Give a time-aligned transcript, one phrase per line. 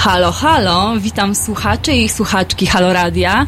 [0.00, 3.46] Halo, halo, witam słuchaczy i słuchaczki Halo Radia.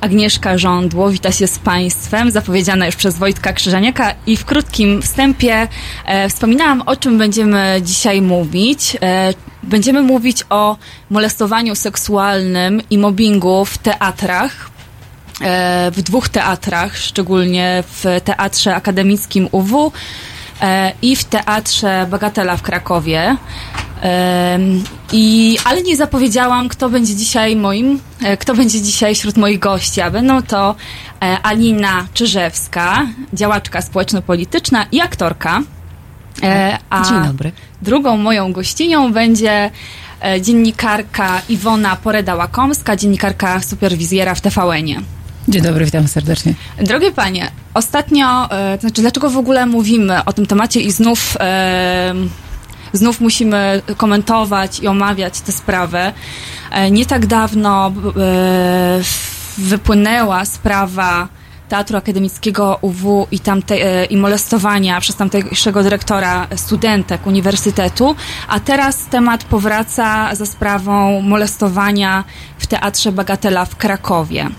[0.00, 5.68] Agnieszka Żądło wita się z Państwem, zapowiedziana już przez Wojtka Krzyżaniaka i w krótkim wstępie
[6.04, 8.96] e, wspominałam, o czym będziemy dzisiaj mówić.
[9.02, 10.76] E, będziemy mówić o
[11.10, 14.70] molestowaniu seksualnym i mobbingu w teatrach,
[15.40, 19.92] e, w dwóch teatrach, szczególnie w Teatrze Akademickim UW
[20.62, 23.36] e, i w Teatrze Bagatela w Krakowie.
[25.12, 30.00] I, ale nie zapowiedziałam, kto będzie dzisiaj moim, e, kto będzie dzisiaj wśród moich gości,
[30.00, 30.74] a będą to
[31.22, 35.60] e, Alina Czyżewska, działaczka społeczno-polityczna i aktorka.
[36.42, 37.52] E, A Dzień dobry.
[37.82, 39.70] drugą moją gościnią będzie
[40.40, 45.00] dziennikarka Iwona Poreda-Łakomska, dziennikarka superwizjera w TVN-ie.
[45.48, 46.54] Dzień dobry, witam serdecznie.
[46.78, 52.14] Drogie panie, ostatnio, to znaczy dlaczego w ogóle mówimy o tym temacie i znów, e,
[52.94, 56.12] znów musimy komentować i omawiać tę sprawę.
[56.70, 59.00] E, nie tak dawno e,
[59.58, 61.28] wypłynęła sprawa
[61.68, 68.16] Teatru Akademickiego UW i, tamte, e, i molestowania przez tamtejszego dyrektora studentek uniwersytetu,
[68.48, 72.24] a teraz temat powraca za sprawą molestowania
[72.58, 74.50] w Teatrze Bagatela w Krakowie.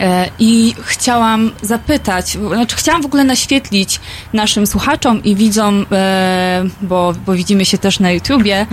[0.00, 4.00] E, I chciałam zapytać, znaczy chciałam w ogóle naświetlić
[4.32, 8.66] naszym słuchaczom i widzom, e, bo, bo widzimy się też na YouTubie,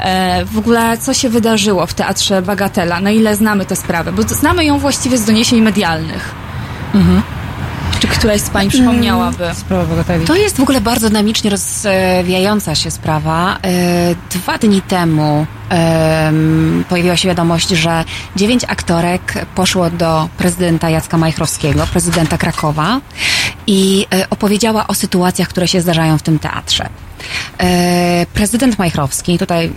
[0.00, 4.22] e, w ogóle co się wydarzyło w Teatrze Bagatela, na ile znamy tę sprawę, bo
[4.22, 6.34] znamy ją właściwie z doniesień medialnych.
[6.92, 7.43] Czy
[8.18, 9.44] któraś z Pań przypomniałaby?
[9.54, 10.26] Sprawa Bogateli.
[10.26, 13.58] To jest w ogóle bardzo dynamicznie rozwijająca się sprawa.
[13.62, 18.04] E, Dwa dni temu em, pojawiła się wiadomość, że
[18.36, 23.00] dziewięć aktorek poszło do prezydenta Jacka Majchrowskiego, prezydenta Krakowa
[23.66, 26.88] i e, opowiedziała o sytuacjach, które się zdarzają w tym teatrze.
[27.58, 29.72] E, Prezydent Majchrowski, tutaj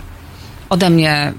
[0.68, 1.32] ode mnie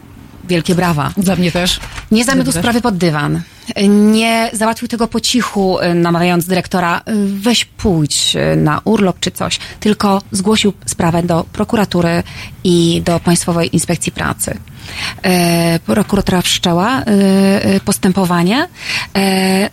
[0.43, 1.79] wielkie brawa, Dla mnie też.
[2.11, 2.59] nie Dobrze.
[2.59, 3.41] sprawy pod dywan.
[3.89, 7.01] Nie załatwił tego po cichu, y, namawiając dyrektora, y,
[7.39, 12.23] weź pójdź y, na urlop czy coś, tylko zgłosił sprawę do prokuratury
[12.63, 14.57] i do Państwowej Inspekcji Pracy.
[15.85, 17.03] Prokuratura wszczęła
[17.85, 18.67] postępowanie,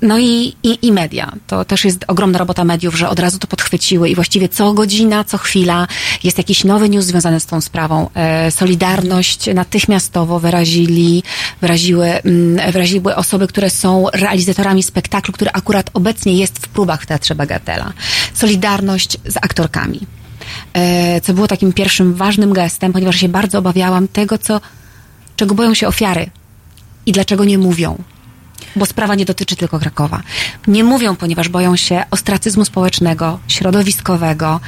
[0.02, 1.32] no i, i, i media.
[1.46, 5.25] To też jest ogromna robota mediów, że od razu to podchwyciły i właściwie co godzina,
[5.25, 5.87] co chwila
[6.25, 8.10] jest jakiś nowy news związany z tą sprawą.
[8.50, 11.22] Solidarność natychmiastowo wyrazili,
[11.60, 17.06] wyraziły, mm, wyraziły osoby, które są realizatorami spektaklu, który akurat obecnie jest w próbach w
[17.06, 17.92] Teatrze Bagatela.
[18.34, 20.00] Solidarność z aktorkami.
[20.74, 24.60] E, Co było takim pierwszym ważnym gestem, ponieważ się bardzo obawiałam tego, co
[25.36, 26.30] czego boją się ofiary
[27.06, 28.02] i dlaczego nie mówią.
[28.76, 30.23] Bo sprawa nie dotyczy tylko Krakowa.
[30.67, 34.61] Nie mówią, ponieważ boją się ostracyzmu społecznego, środowiskowego,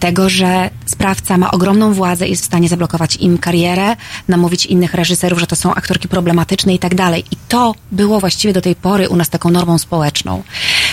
[0.00, 3.96] tego, że sprawca ma ogromną władzę i jest w stanie zablokować im karierę,
[4.28, 7.24] namówić innych reżyserów, że to są aktorki problematyczne i tak dalej.
[7.30, 10.42] I to było właściwie do tej pory u nas taką normą społeczną.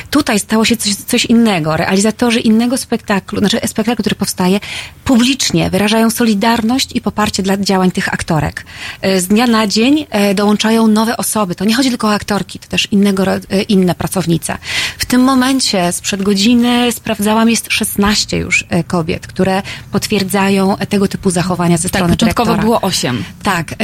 [0.10, 1.78] Tutaj stało się coś, coś innego.
[1.78, 4.60] Realizatorzy innego spektaklu, znaczy spektaklu, który powstaje,
[5.06, 8.66] publicznie wyrażają solidarność i poparcie dla działań tych aktorek.
[9.02, 11.56] E, Z dnia na dzień e, dołączają nowe osoby.
[11.56, 14.58] To nie chodzi tylko o aktorki, to też innego, e, inne pracownice.
[14.98, 19.62] W tym momencie, sprzed godziny, sprawdzałam, jest 16 już e, kobiet, które
[19.92, 22.64] potwierdzają e, tego typu zachowania ze Tak, strony początkowo dyrektora.
[22.64, 23.24] było osiem.
[23.44, 23.76] Tak,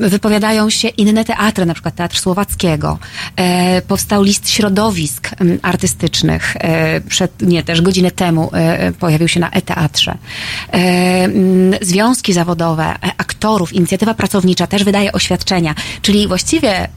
[0.00, 2.98] wypowiadają się inne teatry, na przykład Teatr Słowackiego.
[3.88, 5.30] Powstał list środowisk
[5.62, 6.56] artystycznych,
[7.08, 8.50] przed, nie, też godzinę temu
[9.00, 10.18] pojawił się na e-teatrze.
[11.82, 16.88] Związki zawodowe, aktorów, inicjatywa pracownicza też wydaje oświadczenia, czyli właściwie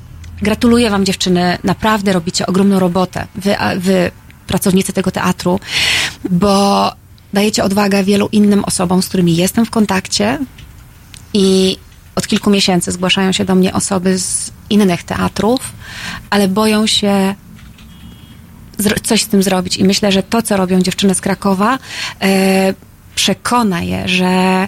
[0.42, 3.28] gratuluję wam dziewczyny, naprawdę robicie ogromną robotę.
[3.36, 4.12] Wy, wy
[4.48, 5.60] pracownicy tego teatru,
[6.30, 6.92] bo
[7.34, 10.40] dajecie odwagę wielu innym osobom, z którymi jestem w kontakcie,
[11.34, 11.78] i
[12.16, 15.60] od kilku miesięcy zgłaszają się do mnie osoby z innych teatrów,
[16.30, 17.36] ale boją się
[19.04, 19.78] coś z tym zrobić.
[19.78, 21.80] I myślę, że to, co robią dziewczyny z Krakowa,
[22.22, 22.74] e,
[23.16, 24.68] przekona je, że,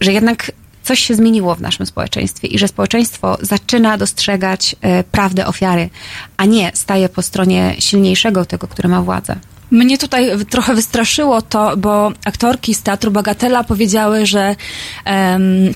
[0.00, 0.52] że jednak
[0.90, 5.90] coś się zmieniło w naszym społeczeństwie i że społeczeństwo zaczyna dostrzegać e, prawdę ofiary,
[6.36, 9.36] a nie staje po stronie silniejszego tego, który ma władzę.
[9.70, 14.56] Mnie tutaj trochę wystraszyło to, bo aktorki z Teatru Bagatela powiedziały, że
[15.04, 15.74] em,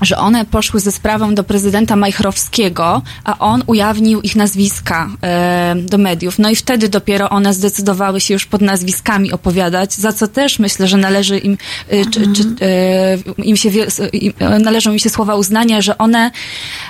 [0.00, 5.98] że one poszły ze sprawą do prezydenta Majchrowskiego, a on ujawnił ich nazwiska e, do
[5.98, 6.38] mediów.
[6.38, 10.88] No i wtedy dopiero one zdecydowały się już pod nazwiskami opowiadać, za co też myślę,
[10.88, 11.58] że należy im,
[11.88, 13.68] e, czy, czy, e, im się,
[14.12, 16.30] im, e, należą im się słowa uznania, że one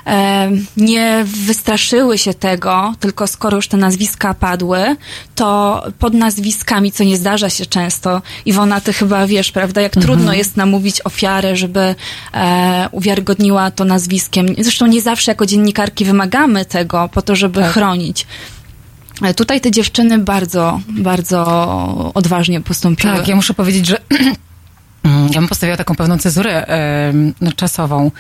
[0.07, 4.97] e, nie wystraszyły się tego, tylko skoro już te nazwiska padły,
[5.35, 10.33] to pod nazwiskami, co nie zdarza się często, Iwona, ty chyba wiesz, prawda, jak trudno
[10.33, 11.95] jest namówić ofiarę, żeby
[12.35, 14.47] e, uwiarygodniła to nazwiskiem.
[14.59, 18.27] Zresztą nie zawsze jako dziennikarki wymagamy tego po to, żeby chronić.
[19.23, 23.17] E, Tutaj te dziewczyny bardzo, bardzo odważnie postąpiły.
[23.17, 23.97] Tak, ja muszę powiedzieć, że
[25.05, 28.11] mm, ja bym postawiła taką pewną cezurę em, czasową.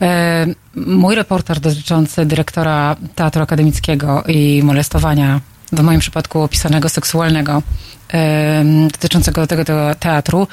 [0.00, 5.40] Em, mój reporter dotyczący dyrektora Teatru Akademickiego i molestowania,
[5.72, 7.62] w moim przypadku opisanego seksualnego,
[8.08, 10.48] em, dotyczącego tego, tego teatru,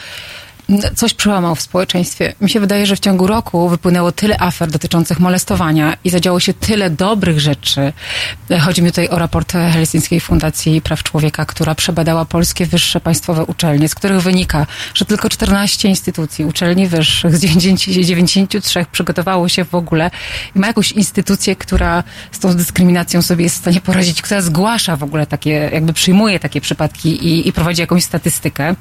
[0.95, 2.33] coś przełamał w społeczeństwie.
[2.41, 6.53] Mi się wydaje, że w ciągu roku wypłynęło tyle afer dotyczących molestowania i zadziało się
[6.53, 7.93] tyle dobrych rzeczy.
[8.61, 13.89] Chodzi mi tutaj o raport Helsińskiej Fundacji Praw Człowieka, która przebadała polskie wyższe państwowe uczelnie,
[13.89, 17.41] z których wynika, że tylko 14 instytucji, uczelni wyższych z
[17.85, 20.11] 93 przygotowało się w ogóle
[20.55, 24.95] i ma jakąś instytucję, która z tą dyskryminacją sobie jest w stanie poradzić, która zgłasza
[24.95, 28.75] w ogóle takie, jakby przyjmuje takie przypadki i, i prowadzi jakąś statystykę.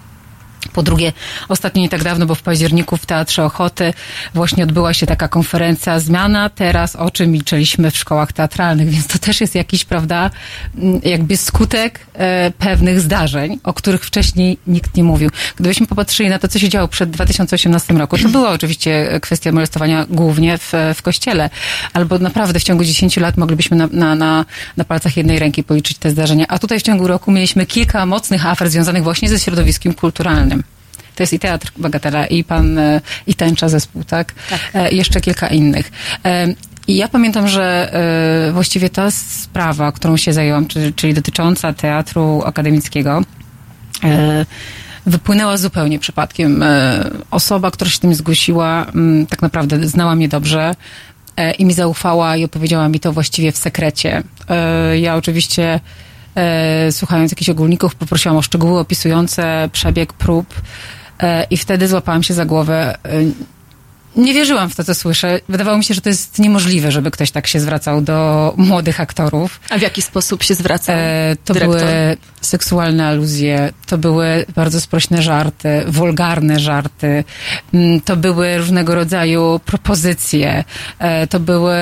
[0.69, 1.13] Po drugie,
[1.49, 3.93] ostatnio nie tak dawno, bo w październiku w Teatrze Ochoty
[4.35, 9.19] właśnie odbyła się taka konferencja Zmiana teraz, o czym milczeliśmy w szkołach teatralnych, więc to
[9.19, 10.31] też jest jakiś, prawda,
[10.79, 15.31] m, jakby skutek e, pewnych zdarzeń, o których wcześniej nikt nie mówił.
[15.57, 20.07] Gdybyśmy popatrzyli na to, co się działo przed 2018 roku, to była oczywiście kwestia molestowania
[20.11, 21.51] głównie w, w kościele,
[21.93, 24.45] albo naprawdę w ciągu 10 lat moglibyśmy na, na, na,
[24.77, 28.47] na palcach jednej ręki policzyć te zdarzenia, a tutaj w ciągu roku mieliśmy kilka mocnych
[28.47, 30.56] afer związanych właśnie ze środowiskiem kulturalnym.
[31.17, 34.33] To jest i Teatr Bagatela, i pan, e, i Tęcza zespół, tak?
[34.75, 35.91] E, I jeszcze kilka innych.
[36.25, 36.47] E,
[36.89, 37.93] I ja pamiętam, że
[38.49, 43.23] e, właściwie ta sprawa, którą się zajęłam, czyli, dotycząca teatru akademickiego,
[44.05, 44.47] e,
[45.07, 46.63] wypłynęła zupełnie przypadkiem.
[46.63, 50.75] E, Osoba, która się tym zgłosiła, mm, tak naprawdę znała mnie dobrze
[51.37, 54.23] e, i mi zaufała i opowiedziała mi to właściwie w sekrecie.
[54.49, 55.81] E, Ja oczywiście
[56.35, 60.96] e, słuchając jakichś ogólników, poprosiłam o szczegóły opisujące przebieg prób e,
[61.51, 62.99] i wtedy złapałam się za głowę.
[64.17, 65.41] Nie wierzyłam w to, co słyszę.
[65.49, 69.61] Wydawało mi się, że to jest niemożliwe, żeby ktoś tak się zwracał do młodych aktorów.
[69.71, 71.79] A w jaki sposób się zwraca E, to dyrektor?
[71.79, 77.25] były seksualne aluzje, to były bardzo sprośne żarty, wulgarne żarty,
[77.75, 80.65] mm, to były różnego rodzaju propozycje,
[80.99, 81.77] e, to były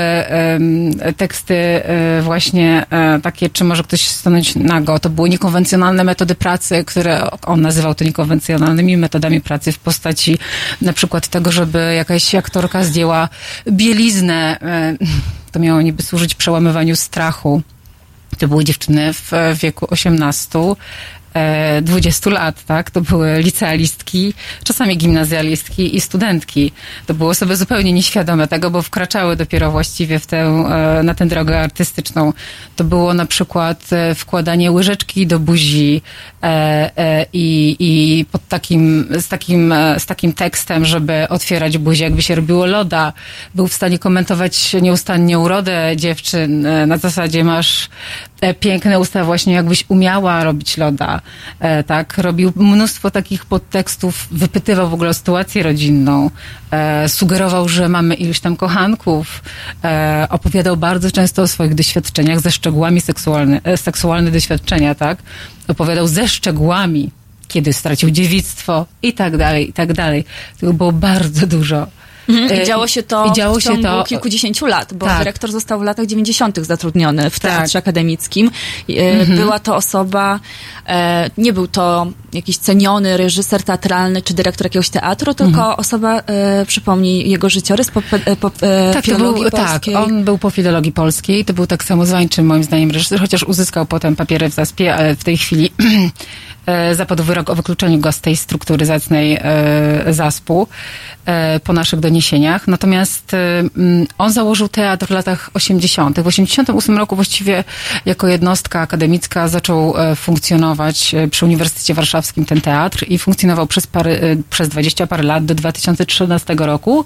[1.17, 6.85] teksty e, właśnie e, takie, czy może ktoś stanąć nago, to były niekonwencjonalne metody pracy,
[6.85, 10.39] które on nazywał to niekonwencjonalnymi metodami pracy w postaci
[10.83, 13.29] na przykład tego, żeby jakaś aktorka zdjęła
[13.69, 14.97] bieliznę, e,
[15.53, 17.63] to miało niby służyć przełamywaniu strachu.
[18.39, 20.75] To były dziewczyny w wieku 18, e,
[21.83, 22.91] 20 lat, tak?
[22.91, 26.73] To były licealistki, czasami gimnazjalistki i studentki.
[27.07, 31.27] To były osoby zupełnie nieświadome tego, bo wkraczały dopiero właściwie w tę, e, na tę
[31.27, 32.33] drogę artystyczną.
[32.77, 36.03] To było na przykład e, wkładanie łyżeczki do buzi
[36.43, 36.47] e,
[36.97, 42.23] e, i, i pod takim, z, takim, e, z takim tekstem, żeby otwierać buzię, jakby
[42.23, 43.13] się robiło loda.
[43.55, 46.67] Był w stanie komentować nieustannie urodę dziewczyn.
[46.67, 47.89] e, Na zasadzie masz
[48.41, 51.21] e, piękne usta, właśnie jakbyś umiała robić loda.
[51.61, 56.31] E, tak, robił mnóstwo takich podtekstów, wypytywał w ogóle o sytuację rodzinną,
[56.71, 59.43] e, sugerował, że mamy iluś tam kochanków,
[59.85, 65.19] e, opowiadał bardzo często o swoich doświadczeniach ze szczegółami seksualne, seksualne doświadczenia, tak?
[65.69, 67.11] Opowiadał ze szczegółami,
[67.49, 70.25] kiedy stracił dziewictwo i tak dalej, i tak dalej.
[70.61, 71.87] Tego było bardzo dużo.
[72.29, 72.53] Mhm.
[72.53, 75.19] E, I działo się to i działo w się ciągu to- kilkudziesięciu lat, bo Tak.
[75.19, 76.65] dyrektor został w latach 90.
[76.65, 77.53] zatrudniony w Tak.
[77.53, 78.51] teatrze akademickim.
[78.89, 80.41] E, Była to osoba,
[80.89, 86.67] e, nie był to jakiś ceniony reżyser teatralny czy dyrektor jakiegoś teatru, tylko osoba, e,
[86.67, 88.03] przypomnij jego życiorys po,
[88.41, 88.51] po,
[88.95, 89.95] Tak, filologii był, tak, polskiej.
[89.95, 94.17] on był po filologii polskiej, to był tak samozwańczy moim zdaniem reżyser, chociaż uzyskał potem
[94.17, 95.71] papiery w zaspie, ale w tej chwili
[96.93, 100.15] zapadł wyrok o wykluczeniu go z tej struktury zacnej e,
[101.27, 102.69] e, po naszych doniesieniach.
[102.69, 103.39] Natomiast e,
[103.77, 106.21] mm, on założył teatr w latach 80.
[106.21, 107.65] W 88 roku właściwie
[108.07, 113.87] jako jednostka akademicka zaczął e, funkcjonować e, przy Uniwersytecie Warszawskim ten teatr i funkcjonował przez,
[113.87, 117.05] parę, e, przez 20 parę lat do 2013 roku.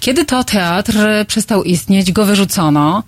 [0.00, 3.02] Kiedy to teatr e, przestał istnieć, go wyrzucono.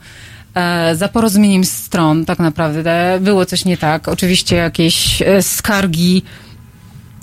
[0.56, 4.08] E, Za porozumieniem stron tak naprawdę było coś nie tak.
[4.08, 6.22] Oczywiście jakieś e, skargi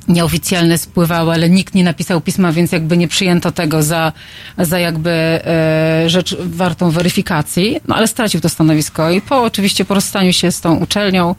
[0.07, 4.11] nieoficjalne spływały, ale nikt nie napisał pisma, więc jakby nie przyjęto tego za,
[4.57, 7.79] za jakby e, rzecz wartą weryfikacji.
[7.87, 11.35] No ale stracił to stanowisko i po oczywiście po rozstaniu się z tą uczelnią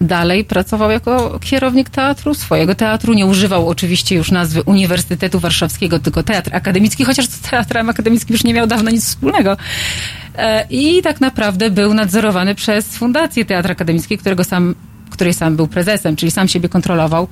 [0.00, 3.14] dalej pracował jako kierownik teatru, swojego teatru.
[3.14, 8.44] Nie używał oczywiście już nazwy Uniwersytetu Warszawskiego, tylko Teatr Akademicki, chociaż z Teatrem Akademickim już
[8.44, 9.56] nie miał dawno nic wspólnego.
[10.36, 14.74] E, I tak naprawdę był nadzorowany przez Fundację Teatr Akademicki, którego sam,
[15.10, 17.28] której sam był prezesem, czyli sam siebie kontrolował.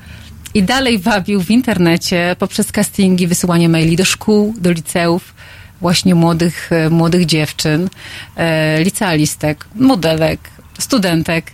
[0.54, 5.35] I dalej wabił w internecie poprzez castingi, wysyłanie maili do szkół, do liceów,
[5.80, 7.88] właśnie młodych, e, młodych dziewczyn,
[8.37, 11.52] e, licealistek, modelek, studentek.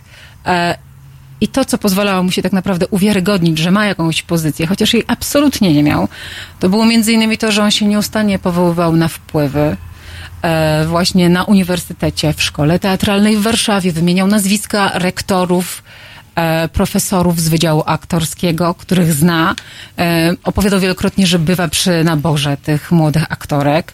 [1.41, 5.03] I to, co pozwalało mu się tak naprawdę uwiarygodnić, że ma jakąś pozycję, chociaż jej
[5.07, 6.07] absolutnie nie miał,
[6.59, 9.77] to było między innymi to, że on się nieustannie powoływał na wpływy,
[10.87, 15.83] właśnie na uniwersytecie, w szkole teatralnej w Warszawie, wymieniał nazwiska rektorów,
[16.35, 19.55] e, profesorów z Wydziału Aktorskiego, których zna.
[19.97, 23.93] E, opowiadał wielokrotnie, że bywa przy naborze tych młodych aktorek.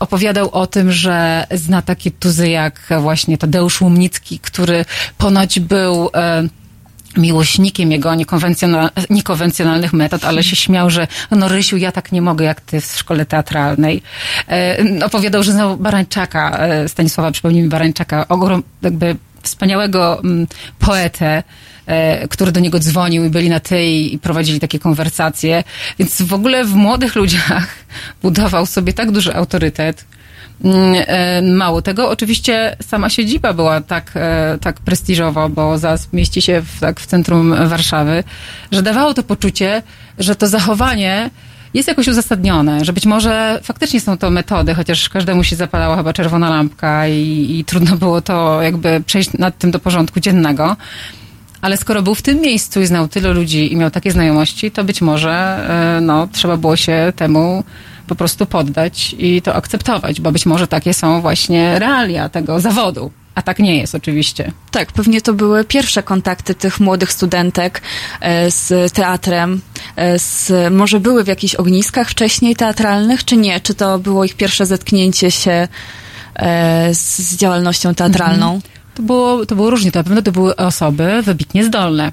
[0.00, 4.84] Opowiadał o tym, że zna takie tuzy jak właśnie Tadeusz Łomnicki, który
[5.18, 6.10] ponoć był...
[7.16, 12.44] Miłośnikiem jego niekonwencjonal, niekonwencjonalnych metod, ale się śmiał, że no Rysiu, ja tak nie mogę
[12.44, 14.02] jak ty w szkole teatralnej.
[14.48, 20.46] E, opowiadał, że znał Barańczaka, e, Stanisława, przypomnij mi Barańczaka, ogrom, jakby wspaniałego mm,
[20.78, 21.42] poetę,
[21.86, 25.64] e, który do niego dzwonił i byli na ty i i prowadzili takie konwersacje.
[25.98, 27.68] Więc w ogóle w młodych ludziach
[28.22, 30.04] budował sobie tak duży autorytet,
[31.42, 36.80] Mało tego, oczywiście sama siedziba była tak, e, tak prestiżowa, bo zaraz mieści się w,
[36.80, 38.24] tak w centrum Warszawy,
[38.72, 39.82] że dawało to poczucie,
[40.18, 41.30] że to zachowanie
[41.74, 46.12] jest jakoś uzasadnione, że być może faktycznie są to metody, chociaż każdemu się zapalała chyba
[46.12, 50.76] czerwona lampka i, i trudno było to jakby przejść nad tym do porządku dziennego.
[51.60, 54.84] Ale skoro był w tym miejscu i znał tylu ludzi i miał takie znajomości, to
[54.84, 55.32] być może
[55.96, 57.64] e, no, trzeba było się temu
[58.06, 63.10] po prostu poddać i to akceptować, bo być może takie są właśnie realia tego zawodu.
[63.34, 64.52] A tak nie jest oczywiście.
[64.70, 67.82] Tak, pewnie to były pierwsze kontakty tych młodych studentek
[68.20, 69.60] e, z teatrem.
[69.96, 73.60] E, z, może były w jakichś ogniskach wcześniej teatralnych, czy nie?
[73.60, 75.68] Czy to było ich pierwsze zetknięcie się
[76.36, 78.60] e, z, z działalnością teatralną?
[78.94, 79.92] To było, to było różnie.
[79.92, 82.12] To na pewno to były osoby wybitnie zdolne.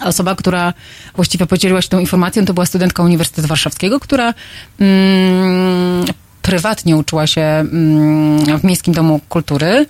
[0.00, 0.74] Osoba, która
[1.14, 4.34] właściwie podzieliła się tą informacją, to była studentka Uniwersytetu Warszawskiego, która
[4.80, 6.04] mm,
[6.42, 9.86] prywatnie uczyła się mm, w Miejskim Domu Kultury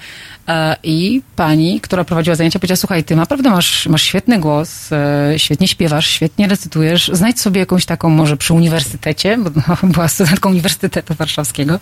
[0.49, 5.35] e, i pani, która prowadziła zajęcia, powiedziała, słuchaj, ty naprawdę masz, masz świetny głos, e,
[5.37, 10.51] świetnie śpiewasz, świetnie recytujesz, znajdź sobie jakąś taką może przy uniwersytecie, bo no, była studentką
[10.51, 11.81] Uniwersytetu Warszawskiego,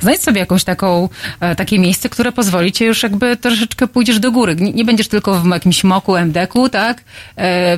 [0.00, 1.08] znajdź sobie jakąś taką,
[1.40, 4.56] e, takie miejsce, które pozwoli cię już jakby troszeczkę pójdziesz do góry.
[4.56, 7.04] Nie, będziesz tylko w jakimś moku, MDK-u, tak,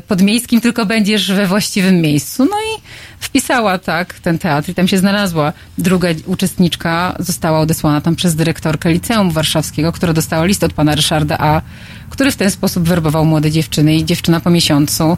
[0.09, 2.45] podmiejskim, tylko będziesz we właściwym miejscu.
[2.45, 2.83] No i
[3.23, 5.53] wpisała tak ten teatr i tam się znalazła.
[5.79, 11.39] Druga uczestniczka została odesłana tam przez dyrektorkę Liceum Warszawskiego, która dostała list od pana Ryszarda
[11.39, 11.63] A.,
[12.11, 15.17] który w ten sposób werbował młode dziewczyny i dziewczyna po miesiącu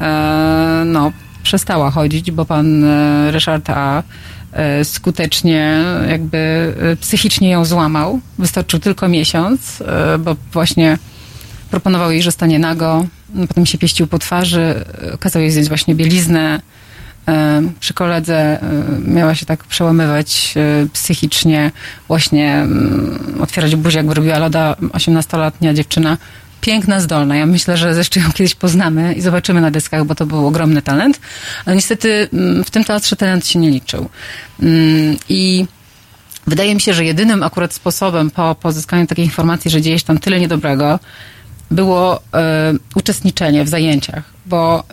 [0.00, 4.02] e, no, przestała chodzić, bo pan e, Ryszard A.
[4.52, 6.38] e, skutecznie jakby
[6.92, 8.20] e, psychicznie ją złamał.
[8.38, 10.98] Wystarczył tylko miesiąc, e, bo właśnie
[11.70, 13.06] proponował jej, że stanie nago,
[13.48, 16.60] potem się pieścił po twarzy, e, kazał jej zdjąć właśnie bieliznę,
[17.80, 18.60] przy koledze e,
[19.06, 21.70] miała się tak przełamywać e, psychicznie,
[22.08, 26.18] właśnie mm, otwierać buzię, jakby robiła loda 18-letnia dziewczyna.
[26.60, 27.36] Piękna, zdolna.
[27.36, 30.82] Ja myślę, że jeszcze ją kiedyś poznamy i zobaczymy na dyskach, bo to był ogromny
[30.82, 31.20] talent.
[31.66, 34.08] Ale niestety mm, w tym teatrze talent się nie liczył.
[34.62, 35.66] Mm, I
[36.46, 40.18] wydaje mi się, że jedynym akurat sposobem po pozyskaniu takiej informacji, że dzieje się tam
[40.18, 40.98] tyle niedobrego,
[41.70, 44.84] było e, uczestniczenie w zajęciach, bo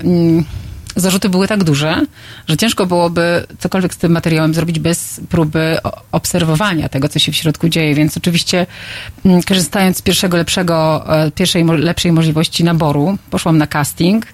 [0.95, 2.05] zarzuty były tak duże,
[2.47, 5.77] że ciężko byłoby cokolwiek z tym materiałem zrobić bez próby
[6.11, 7.95] obserwowania tego, co się w środku dzieje.
[7.95, 8.65] Więc oczywiście,
[9.25, 14.25] mm, korzystając z pierwszego lepszego, e, pierwszej lepszej możliwości naboru, poszłam na casting.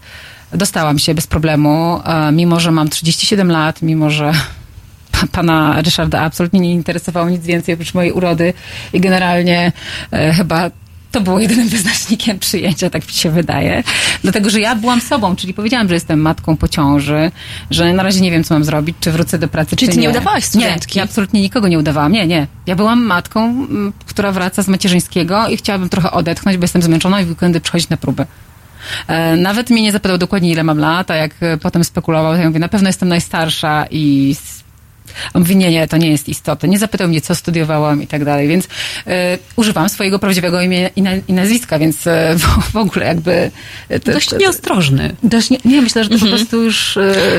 [0.53, 4.31] Dostałam się bez problemu, e, mimo że mam 37 lat, mimo że
[5.11, 8.53] pa- pana Ryszarda absolutnie nie interesowało nic więcej oprócz mojej urody
[8.93, 9.71] i generalnie
[10.11, 10.71] e, chyba
[11.11, 13.83] to było jedynym wyznacznikiem przyjęcia, tak mi się wydaje.
[14.23, 17.31] Dlatego, że ja byłam sobą, czyli powiedziałam, że jestem matką po ciąży,
[17.71, 20.01] że na razie nie wiem, co mam zrobić, czy wrócę do pracy, Czyli czy ty
[20.01, 20.09] nie nie.
[20.09, 20.95] udawałaś studentki?
[20.95, 22.11] Nie, ja absolutnie nikogo nie udawałam.
[22.11, 22.47] Nie, nie.
[22.65, 23.67] Ja byłam matką,
[24.05, 27.89] która wraca z macierzyńskiego i chciałabym trochę odetchnąć, bo jestem zmęczona i w weekendy przychodzić
[27.89, 28.25] na próby.
[29.07, 32.39] E, Nawet mnie nie zapytał dokładnie, ile mam lat, a jak e, potem spekulował, to
[32.41, 34.35] ja mówię, na pewno jestem najstarsza i
[35.33, 36.69] A mówi, nie, nie, to nie jest istotne.
[36.69, 38.67] Nie zapytał mnie, co studiowałam i tak dalej, więc
[39.07, 43.51] e, używam swojego prawdziwego imienia i, na, i nazwiska, więc e, w, w ogóle jakby...
[43.89, 45.15] e, to- Dość nieostrożny.
[45.23, 46.93] Dość nie, nie, myślę, że to po prostu już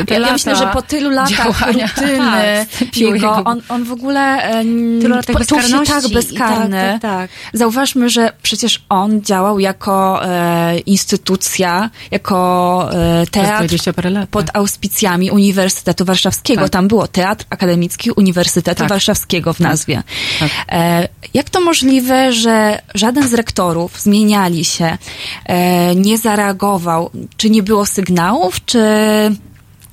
[0.07, 3.85] te Ja, lata ja myślę, że po tylu latach rutyny tak, jego, jego- on, on
[3.85, 4.63] w ogóle e,
[5.01, 6.77] Tylu latach czuł się tak i bezkarny.
[6.93, 7.31] tak, tak, tak.
[7.53, 12.89] Zauważmy, że przecież on działał jako e, instytucja, jako
[13.23, 14.29] e, teatr 20 parę lat.
[14.29, 16.63] pod auspicjami Uniwersytetu Warszawskiego.
[16.63, 16.71] Tak.
[16.71, 18.89] Tam było Teatr Akademicki Uniwersytetu Tak.
[18.89, 20.03] Warszawskiego w nazwie.
[20.41, 20.51] Tak.
[20.69, 24.99] E, jak to możliwe, że żaden z rektorów zmieniali się,
[25.45, 27.11] e, nie zareagował?
[27.37, 28.81] Czy nie było sygnałów, czy...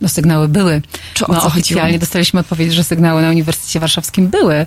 [0.01, 0.81] No sygnały były.
[1.13, 1.99] Czy o no, oficjalnie chodziło?
[1.99, 4.65] dostaliśmy odpowiedź, że sygnały na Uniwersytecie Warszawskim były.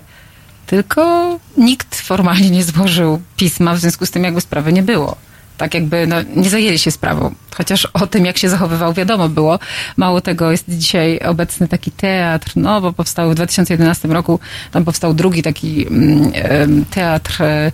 [0.65, 5.15] Tylko nikt formalnie nie złożył pisma, w związku z tym jakby sprawy nie było.
[5.59, 7.33] Tak jakby no, nie zajęli się sprawą.
[7.55, 9.59] Chociaż o tym, jak się zachowywał, wiadomo było.
[9.97, 14.39] Mało tego, jest dzisiaj obecny taki teatr, no bo powstał w 2011 roku,
[14.71, 17.71] tam powstał drugi taki mm, teatr, e,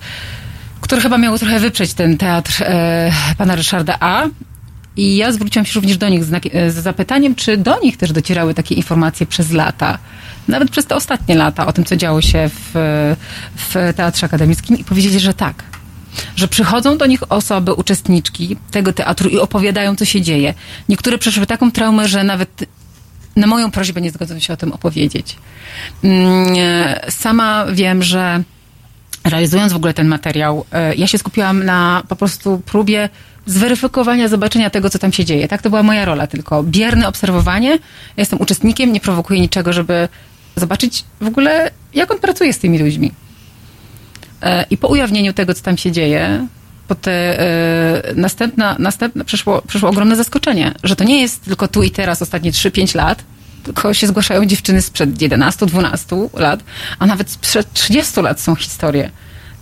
[0.81, 4.27] który chyba miał trochę wyprzeć ten teatr e, pana Ryszarda A.
[4.97, 6.43] I ja zwróciłam się również do nich z,
[6.73, 9.97] z zapytaniem, czy do nich też docierały takie informacje przez lata,
[10.47, 12.71] nawet przez te ostatnie lata, o tym, co działo się w,
[13.55, 15.74] w Teatrze Akademickim i powiedzieli, że tak.
[16.35, 20.53] Że przychodzą do nich osoby, uczestniczki tego teatru i opowiadają, co się dzieje.
[20.89, 22.65] Niektóre przeszły taką traumę, że nawet
[23.35, 25.35] na moją prośbę nie zgodzą się o tym opowiedzieć.
[26.03, 26.55] Mm,
[27.09, 28.43] Sama wiem, że
[29.23, 33.09] realizując w ogóle ten materiał, e, ja się skupiłam na po prostu próbie
[33.45, 35.47] zweryfikowania, zobaczenia tego, co tam się dzieje.
[35.47, 37.69] Tak, to była moja rola, tylko bierne obserwowanie.
[37.69, 37.77] Ja
[38.17, 40.07] jestem uczestnikiem, nie prowokuję niczego, żeby
[40.55, 43.11] zobaczyć w ogóle, jak on pracuje z tymi ludźmi.
[44.41, 46.47] E, I po ujawnieniu tego, co tam się dzieje,
[46.87, 51.83] po te, e, następna, następna przyszło, przyszło ogromne zaskoczenie, że to nie jest tylko tu
[51.83, 53.23] i teraz ostatnie 3-5 lat,
[53.63, 56.63] tylko się zgłaszają dziewczyny sprzed 11-12 lat,
[56.99, 59.09] a nawet sprzed 30 lat są historie.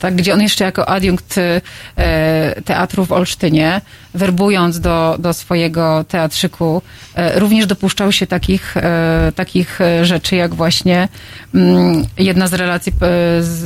[0.04, 3.82] Tak, gdzie on jeszcze jako adiunkt e, teatru w Olsztynie,
[4.14, 6.82] werbując do, do swojego teatrzyku,
[7.16, 11.08] e, również dopuszczał się takich, e, takich rzeczy, jak właśnie
[11.56, 12.94] mm, jedna z relacji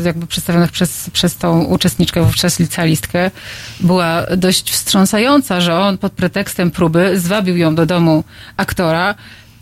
[0.05, 3.31] jakby przedstawionych przez, przez tą uczestniczkę, wówczas licealistkę,
[3.79, 8.23] była dość wstrząsająca, że on pod pretekstem próby zwabił ją do domu
[8.57, 9.15] aktora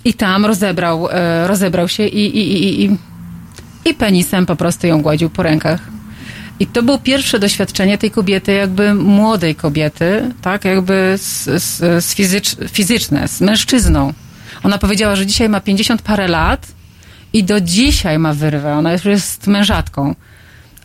[0.06, 1.08] i tam rozebrał,
[1.46, 2.98] rozebrał się i, i, i, i,
[3.86, 5.96] i penisem po prostu ją gładził po rękach.
[6.60, 12.16] I to było pierwsze doświadczenie tej kobiety, jakby młodej kobiety, tak, jakby z, z, z
[12.16, 14.14] fizycz, fizyczne, z mężczyzną.
[14.64, 16.68] Ona powiedziała, że dzisiaj ma 50 parę lat
[17.34, 18.74] i do dzisiaj ma wyrwę.
[18.74, 20.16] Ona już jest mężatką.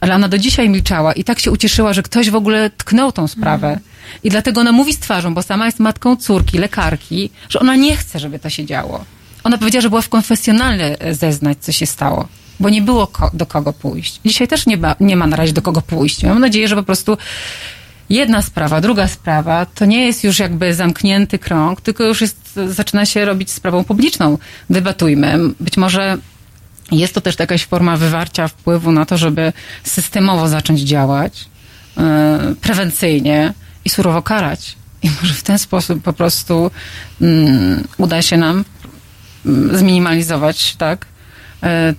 [0.00, 3.28] Ale ona do dzisiaj milczała i tak się ucieszyła, że ktoś w ogóle tknął tą
[3.28, 3.78] sprawę.
[4.24, 7.96] I dlatego ona mówi z twarzą, bo sama jest matką córki, lekarki, że ona nie
[7.96, 9.04] chce, żeby to się działo.
[9.44, 12.28] Ona powiedziała, że była w konfesjonalne e, zeznać, co się stało,
[12.61, 14.20] bo nie było ko- do kogo pójść.
[14.25, 16.23] Dzisiaj też nie ma, nie ma na razie do kogo pójść.
[16.25, 17.16] Mam nadzieję, że po prostu
[18.11, 23.07] jedna sprawa, druga sprawa, to nie jest już jakby zamknięty krąg, tylko już jest, zaczyna
[23.07, 24.38] się robić sprawą publiczną.
[24.70, 25.38] Debatujmy.
[25.61, 26.18] Być może
[26.92, 29.53] jest to też jakaś forma wywarcia wpływu na to, żeby
[29.85, 31.49] systemowo zacząć działać,
[31.99, 34.77] e, prewencyjnie i surowo karać.
[35.03, 36.70] I może w ten sposób po prostu
[37.20, 38.64] mm, uda się nam
[39.46, 41.07] mm, zminimalizować, tak,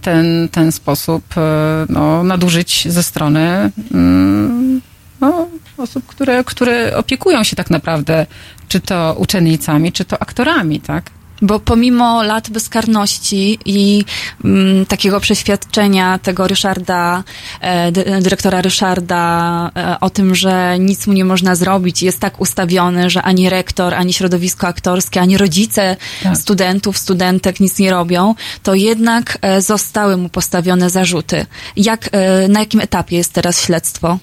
[0.01, 4.81] ten, ten sposób e, no, nadużyć ze strony mm,
[5.21, 5.47] no,
[5.77, 8.25] osób, które, które opiekują się tak naprawdę,
[8.67, 11.09] czy to uczennicami, czy to aktorami, tak?
[11.41, 14.05] Bo pomimo lat bezkarności i
[14.45, 17.23] mm, takiego przeświadczenia tego Ryszarda,
[17.61, 22.41] e, dy- dyrektora Ryszarda e, o tym, że nic mu nie można zrobić, jest tak
[22.41, 26.37] ustawiony, że ani rektor, ani środowisko aktorskie, ani rodzice Tak.
[26.37, 31.45] studentów, studentek nic nie robią, to jednak e, zostały mu postawione zarzuty.
[31.75, 34.17] Jak, e, na jakim etapie jest teraz śledztwo?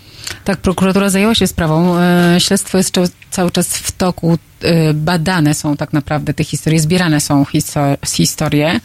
[0.45, 1.99] Tak, prokuratura zajęła się sprawą.
[1.99, 2.95] E, Śledztwo jest
[3.31, 4.39] cały czas w toku.
[4.63, 8.81] E, Badane są tak naprawdę te historie, zbierane są histo- historie.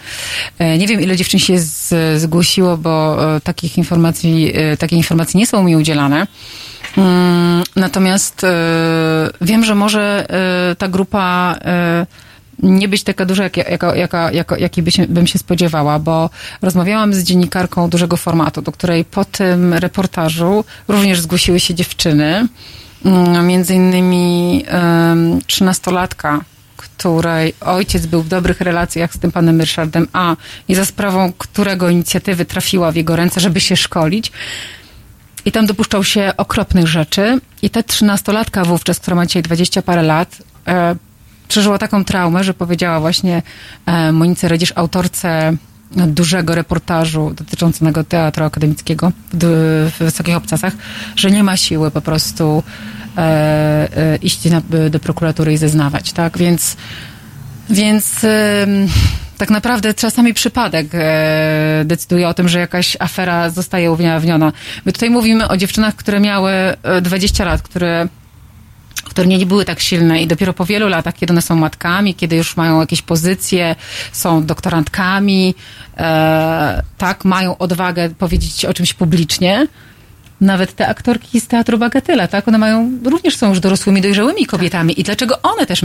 [0.59, 1.55] E, Nie wiem, ile dziewczyn się
[2.17, 6.27] zgłosiło, bo takich informacji, takie informacje nie są mi udzielane.
[6.97, 8.41] Mm, Natomiast
[9.41, 10.27] wiem, że może
[10.77, 11.55] ta grupa
[12.59, 16.29] nie być taka duża, jak, jaka, jaka, jaka, jakiej by się, bym się spodziewała, bo
[16.61, 22.47] rozmawiałam z dziennikarką dużego formatu, do której po tym reportażu również zgłosiły się dziewczyny,
[23.05, 24.65] mm, między innymi
[25.47, 26.39] trzynastolatka,
[26.77, 30.35] której ojciec był w dobrych relacjach z tym panem Ryszardem A
[30.67, 34.31] i za sprawą którego inicjatywy trafiła w jego ręce, żeby się szkolić.
[35.45, 37.39] I tam dopuszczał się okropnych rzeczy.
[37.61, 40.37] I ta trzynastolatka wówczas, która ma dzisiaj dwadzieścia parę lat,
[40.67, 40.95] e,
[41.53, 43.41] przeżyła taką traumę, że powiedziała właśnie
[43.85, 45.53] e, Monice Redzisz, autorce
[45.91, 50.73] dużego reportażu dotyczącego teatru akademickiego w, w Wysokich Obcasach,
[51.15, 52.63] że nie ma siły po prostu
[53.17, 56.37] e, e, iść na, do prokuratury i zeznawać, tak?
[56.37, 56.77] Więc,
[57.69, 58.67] więc e,
[59.37, 64.51] tak naprawdę czasami przypadek e, decyduje o tym, że jakaś afera zostaje ujawniona.
[64.85, 68.07] My tutaj mówimy o dziewczynach, które miały e, 20 lat, które
[69.03, 72.35] które nie były tak silne i dopiero po wielu latach, kiedy one są matkami, kiedy
[72.35, 73.75] już mają jakieś pozycje,
[74.11, 75.55] są doktorantkami,
[75.97, 79.67] e, tak, mają odwagę powiedzieć o czymś publicznie.
[80.41, 84.99] Nawet te aktorki z teatru Bagatela, tak, one mają, również są już dorosłymi, dojrzałymi kobietami.
[84.99, 85.81] I dlaczego one też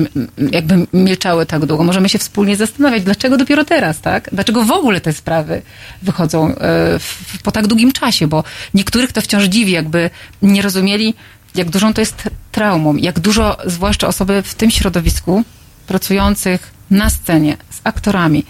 [0.52, 1.84] jakby milczały tak długo?
[1.84, 4.28] Możemy się wspólnie zastanawiać, dlaczego dopiero teraz, tak?
[4.32, 5.62] Dlaczego w ogóle te sprawy
[6.02, 6.54] wychodzą e,
[6.98, 8.26] w, po tak długim czasie?
[8.26, 8.44] Bo
[8.74, 10.10] niektórych to wciąż dziwi, jakby
[10.42, 11.14] nie rozumieli,
[11.54, 15.44] jak dużą to jest traumą, jak dużo, zwłaszcza osoby w tym środowisku,
[15.86, 18.44] pracujących na scenie, z aktorami.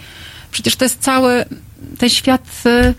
[0.51, 1.45] Przecież to jest cały
[1.97, 2.93] ten świat, y,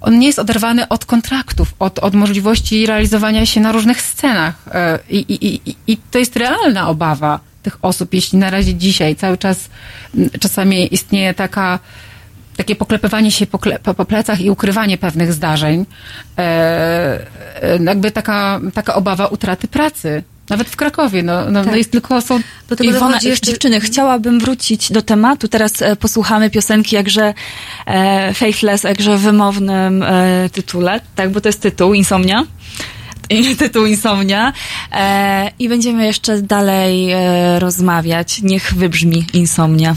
[0.00, 4.54] on nie jest oderwany od kontraktów, od, od możliwości realizowania się na różnych scenach.
[4.68, 9.16] Y, I, i, i, I to jest realna obawa tych osób, jeśli na razie dzisiaj
[9.16, 9.58] cały czas
[10.40, 11.78] czasami istnieje taka
[12.56, 15.86] takie poklepywanie się po, po, po plecach i ukrywanie pewnych zdarzeń,
[16.38, 16.42] e,
[17.62, 20.22] e, jakby taka, taka obawa utraty pracy.
[20.48, 23.46] Nawet w Krakowie, no, no, no jest tylko, są Do tego Iwona, jeszcze...
[23.46, 25.48] dziewczyny, chciałabym wrócić do tematu.
[25.48, 27.34] Teraz e, posłuchamy piosenki jakże
[27.86, 32.44] e, Faithless, jakże wymownym e, tytule, tak, bo to jest tytuł, Insomnia.
[33.58, 34.52] Tytuł Insomnia.
[34.92, 38.42] E, I będziemy jeszcze dalej e, rozmawiać.
[38.42, 39.96] Niech wybrzmi Insomnia.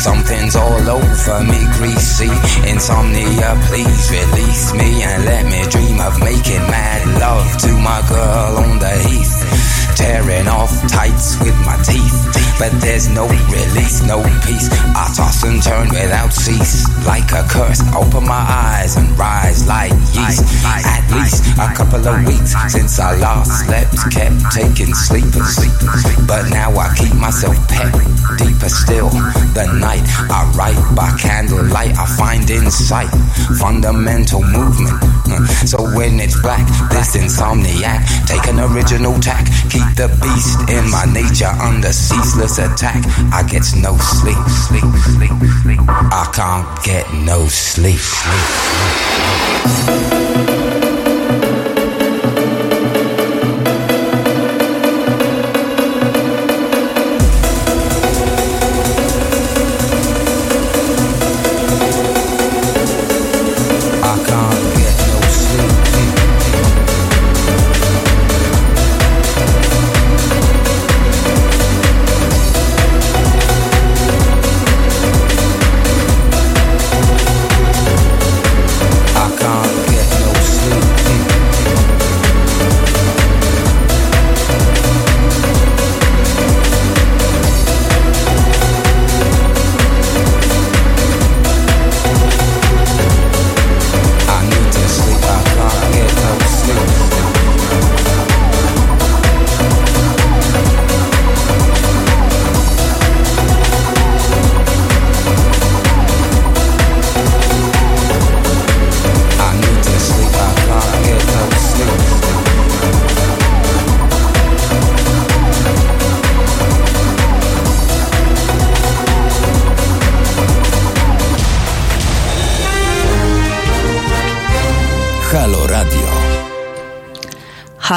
[0.00, 2.30] Something's all over me, greasy.
[2.70, 8.56] Insomnia, please release me and let me dream of making mad love to my girl
[8.64, 9.39] on the heath.
[10.00, 12.16] Tearing off tights with my teeth,
[12.58, 14.72] but there's no release, no peace.
[14.96, 17.80] I toss and turn without cease, like a curse.
[17.94, 20.42] Open my eyes and rise like yeast.
[20.64, 25.60] At least a couple of weeks since I last slept, kept taking sleepers.
[26.26, 27.92] But now I keep myself pet
[28.38, 29.10] deeper still.
[29.52, 33.10] The night I write by candlelight, I find insight,
[33.60, 34.96] fundamental movement.
[35.68, 41.04] So when it's black, this insomniac, take an original tack, keep the beast in my
[41.06, 43.04] nature under ceaseless attack.
[43.32, 45.80] I get no sleep, sleep, sleep, sleep.
[45.88, 48.30] I can't get no sleep, sleep.
[50.12, 50.19] I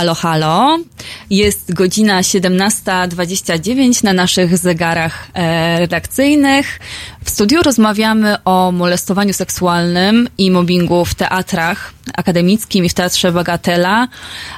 [0.03, 0.77] Halo, halo.
[1.29, 6.79] Jest godzina 17.29 na naszych zegarach e, redakcyjnych.
[7.23, 14.07] W studiu rozmawiamy o molestowaniu seksualnym i mobbingu w teatrach akademickim i w Teatrze Bagatela.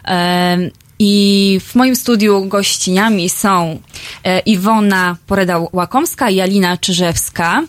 [0.07, 0.57] E,
[0.99, 3.79] I w moim studiu gościniami są
[4.23, 7.63] e, Iwona Poreda-Łakomska i Alina Czyżewska.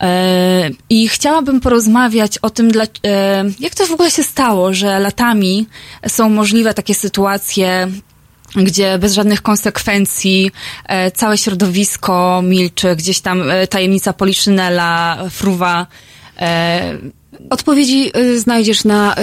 [0.00, 2.68] E, I chciałabym porozmawiać o tym,
[3.06, 5.66] e, jak to w ogóle się stało, że latami
[6.08, 7.88] są możliwe takie sytuacje,
[8.56, 10.50] gdzie bez żadnych konsekwencji
[10.86, 15.86] e, całe środowisko milczy, gdzieś tam tajemnica Poliszynela fruwa.
[17.50, 19.14] Odpowiedzi znajdziesz na,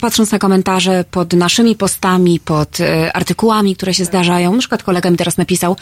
[0.00, 2.78] patrząc na komentarze pod naszymi postami, pod
[3.14, 4.52] artykułami, które się zdarzają.
[4.52, 5.76] Na przykład kolega mi teraz napisał,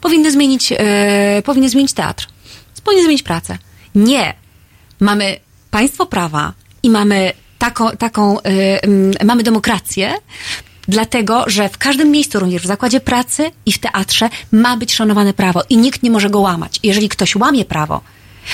[0.00, 0.72] powinny zmienić,
[1.44, 2.28] powinny zmienić teatr.
[2.84, 3.58] Powinny zmienić pracę.
[3.94, 4.34] Nie.
[5.00, 5.36] Mamy
[5.70, 8.42] państwo prawa i mamy taką, taką y,
[8.82, 10.14] mm, mamy demokrację,
[10.88, 15.32] dlatego, że w każdym miejscu, również w zakładzie pracy i w teatrze ma być szanowane
[15.32, 16.80] prawo i nikt nie może go łamać.
[16.82, 18.00] Jeżeli ktoś łamie prawo,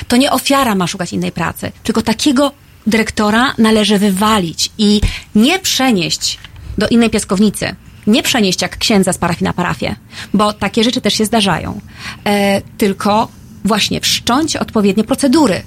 [0.08, 2.52] to nie ofiara ma szukać innej pracy, tylko takiego
[2.86, 5.00] dyrektora należy wywalić i
[5.34, 6.38] nie przenieść
[6.78, 7.74] do innej piaskownicy.
[8.06, 9.96] Nie przenieść jak księdza z parafii na parafię,
[10.34, 11.80] bo takie rzeczy też się zdarzają.
[12.24, 13.28] E, tylko
[13.66, 15.62] właśnie wszcząć odpowiednie procedury.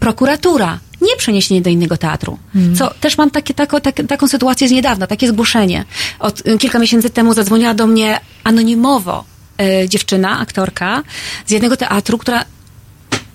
[0.00, 2.38] Prokuratura, nie przeniesienie do innego teatru.
[2.78, 5.84] Co też mam takie, tako, tak, taką sytuację z niedawna, takie zgłoszenie.
[6.18, 9.24] Od y, kilka miesięcy temu zadzwoniła do mnie anonimowo
[9.60, 11.02] e, dziewczyna, aktorka
[11.46, 12.44] z jednego teatru, która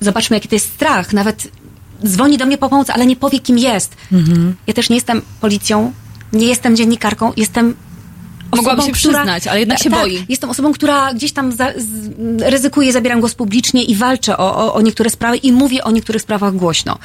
[0.02, 1.14] zobaczmy, jaki to jest strach.
[1.14, 1.48] Nawet
[2.06, 3.96] dzwoni do mnie po pomoc, ale nie powie, kim jest.
[4.68, 5.94] Ja też nie jestem policją,
[6.34, 7.76] nie jestem dziennikarką, jestem
[8.56, 10.26] Mogłaby osobą, się która- przyznać, ale jednak się tak, boi.
[10.30, 14.74] Jestem osobą, która gdzieś tam za, z, ryzykuje, zabieram głos publicznie i walczę o, o,
[14.74, 16.98] o niektóre sprawy i mówię o niektórych sprawach głośno.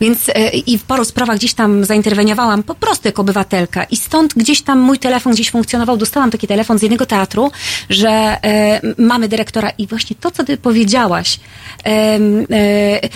[0.00, 4.34] Więc e, i w paru sprawach gdzieś tam zainterweniowałam po prostu jako obywatelka i stąd
[4.34, 5.96] gdzieś tam mój telefon gdzieś funkcjonował.
[5.96, 7.50] Dostałam taki telefon z jednego teatru,
[7.90, 11.40] że e, mamy dyrektora i właśnie to, co ty powiedziałaś,
[11.86, 12.18] e,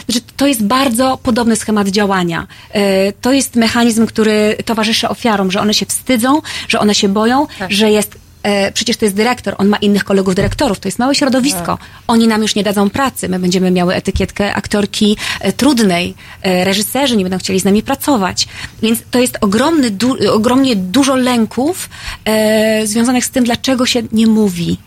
[0.08, 2.46] że to jest bardzo podobny schemat działania.
[2.70, 7.46] E, to jest mechanizm, który towarzyszy ofiarom, że one się wstydzą, że one się boją,
[7.72, 11.14] że jest e, przecież to jest dyrektor, on ma innych kolegów dyrektorów, to jest małe
[11.14, 11.78] środowisko.
[12.06, 17.16] Oni nam już nie dadzą pracy, my będziemy miały etykietkę aktorki e, trudnej, e, reżyserzy
[17.16, 18.48] nie będą chcieli z nami pracować.
[18.82, 21.88] Więc to jest ogromny, du, ogromnie dużo lęków
[22.24, 24.78] e, związanych z tym, dlaczego się nie mówi.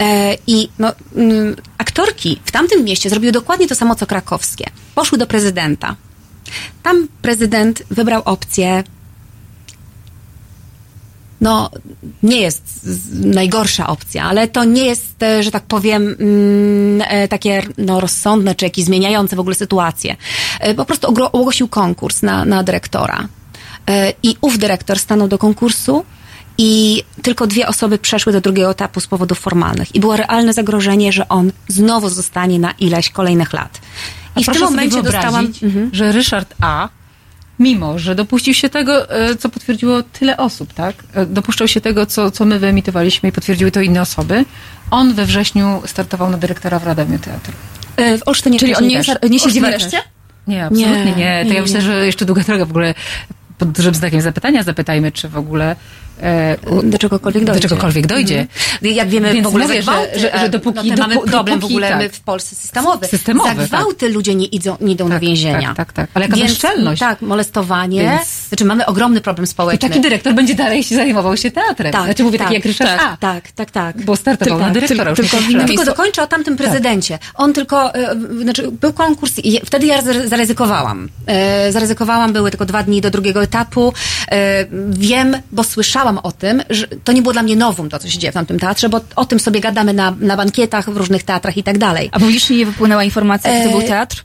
[0.00, 4.64] E, I no, mm, aktorki w tamtym mieście zrobiły dokładnie to samo, co krakowskie.
[4.94, 5.96] Poszły do prezydenta.
[6.82, 8.84] Tam prezydent wybrał opcję
[11.42, 11.70] no,
[12.22, 17.62] nie jest najgorsza opcja, ale to nie jest, e, że tak powiem, mm, e, takie
[17.78, 20.16] no, rozsądne czy jakieś zmieniające w ogóle sytuację.
[20.60, 23.28] E, Po prostu ogłosił konkurs na, na dyrektora.
[24.22, 26.04] I ów dyrektor stanął do konkursu
[26.58, 29.94] i tylko dwie osoby przeszły do drugiego etapu z powodów formalnych.
[29.94, 33.80] I było realne zagrożenie, że on znowu zostanie na ileś kolejnych lat.
[34.34, 35.52] A I w tym momencie dostałam...
[35.62, 35.90] Mhm.
[35.92, 36.88] że Ryszard A.,
[37.62, 40.96] mimo że dopuścił się tego, e, co potwierdziło tyle osób, tak?
[41.14, 44.44] E, Dopuszczał się tego, co, co my wyemitowaliśmy i potwierdziły to inne osoby.
[44.90, 47.52] On we wrześniu startował na dyrektora w Radomiu Teatru.
[47.96, 49.30] E, W Olsztynie czyli on nie, też.
[49.30, 49.98] nie siedzi w areszcie?
[50.46, 51.14] Nie, absolutnie nie.
[51.16, 52.94] Nie, To nie, ja myślę, że jeszcze długa droga w ogóle
[53.58, 55.76] pod dużym znakiem zapytania zapytajmy, czy w ogóle
[56.82, 57.60] do czegokolwiek dojdzie.
[57.62, 58.40] do czegokolwiek dojdzie.
[58.40, 58.94] Mhm.
[58.94, 61.58] Jak wiemy Więc w ogóle mówię, że- gwałty, że- że e, dopóki- no mamy problem
[61.58, 61.98] w dopóki, ogóle tak.
[61.98, 63.06] my w Polsce systemowy.
[63.06, 65.74] Systemowy, za gwałty ludzie nie idą, nie idą do Tak, więzienia.
[65.74, 66.10] tak, tak, tak.
[66.14, 67.00] Ale jaka Więc, bezczelność.
[67.00, 68.02] Tak, molestowanie.
[68.02, 69.88] Więc- Znaczy mamy ogromny problem I społeczny.
[69.88, 71.92] taki dyrektor będzie dalej się zajmował się teatrem.
[71.92, 73.16] tak, znaczy mówię tak, taki jak Ryszard tak, A.
[73.16, 74.04] tak, tak, tak.
[74.04, 75.10] Bo startował Tylko- na dyrektora.
[75.10, 75.36] już tylko.
[75.36, 75.84] Tylko miejscu.
[75.86, 77.18] dokończę o tamtym prezydencie.
[77.34, 81.08] On tylko, e, znaczy był konkurs i wtedy ja zaryzykowałam.
[81.26, 83.92] E, zaryzykowałam, były tylko dwa dni do drugiego etapu.
[84.30, 88.08] E, wiem, bo słyszałam o tym, że to nie było dla mnie nowum to, co
[88.08, 91.22] się dzieje w tamtym teatrze, bo o tym sobie gadamy na, na bankietach, w różnych
[91.22, 92.08] teatrach i tak dalej.
[92.12, 94.24] A publicznie nie wypłynęła informacja, że to E, był teatr?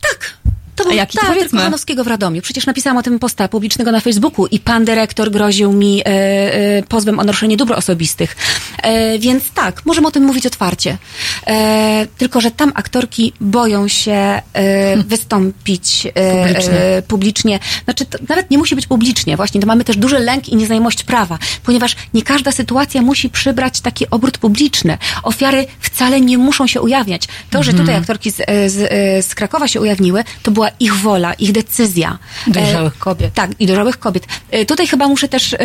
[0.00, 0.36] Tak.
[0.82, 1.18] To był jaki?
[1.18, 1.58] Teatr powiedzmy.
[1.58, 2.42] Kochanowskiego w Radomiu.
[2.42, 6.82] Przecież napisałam o tym posta publicznego na Facebooku i pan dyrektor groził mi e, e,
[6.82, 8.36] pozwem o naruszenie dóbr osobistych.
[8.82, 10.98] E, więc tak, możemy o tym mówić otwarcie.
[11.46, 14.12] E, tylko, że tam aktorki boją się
[14.52, 17.02] e, wystąpić e, Publicznie.
[17.08, 17.58] publicznie.
[17.84, 19.36] Znaczy, to nawet nie musi być publicznie.
[19.36, 23.80] Właśnie, to mamy też duży lęk i nieznajomość prawa, ponieważ nie każda sytuacja musi przybrać
[23.80, 24.98] taki obrót publiczny.
[25.22, 27.28] Ofiary wcale nie muszą się ujawniać.
[27.50, 28.36] To, że tutaj aktorki z,
[28.72, 32.18] z, z Krakowa się ujawniły, to była ich wola, ich decyzja.
[32.46, 33.34] Dojrzałych E, kobiet.
[33.34, 34.26] Tak, i dojrzałych kobiet.
[34.50, 35.58] E, Tutaj chyba muszę też e,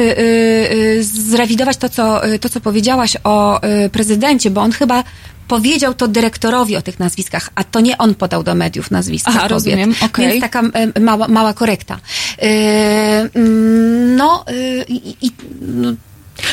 [1.02, 5.04] zrewidować to co, to, co powiedziałaś o prezydencie, bo on chyba
[5.48, 9.40] powiedział to dyrektorowi o tych nazwiskach, a to nie on podał do mediów nazwiska Aha,
[9.40, 9.52] kobiet.
[9.52, 10.28] rozumiem, okej.
[10.30, 10.62] Więc taka
[11.02, 12.00] mała, mała korekta.
[12.38, 14.46] Mm, no
[14.88, 15.94] i, i no,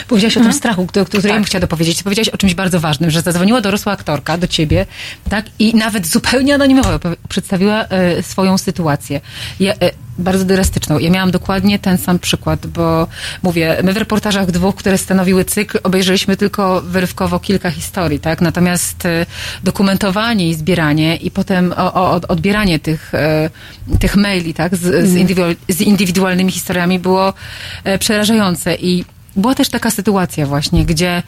[0.08, 0.46] Powiedziałaś Mhm.
[0.46, 2.02] o tym strachu, który, który ja bym chciała dopowiedzieć.
[2.02, 4.86] Powiedziałaś o czymś bardzo ważnym, że zadzwoniła dorosła aktorka do ciebie,
[5.30, 5.46] tak?
[5.58, 6.90] I nawet zupełnie anonimowo
[7.28, 9.20] przedstawiła e, swoją sytuację.
[9.60, 10.98] Ja, e, bardzo drastyczną.
[10.98, 13.06] Ja miałam dokładnie ten sam przykład, bo
[13.42, 18.40] mówię, my w reportażach dwóch, które stanowiły cykl, obejrzeliśmy tylko wyrywkowo kilka historii, tak?
[18.40, 19.26] Natomiast e,
[19.64, 23.50] dokumentowanie i zbieranie i potem o, o, od- odbieranie tych, e,
[24.00, 24.76] tych maili, tak?
[24.76, 27.34] Z, z, z indywidualnymi historiami było
[27.84, 29.04] e, przerażające i
[29.36, 31.22] była też taka sytuacja właśnie, gdzie,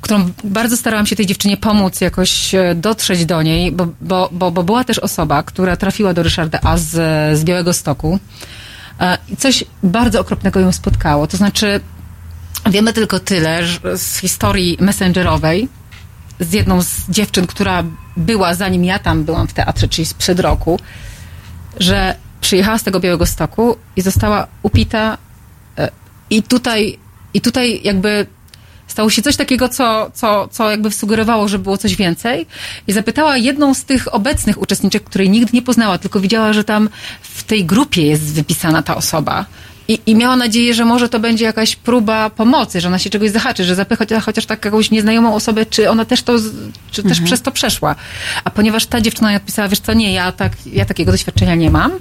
[0.00, 4.50] którą bardzo starałam się tej dziewczynie pomóc jakoś e, dotrzeć do niej, bo, bo, bo,
[4.50, 6.90] bo była też osoba, która trafiła do Ryszarda A z,
[7.38, 8.18] z Białego Stoku
[9.00, 11.26] e, i coś bardzo okropnego ją spotkało.
[11.26, 11.80] To znaczy,
[12.70, 15.68] wiemy tylko tyle że z historii messengerowej,
[16.40, 17.84] z jedną z dziewczyn, która
[18.16, 20.80] była zanim ja tam byłam w teatrze, czyli sprzed roku,
[21.80, 25.18] że przyjechała z tego Białego Stoku i została upita
[25.78, 25.90] e,
[26.30, 26.98] i tutaj,
[27.34, 28.26] i tutaj jakby
[28.86, 32.46] stało się coś takiego, co, co, co jakby sugerowało, że było coś więcej.
[32.86, 36.88] I zapytała jedną z tych obecnych uczestniczek, której nigdy nie poznała, tylko widziała, że tam
[37.22, 39.46] w tej grupie jest wypisana ta osoba.
[39.88, 43.30] I, I miała nadzieję, że może to będzie jakaś próba pomocy, że ona się czegoś
[43.30, 46.32] zahaczy, że zapycha chociaż, tak jakąś nieznajomą osobę, czy ona też to,
[46.90, 47.94] czy też przez to przeszła.
[48.44, 51.70] A ponieważ ta dziewczyna jej odpisała, wiesz co, nie, ja, tak, ja takiego doświadczenia nie
[51.70, 51.92] mam,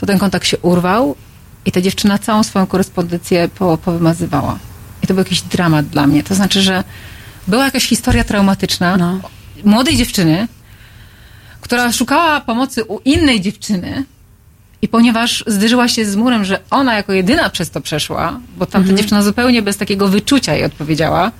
[0.00, 1.16] to ten kontakt się urwał
[1.66, 4.58] i ta dziewczyna całą swoją korespondencję po, powymazywała.
[5.02, 6.22] I to był jakiś dramat dla mnie.
[6.22, 6.84] To znaczy, że
[7.48, 9.20] była jakaś historia traumatyczna No.
[9.64, 10.48] młodej dziewczyny,
[11.60, 14.04] która szukała pomocy u innej dziewczyny
[14.82, 18.92] i ponieważ zderzyła się z murem, że ona jako jedyna przez to przeszła, bo tamta
[18.94, 21.32] dziewczyna zupełnie bez takiego wyczucia jej odpowiedziała,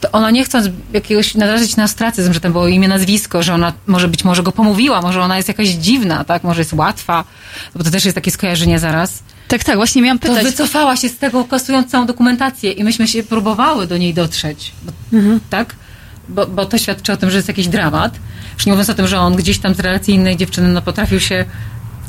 [0.00, 3.72] to ona nie chcąc jakiegoś narazić na ostracyzm, że tam było imię, nazwisko, że ona
[3.86, 7.24] może być może go pomówiła, może ona jest jakaś dziwna, tak, może jest łatwa,
[7.74, 9.22] bo to też jest takie skojarzenie zaraz,
[9.52, 10.44] Tak, tak, właśnie miałam to pytać.
[10.44, 14.92] wycofała się z tego, kasując całą dokumentację i myśmy się próbowały do niej dotrzeć, bo,
[15.50, 15.74] tak?
[16.28, 18.14] Bo, bo to świadczy o tym, że jest jakiś dramat.
[18.54, 21.20] Już nie mówiąc o tym, że on gdzieś tam z relacji innej dziewczyny no, potrafił
[21.20, 21.44] się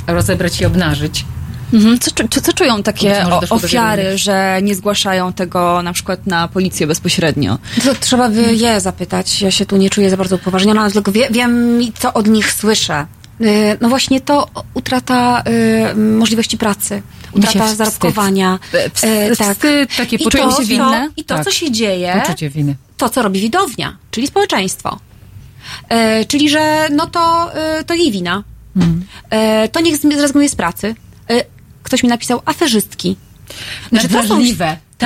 [0.08, 1.26] rozebrać i obnażyć.
[1.74, 2.00] Mhm.
[2.00, 6.88] Co, co, co czują takie o, ofiary, że nie zgłaszają tego na przykład na policję
[6.88, 7.58] bezpośrednio?
[7.86, 9.42] To trzeba by je zapytać.
[9.42, 12.54] Ja się tu nie czuję za bardzo upoważniona, ale tylko wie, wiem, co od nich
[12.54, 13.06] słyszę.
[13.42, 15.44] Y, No właśnie to utrata
[15.92, 17.02] y, możliwości pracy,
[17.34, 17.78] utrata wstyd.
[17.78, 18.60] zarobkowania.
[18.74, 19.58] E, wstyd, y, tak.
[19.58, 21.10] wstyd, takie I to, poczucie to, winne?
[21.18, 21.44] I to, Tak.
[21.46, 22.76] co się dzieje, Poczucie winy.
[22.98, 25.00] to, co robi widownia, czyli społeczeństwo.
[25.90, 28.44] E, czyli, że no to, e, to jej wina.
[29.30, 30.96] E, to niech zrezygnuje z pracy.
[31.30, 31.44] E,
[31.84, 33.16] ktoś mi napisał aferzystki.
[33.90, 34.40] Znaczy, to są-.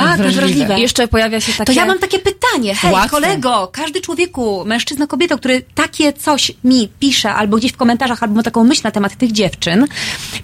[0.03, 0.77] Tak, nadwrażliwe.
[0.77, 1.73] I jeszcze pojawia się takie...
[1.73, 2.75] To ja mam takie pytanie.
[2.75, 3.09] Hej, Łatwe.
[3.09, 8.35] kolego, każdy człowieku, mężczyzna, kobieta, który takie coś mi pisze, albo gdzieś w komentarzach, albo
[8.35, 9.87] ma taką myśl na temat tych dziewczyn,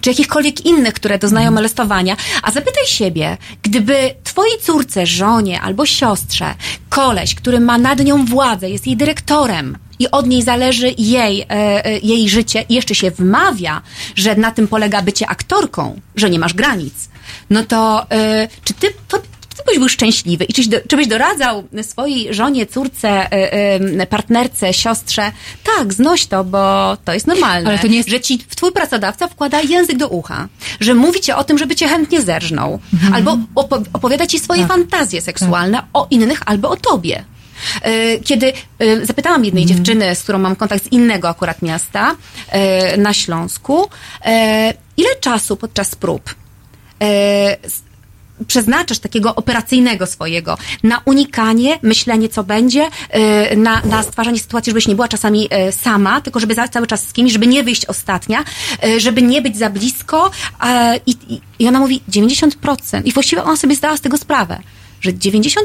[0.00, 6.54] czy jakichkolwiek innych, które doznają molestowania, a zapytaj siebie, gdyby twojej córce, żonie albo siostrze,
[6.88, 11.46] koleś, który ma nad nią władzę, jest jej dyrektorem, i od niej zależy jej, e,
[11.84, 13.82] e, jej życie i jeszcze się wmawia,
[14.16, 16.94] że na tym polega bycie aktorką, że nie masz granic,
[17.50, 19.26] no to e, czy ty, to, ty
[19.66, 20.44] byś był szczęśliwy?
[20.44, 23.52] I czyś do, czy byś doradzał swojej żonie, córce, e,
[24.00, 25.32] e, partnerce, siostrze,
[25.76, 29.28] tak, znoś to, bo to jest normalne, Ale to nie jest- że ci twój pracodawca
[29.28, 30.48] wkłada język do ucha,
[30.80, 32.80] że mówi ci o tym, żeby cię chętnie zerżnął,
[33.14, 37.24] albo opo- opowiada ci swoje fantazje seksualne o innych albo o tobie.
[37.82, 38.52] E, Kiedy
[39.02, 42.16] zapytałam jednej dziewczyny, z którą mam kontakt z innego akurat miasta
[42.98, 43.88] na Śląsku,
[44.96, 46.34] ile czasu podczas prób
[48.46, 54.88] przeznaczasz takiego operacyjnego swojego na unikanie, myślenie co będzie, e, na, na stwarzanie sytuacji, żebyś
[54.88, 58.44] nie była czasami e, sama, tylko żeby cały czas z kimś, żeby nie wyjść ostatnia,
[58.84, 60.30] e, żeby nie być za blisko
[61.06, 64.60] i, i ona mówi 90% i właściwie ona sobie zdała z tego sprawę,
[65.00, 65.60] że 90%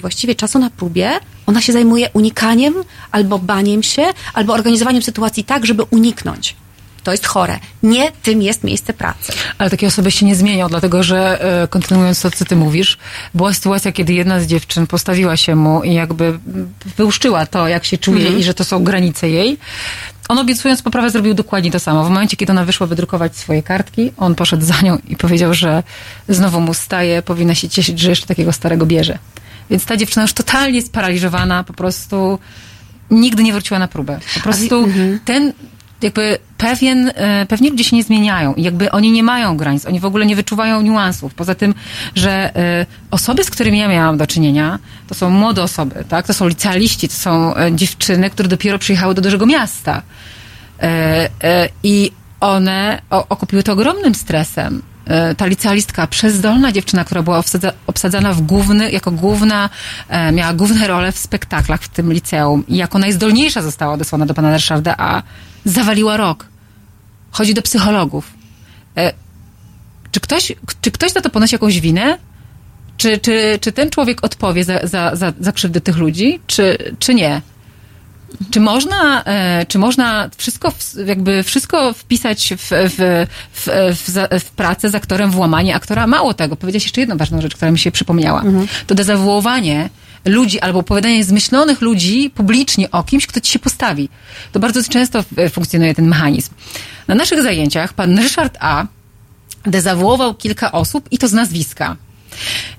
[0.00, 1.10] właściwie czasu na próbie
[1.46, 2.74] ona się zajmuje unikaniem
[3.10, 4.02] albo baniem się,
[4.34, 6.56] albo organizowaniem sytuacji tak, żeby uniknąć.
[7.04, 7.58] To jest chore.
[7.82, 9.32] Nie tym jest miejsce pracy.
[9.58, 12.98] Ale takie osoby się nie zmienią, dlatego że e, kontynuując to, co ty mówisz,
[13.34, 16.38] była sytuacja, kiedy jedna z dziewczyn postawiła się mu i jakby
[16.96, 19.58] wyłuszczyła to, jak się czuje i że to są granice jej.
[20.28, 22.04] On obiecując poprawę zrobił dokładnie to samo.
[22.04, 25.82] W momencie, kiedy ona wyszła wydrukować swoje kartki, on poszedł za nią i powiedział, że
[26.28, 29.18] znowu mu staje, powinna się cieszyć, że jeszcze takiego starego bierze.
[29.70, 32.38] Więc ta dziewczyna już totalnie sparaliżowana, po prostu
[33.10, 34.20] nigdy nie wróciła na próbę.
[34.34, 34.88] Po prostu
[35.24, 35.52] ten
[36.02, 40.00] jakby pewien, e, pewnie ludzie się nie zmieniają i jakby oni nie mają granic, oni
[40.00, 41.34] w ogóle nie wyczuwają niuansów.
[41.34, 41.74] Poza tym,
[42.14, 44.78] że e, osoby, z którymi ja miałam do czynienia,
[45.08, 46.26] to są młode osoby, tak?
[46.26, 50.02] To są licealiści, to są e, dziewczyny, które dopiero przyjechały do dużego miasta.
[51.82, 54.82] I one okupiły to ogromnym stresem.
[55.06, 59.70] E, Ta licealistka, przezdolna dziewczyna, która była obsadza, obsadzana w główny, jako główna,
[60.08, 64.34] e, miała główne role w spektaklach w tym liceum i jako najzdolniejsza została odesłana do
[64.34, 65.22] pana Ryszarda A,
[65.64, 66.46] zawaliła rok.
[67.30, 68.30] Chodzi do psychologów.
[68.96, 69.12] E,
[70.12, 72.18] Czy ktoś, czy ktoś za to ponosi jakąś winę?
[72.96, 77.14] Czy, czy, czy ten człowiek odpowie za, za, za, za krzywdę tych ludzi, czy, czy
[77.14, 77.42] nie?
[78.50, 80.72] Czy można, e, czy można wszystko,
[81.06, 83.66] jakby wszystko wpisać w, w, w,
[84.06, 86.06] w, w pracę z aktorem w łamanie aktora?
[86.06, 88.42] Mało tego, powiedziałeś jeszcze jedną ważną rzecz, która mi się przypomniała.
[88.86, 89.90] To dezawuowanie
[90.24, 94.08] ludzi albo opowiadanie zmyślonych ludzi publicznie o kimś, kto ci się postawi.
[94.52, 96.50] To bardzo często e, funkcjonuje ten mechanizm.
[97.08, 98.86] Na naszych zajęciach pan Ryszard A.
[99.66, 101.96] dezawuował kilka osób i to z nazwiska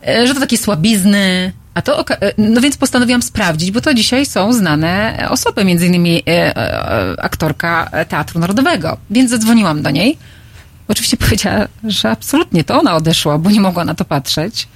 [0.08, 1.54] e, że to takie słabizny.
[1.76, 6.24] A to, e, no więc postanowiłam sprawdzić, bo to dzisiaj są znane osoby, między innymi
[6.28, 8.98] e, e, aktorka Teatru Narodowego.
[9.10, 10.18] Więc zadzwoniłam do niej.
[10.88, 14.68] Oczywiście powiedziała, że absolutnie to ona odeszła, bo nie mogła na to patrzeć.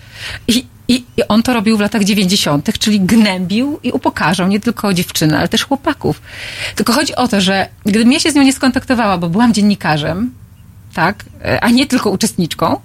[0.48, 4.94] I, i, i on to robił w latach 90., czyli gnębił i upokarzał nie tylko
[4.94, 6.22] dziewczyny, ale też chłopaków.
[6.76, 10.32] Tylko chodzi o to, że gdybym ja się z nią nie skontaktowała, bo byłam dziennikarzem,
[10.94, 11.26] tak,
[11.62, 12.82] a nie tylko uczestniczką,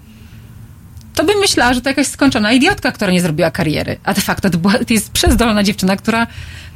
[1.15, 3.97] to bym myślała, że to jakaś skończona idiotka, która nie zrobiła kariery.
[4.05, 6.27] A de facto to, była, to jest przezdolna dziewczyna, która,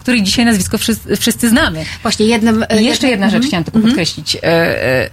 [0.01, 1.85] której dzisiaj nazwisko wszyscy, wszyscy znamy.
[2.03, 2.65] Właśnie jednym...
[2.81, 4.37] I jeszcze jedna rzecz chciałam tylko podkreślić.
[4.37, 5.11] E, e,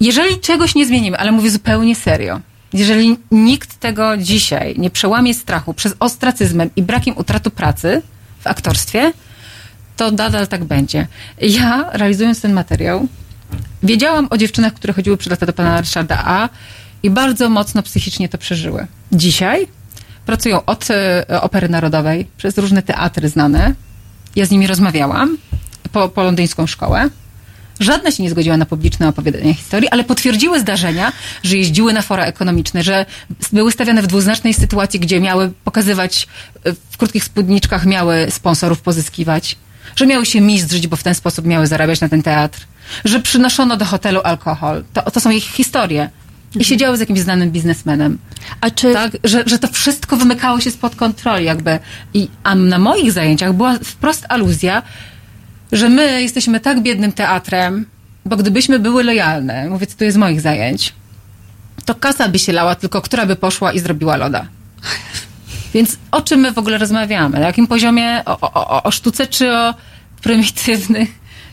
[0.00, 2.40] Jeżeli czegoś nie zmienimy, ale mówię zupełnie serio,
[2.72, 8.02] jeżeli nikt tego dzisiaj nie przełamie strachu przez ostracyzmem i brakiem utratu pracy
[8.40, 9.12] w aktorstwie,
[9.96, 11.06] to nadal tak będzie.
[11.40, 13.08] Ja, realizując ten materiał,
[13.82, 16.48] wiedziałam o dziewczynach, które chodziły przed lata do pana Ryszarda A
[17.02, 18.86] i bardzo mocno psychicznie to przeżyły.
[19.12, 19.66] Dzisiaj
[20.26, 23.74] pracują od e, Opery Narodowej przez różne teatry znane.
[24.36, 25.38] Ja z nimi rozmawiałam
[25.92, 27.10] po, po londyńską szkołę.
[27.80, 32.24] Żadna się nie zgodziła na publiczne opowiadanie historii, ale potwierdziły zdarzenia, że jeździły na fora
[32.24, 33.06] ekonomiczne, że
[33.52, 36.28] były stawiane w dwuznacznej sytuacji, gdzie miały pokazywać
[36.64, 39.56] e, w krótkich spódniczkach, miały sponsorów pozyskiwać,
[39.96, 42.66] że miały się mistrzyć, bo w ten sposób miały zarabiać na ten teatr,
[43.04, 44.84] że przynoszono do hotelu alkohol.
[44.92, 46.10] To, to są ich historie.
[46.54, 48.18] I siedziały z jakimś znanym biznesmenem.
[48.60, 51.78] A czy Tak, że, że to wszystko wymykało się spod kontroli jakby.
[52.14, 54.82] I, a na moich zajęciach była wprost aluzja,
[55.72, 57.86] że my jesteśmy tak biednym teatrem,
[58.24, 60.92] bo gdybyśmy były lojalne, mówię, to z moich zajęć,
[61.84, 64.46] to kasa by się lała, tylko która by poszła i zrobiła loda.
[65.74, 67.38] Więc o czym my w ogóle rozmawiamy?
[67.40, 68.24] Na jakim poziomie?
[68.24, 69.74] O, o, o, o sztuce czy o
[70.22, 71.08] prymitywnych?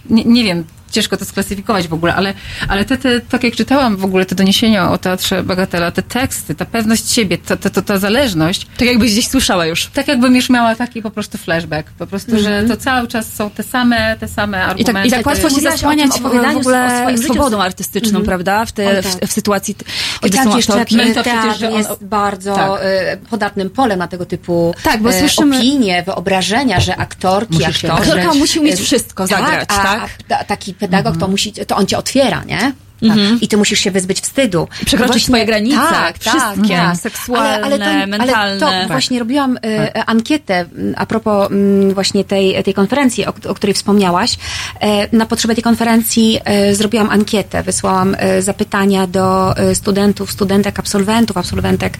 [0.09, 2.33] Nie, nie wiem, ciężko to sklasyfikować w ogóle, ale,
[2.67, 6.55] ale te, te, tak jak czytałam w ogóle te doniesienia o teatrze Bagatela, te teksty,
[6.55, 9.85] ta pewność siebie, ta, ta, ta, ta zależność, tak jakbyś gdzieś słyszała już.
[9.85, 11.91] tak jakbym już miała taki po prostu flashback.
[11.91, 14.93] Po prostu, że to cały czas są te same, te same I argumenty.
[14.93, 18.65] tak, I tak łatwo się zasłaniać w, ogóle swobodą artystyczną, prawda?
[18.65, 19.11] W, te, tak.
[19.11, 20.95] w, w sytuacji, I kiedy tak są jeszcze aktorki.
[20.97, 22.71] My to przecież, teatr że on- jest bardzo Tak.
[22.83, 27.85] e, podatnym polem na tego typu Tak, bo e, słyszymy- opinie, wyobrażenia, że aktorki, Musisz.
[27.85, 30.01] Aktorka musi umieć e, wszystko zagrać, a, tak?
[30.01, 32.73] A, ta- taki pedagog to musi, to on cię otwiera, nie?
[33.01, 33.17] Tak.
[33.41, 34.67] I ty musisz się wyzbyć wstydu.
[34.85, 36.97] Przekroczyć swoje granice, tak, wszystkie, tak, tak.
[36.97, 38.35] seksualne, to, mentalne.
[38.35, 43.33] Ale to właśnie robiłam e, ankietę m, a propos m, właśnie tej, tej konferencji, o,
[43.47, 44.37] o której wspomniałaś.
[44.79, 51.37] E, na potrzeby tej konferencji e, zrobiłam ankietę, wysłałam e, zapytania do studentów, studentek, absolwentów,
[51.37, 51.97] absolwentek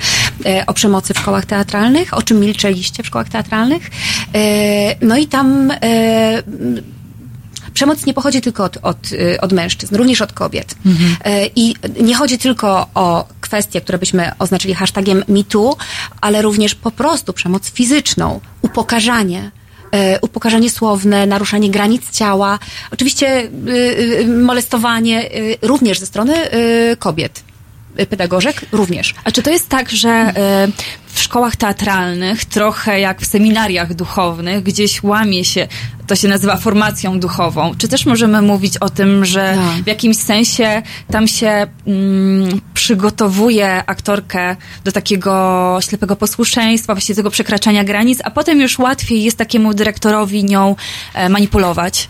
[0.68, 3.90] o przemocy w szkołach teatralnych, o czym milczeliście w szkołach teatralnych.
[5.02, 5.72] No i tam
[7.76, 10.76] przemoc nie pochodzi tylko od, od, y, od mężczyzn, również od kobiet.
[11.26, 15.78] E, I nie chodzi tylko o kwestie, które byśmy oznaczyli hashtagiem MeToo,
[16.22, 19.52] ale również po prostu przemoc fizyczną, upokarzanie.
[19.92, 22.60] e, Upokarzanie słowne, naruszanie granic ciała,
[22.92, 23.72] oczywiście y,
[24.22, 25.30] y, molestowanie
[25.62, 26.34] również ze strony
[27.00, 27.44] kobiet,
[28.10, 29.16] pedagogzek również.
[29.24, 30.68] A czy to jest tak, że e,
[31.08, 35.68] w szkołach teatralnych, trochę jak w seminariach duchownych, gdzieś łamie się,
[36.08, 37.76] to się nazywa formacją duchową?
[37.78, 39.84] Czy też możemy mówić o tym, że Tak.
[39.84, 40.82] w jakimś sensie
[41.12, 48.62] tam się mm, przygotowuje aktorkę do takiego ślepego posłuszeństwa, właściwie tego przekraczania granic, a potem
[48.62, 50.76] już łatwiej jest takiemu dyrektorowi nią
[51.14, 52.10] e, manipulować?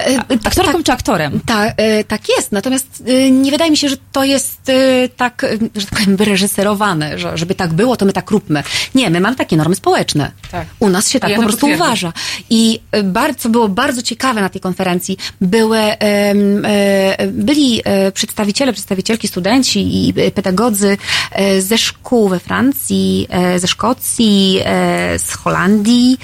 [0.00, 1.40] E, Aktorką tak- czy aktorem?
[1.46, 4.60] Ta, e, tak jest, natomiast e, nie wydaje mi się, że to jest
[5.16, 5.46] tak,
[5.76, 8.62] że tak powiem, wyreżyserowane, że, żeby tak było, to my tak róbmy.
[8.94, 10.32] Nie, my mamy takie normy społeczne.
[10.50, 10.66] Tak.
[10.78, 12.12] U nas się tak Ja po prostu uważa.
[12.50, 15.80] I bardzo, co było bardzo ciekawe na tej konferencji, były,
[17.28, 17.82] byli
[18.14, 20.96] przedstawiciele, przedstawicielki, studenci i pedagodzy
[21.58, 24.60] ze szkół we Francji, ze Szkocji,
[25.18, 26.18] z Holandii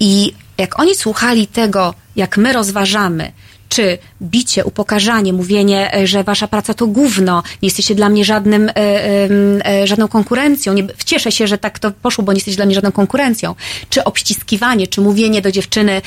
[0.00, 3.32] i jak oni słuchali tego, jak my rozważamy,
[3.68, 8.68] czy bicie, upokarzanie, mówienie, e, że wasza praca to gówno, nie jesteście dla mnie żadnym,
[8.68, 12.66] e, e, żadną konkurencją, nie, cieszę się, że tak to poszło, bo nie jesteście dla
[12.66, 13.54] mnie żadną konkurencją,
[13.90, 16.02] czy obściskiwanie, czy mówienie do dziewczyny,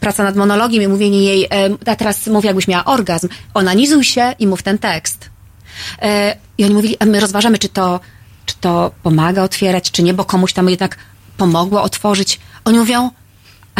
[0.00, 1.48] praca nad monologiem i mówienie jej,
[1.86, 5.30] a teraz mówię jakbyś miała orgazm, onanizuj się i mów ten tekst.
[6.58, 8.00] I oni mówili, a my rozważamy, czy to,
[8.46, 10.96] czy to pomaga otwierać, czy nie, bo komuś tam jednak
[11.36, 12.40] pomogło otworzyć.
[12.64, 13.10] Oni mówią,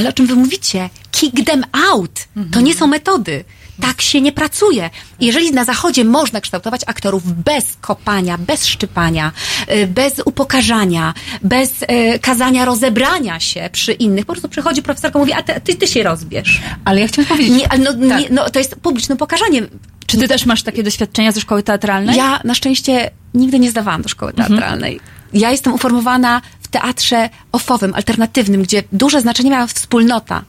[0.00, 0.90] ale o czym wy mówicie?
[1.10, 2.28] Kick them out.
[2.52, 3.44] To nie są metody.
[3.80, 4.90] Tak się nie pracuje.
[5.20, 9.32] Jeżeli na zachodzie można kształtować aktorów bez kopania, bez szczypania,
[9.72, 15.20] y, bez upokarzania, bez y, kazania rozebrania się przy innych, po prostu przychodzi profesorka i
[15.20, 16.60] mówi, a ty, ty, się rozbierz.
[16.84, 17.56] Ale ja chciałam powiedzieć...
[17.56, 18.20] Nie, ale no, Tak.
[18.20, 19.62] nie, no, to jest publiczne upokarzanie.
[20.06, 22.16] Czy ty też masz takie doświadczenia ze szkoły teatralnej?
[22.16, 25.00] Ja na szczęście nigdy nie zdawałam do szkoły teatralnej.
[25.32, 30.44] Ja jestem uformowana teatrze ofowym, alternatywnym, gdzie duże znaczenie miała wspólnota.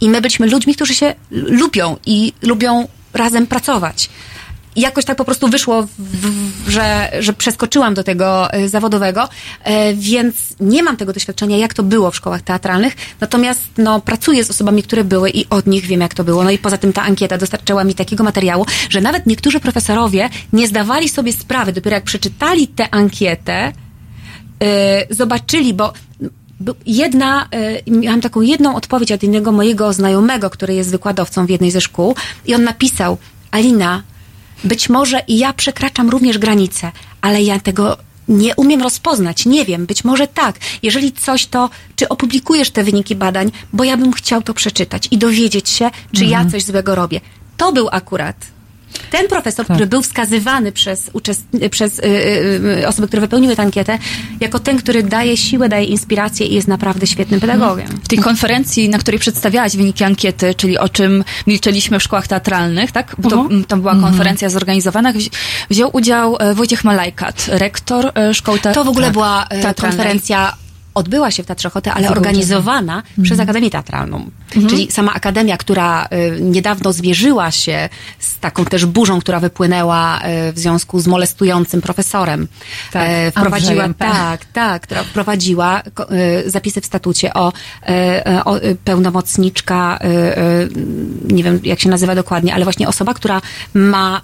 [0.00, 4.08] I my byliśmy ludźmi, którzy się lubią i lubią razem pracować.
[4.76, 9.28] I jakoś tak po prostu wyszło, w, w, że, że przeskoczyłam do tego e, zawodowego,
[9.64, 14.44] e, więc nie mam tego doświadczenia, jak to było w szkołach teatralnych, natomiast no, pracuję
[14.44, 16.44] z osobami, które były i od nich wiem, jak to było.
[16.44, 20.68] No i poza tym ta ankieta dostarczyła mi takiego materiału, że nawet niektórzy profesorowie nie
[20.68, 23.72] zdawali sobie sprawy, dopiero jak przeczytali tę ankietę,
[25.10, 25.92] zobaczyli, bo
[26.86, 27.48] jedna,
[27.86, 31.80] y, miałam taką jedną odpowiedź od innego mojego znajomego, który jest wykładowcą w jednej ze
[31.80, 32.14] szkół
[32.46, 33.18] i on napisał,
[33.50, 34.02] Alina,
[34.64, 37.96] być może i ja przekraczam również granice, ale ja tego
[38.28, 40.56] nie umiem rozpoznać, nie wiem, być może tak.
[40.82, 45.18] Jeżeli coś, to czy opublikujesz te wyniki badań, bo ja bym chciał to przeczytać i
[45.18, 47.20] dowiedzieć się, czy ja coś złego robię.
[47.56, 48.36] To był akurat
[49.10, 53.62] ten profesor, który był wskazywany przez, uczest- przez y, y, y, osoby, które wypełniły tę
[53.62, 53.98] ankietę,
[54.40, 57.86] jako ten, który daje siłę, daje inspirację i jest naprawdę świetnym pedagogiem.
[58.04, 62.92] W tej konferencji, na której przedstawiałaś wyniki ankiety, czyli o czym milczeliśmy w szkołach teatralnych,
[62.92, 63.16] tak?
[63.18, 65.12] Bo to, to była konferencja zorganizowana.
[65.12, 65.30] Wzi-
[65.70, 69.48] Wziął udział e, Wojciech Malajkat, rektor e, szkoły te- To w ogóle tak, była e,
[69.62, 69.74] teatralnej.
[69.98, 70.54] konferencja,
[70.94, 74.30] odbyła się w Teatrze Ochoty, ale organizowana przez Akademię Teatralną.
[74.68, 77.88] Czyli sama Akademia, która e, niedawno zmierzyła się
[78.18, 82.48] z taką też burzą, która wypłynęła e, w związku z molestującym profesorem.
[82.92, 88.56] Tak, E, wprowadziła, tak, tak, która wprowadziła e, zapisy w statucie o, e, e, o
[88.84, 89.98] pełnomocniczka,
[91.24, 93.40] nie wiem jak się nazywa dokładnie, ale właśnie osoba, która
[93.74, 94.20] ma,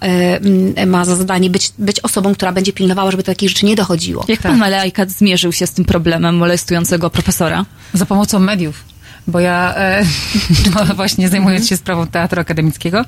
[0.87, 4.25] ma za zadanie być, być osobą, która będzie pilnowała, żeby do takich rzeczy nie dochodziło.
[4.27, 7.65] Jak pan Malajkat zmierzył się z tym problemem molestującego profesora?
[7.93, 8.83] Za pomocą mediów.
[9.27, 10.03] Bo ja e,
[10.75, 13.05] no właśnie zajmując się sprawą teatru akademickiego,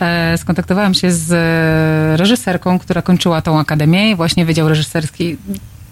[0.00, 5.36] e, skontaktowałam się z e, reżyserką, która kończyła tą akademię i właśnie Wydział Reżyserski,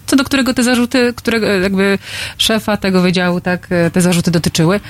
[0.06, 1.98] co do którego te zarzuty, którego e, jakby
[2.38, 4.80] szefa tego wydziału, tak, e, te zarzuty dotyczyły.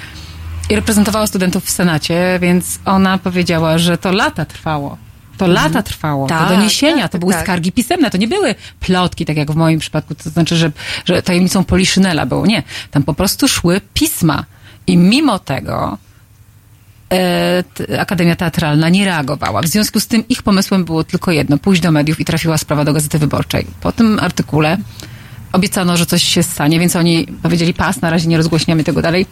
[0.70, 4.96] I reprezentowała studentów w Senacie, więc ona powiedziała, że to lata trwało.
[5.40, 7.42] To lata trwało, Tak, to doniesienia, tak, to były tak.
[7.42, 10.72] skargi pisemne, to nie były plotki, tak jak w moim przypadku, to znaczy, że,
[11.04, 12.46] że tajemnicą Poliszynela było.
[12.46, 14.44] Nie, tam po prostu szły pisma.
[14.86, 15.98] I mimo tego
[17.12, 17.64] e,
[17.98, 19.62] Akademia Teatralna nie reagowała.
[19.62, 22.84] W związku z tym ich pomysłem było tylko jedno, pójść do mediów i trafiła sprawa
[22.84, 23.66] do Gazety Wyborczej.
[23.80, 24.78] Po tym artykule
[25.52, 29.26] obiecano, że coś się stanie, więc oni powiedzieli pas, na razie nie rozgłośniamy tego dalej.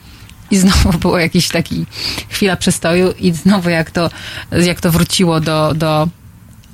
[0.50, 1.86] I znowu było jakiś taki
[2.28, 4.10] chwila przestoju i znowu jak to,
[4.52, 6.08] jak to wróciło do, do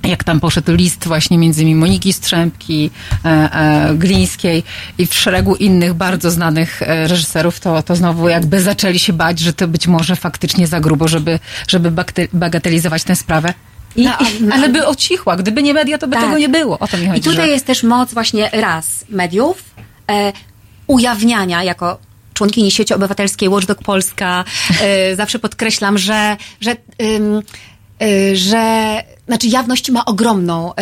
[0.07, 2.91] jak tam poszedł list właśnie między innymi Moniki Strzępki,
[3.25, 4.63] e, e, Glińskiej
[4.97, 9.39] i w szeregu innych bardzo znanych e, reżyserów, to, to znowu jakby zaczęli się bać,
[9.39, 13.53] że to być może faktycznie za grubo, żeby, żeby bagate- bagatelizować tę sprawę.
[13.95, 15.35] I, No, i, ale by ocichła.
[15.35, 16.23] Gdyby nie media, to by Tak.
[16.23, 16.79] tego nie było.
[16.79, 17.19] O to mi chodzi.
[17.19, 17.47] I tutaj że...
[17.47, 19.63] jest też moc właśnie raz mediów,
[20.11, 20.33] e,
[20.87, 21.97] ujawniania jako
[22.35, 24.43] członkini sieci obywatelskiej Watchdog Polska.
[24.81, 26.75] E, zawsze podkreślam, że, że,
[28.01, 30.79] y, że znaczy jawność ma ogromną, e,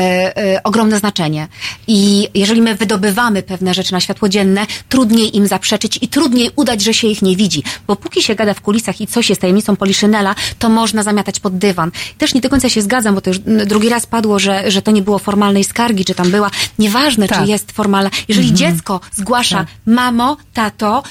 [0.55, 1.47] e, ogromne znaczenie.
[1.87, 6.81] I jeżeli my wydobywamy pewne rzeczy na światło dzienne, trudniej im zaprzeczyć i trudniej udać,
[6.83, 7.63] że się ich nie widzi.
[7.87, 11.57] Bo póki się gada w kulisach i coś jest tajemnicą Poliszynela, to można zamiatać pod
[11.57, 11.91] dywan.
[12.17, 14.91] Też nie do końca się zgadzam, bo to już drugi raz padło, że, że to
[14.91, 16.51] nie było formalnej skargi, czy tam była.
[16.79, 17.39] Nieważne, Tak.
[17.43, 18.09] czy jest formalna.
[18.27, 19.67] Jeżeli dziecko zgłasza, Tak.
[19.85, 21.03] mamo, tato,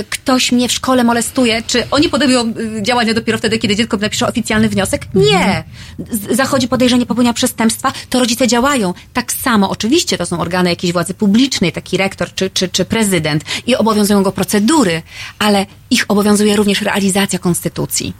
[0.00, 3.96] y, ktoś mnie w szkole molestuje, czy oni podejmują y, działania dopiero wtedy, kiedy dziecko
[3.96, 5.06] napisze oficjalny wniosek?
[5.14, 5.64] Nie.
[6.10, 8.94] Z- Zachodzi podejrzenie popełnienia przestępstwa, to rodzice działają.
[9.12, 13.44] Tak samo, oczywiście to są organy jakiejś władzy publicznej, taki rektor czy, czy, czy prezydent
[13.66, 15.02] i obowiązują go procedury,
[15.38, 18.12] ale ich obowiązuje również realizacja konstytucji.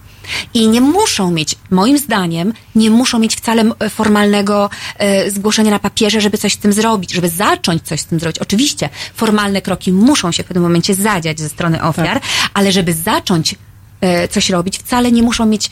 [0.55, 6.21] I nie muszą mieć, moim zdaniem, nie muszą mieć wcale formalnego e, zgłoszenia na papierze,
[6.21, 8.39] żeby coś z tym zrobić, żeby zacząć coś z tym zrobić.
[8.39, 12.21] Oczywiście formalne kroki muszą się w pewnym momencie zadziać ze strony ofiar,
[12.55, 13.55] ale żeby zacząć
[14.01, 15.71] e, coś robić, wcale nie muszą mieć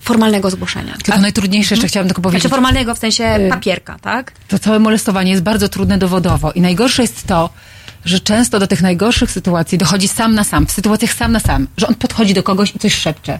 [0.00, 0.94] formalnego zgłoszenia.
[1.04, 2.42] Tylko najtrudniejsze jeszcze chciałam tylko powiedzieć.
[2.42, 4.32] Znaczy formalnego w sensie papierka, tak?
[4.48, 6.52] to całe molestowanie jest bardzo trudne dowodowo.
[6.52, 7.50] I najgorsze jest to,
[8.04, 11.66] że często do tych najgorszych sytuacji dochodzi sam na sam, w sytuacjach sam na sam,
[11.76, 13.38] że on podchodzi do kogoś i coś szepcze.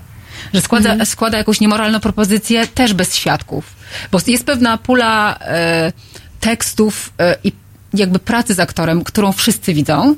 [0.54, 3.76] Że składa, składa jakąś niemoralną propozycję też bez świadków.
[4.10, 5.92] Bo jest pewna pula e,
[6.40, 7.52] tekstów e, i
[7.94, 10.14] jakby pracy z aktorem, którą wszyscy widzą.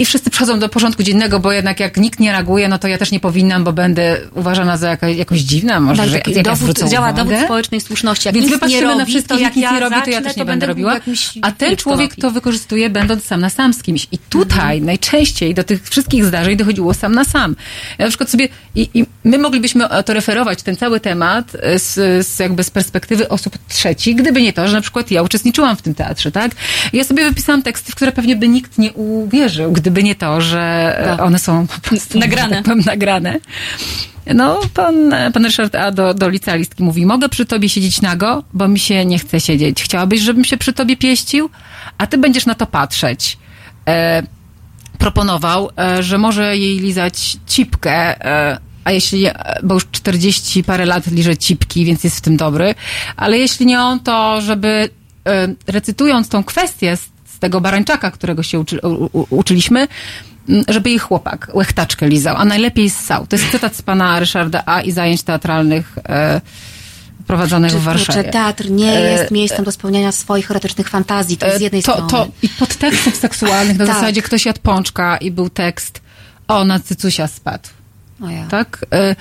[0.00, 2.98] I wszyscy przychodzą do porządku dziennego, bo jednak jak nikt nie reaguje, no to ja
[2.98, 6.42] też nie powinnam, bo będę uważana za jaka, jakoś dziwna, może, Tak, że jak ja
[6.42, 7.24] dowód, działa uwagę.
[7.24, 8.28] dowód społecznej słuszności.
[8.28, 9.96] Jak Więc my nikt nie patrzymy robi, na wszystkich, to jak jak ja nie robi,
[10.04, 10.96] to ja też nie to będę robiła.
[11.42, 14.06] A ten człowiek to wykorzystuje, będąc sam na sam z kimś.
[14.12, 17.56] I tutaj najczęściej do tych wszystkich zdarzeń dochodziło sam na sam.
[17.98, 22.26] Ja na przykład sobie, i, i my moglibyśmy to referować, ten cały temat, e, z,
[22.26, 25.82] z jakby z perspektywy osób trzecich, gdyby nie to, że na przykład ja uczestniczyłam w
[25.82, 26.52] tym teatrze, tak?
[26.92, 30.96] Ja sobie wypisałam teksty, w które pewnie by nikt nie uwierzył, gdyby nie to, że
[31.04, 31.20] Tak.
[31.20, 32.56] one są po prostu Nagrane.
[32.56, 33.38] Tak powiem, nagrane.
[34.34, 35.90] No, pan, pan Ryszard A.
[35.90, 39.82] do, do licealistki mówi, mogę przy tobie siedzieć nago, bo mi się nie chce siedzieć.
[39.82, 41.50] Chciałabyś, żebym się przy tobie pieścił?
[41.98, 43.38] A ty będziesz na to patrzeć.
[43.88, 44.22] E,
[44.98, 49.26] proponował, e, że może jej lizać cipkę, e, a jeśli,
[49.62, 52.74] bo już 40 parę lat liże cipki, więc jest w tym dobry,
[53.16, 54.88] ale jeśli nie on, to żeby
[55.28, 57.08] e, recytując tą kwestię z
[57.40, 59.88] tego barańczaka, którego się uczy, u, u, uczyliśmy,
[60.68, 63.26] żeby jej chłopak łechtaczkę lizał, a najlepiej ssał.
[63.26, 64.80] To jest cytat z pana Ryszarda A.
[64.80, 66.40] i zajęć teatralnych e,
[67.26, 68.14] prowadzonych w Warszawie.
[68.14, 71.36] Kurczę, teatr nie E, jest miejscem do spełniania swoich erotycznych fantazji.
[71.36, 72.10] To jest z jednej to, strony.
[72.10, 73.94] to I podtekstów seksualnych na Tak.
[73.94, 76.00] zasadzie ktoś jadł pączka i był tekst
[76.48, 77.68] o, na cycusia spadł.
[78.22, 78.46] O ja.
[78.46, 78.86] Tak?
[78.92, 79.16] E,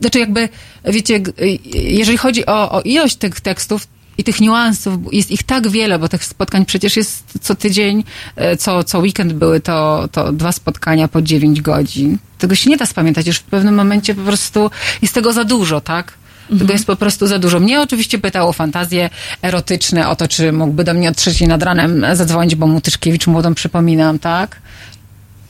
[0.00, 0.48] Znaczy jakby,
[0.84, 3.86] wiecie, e, jeżeli chodzi o, o ilość tych tekstów
[4.20, 8.04] i tych niuansów, jest ich tak wiele, bo tych spotkań przecież jest co tydzień,
[8.36, 12.18] e, co, co weekend były to, to dwa spotkania po 9 godzin.
[12.38, 14.70] Tego się nie da spamiętać, już w pewnym momencie po prostu
[15.02, 16.12] jest tego za dużo, tak?
[16.58, 17.60] Tego jest po prostu za dużo.
[17.60, 19.10] Mnie oczywiście pytał o fantazje
[19.42, 23.26] erotyczne, o to, czy mógłby do mnie o trzeciej nad ranem zadzwonić, bo mu Tyszkiewicz
[23.26, 24.56] młodą przypominam, tak?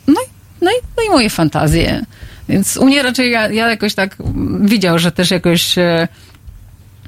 [0.06, 0.26] No i,
[0.60, 2.04] no i, no i moje fantazje.
[2.48, 4.16] Więc u mnie raczej ja, ja jakoś tak
[4.60, 5.78] widział, że też jakoś.
[5.78, 6.08] e,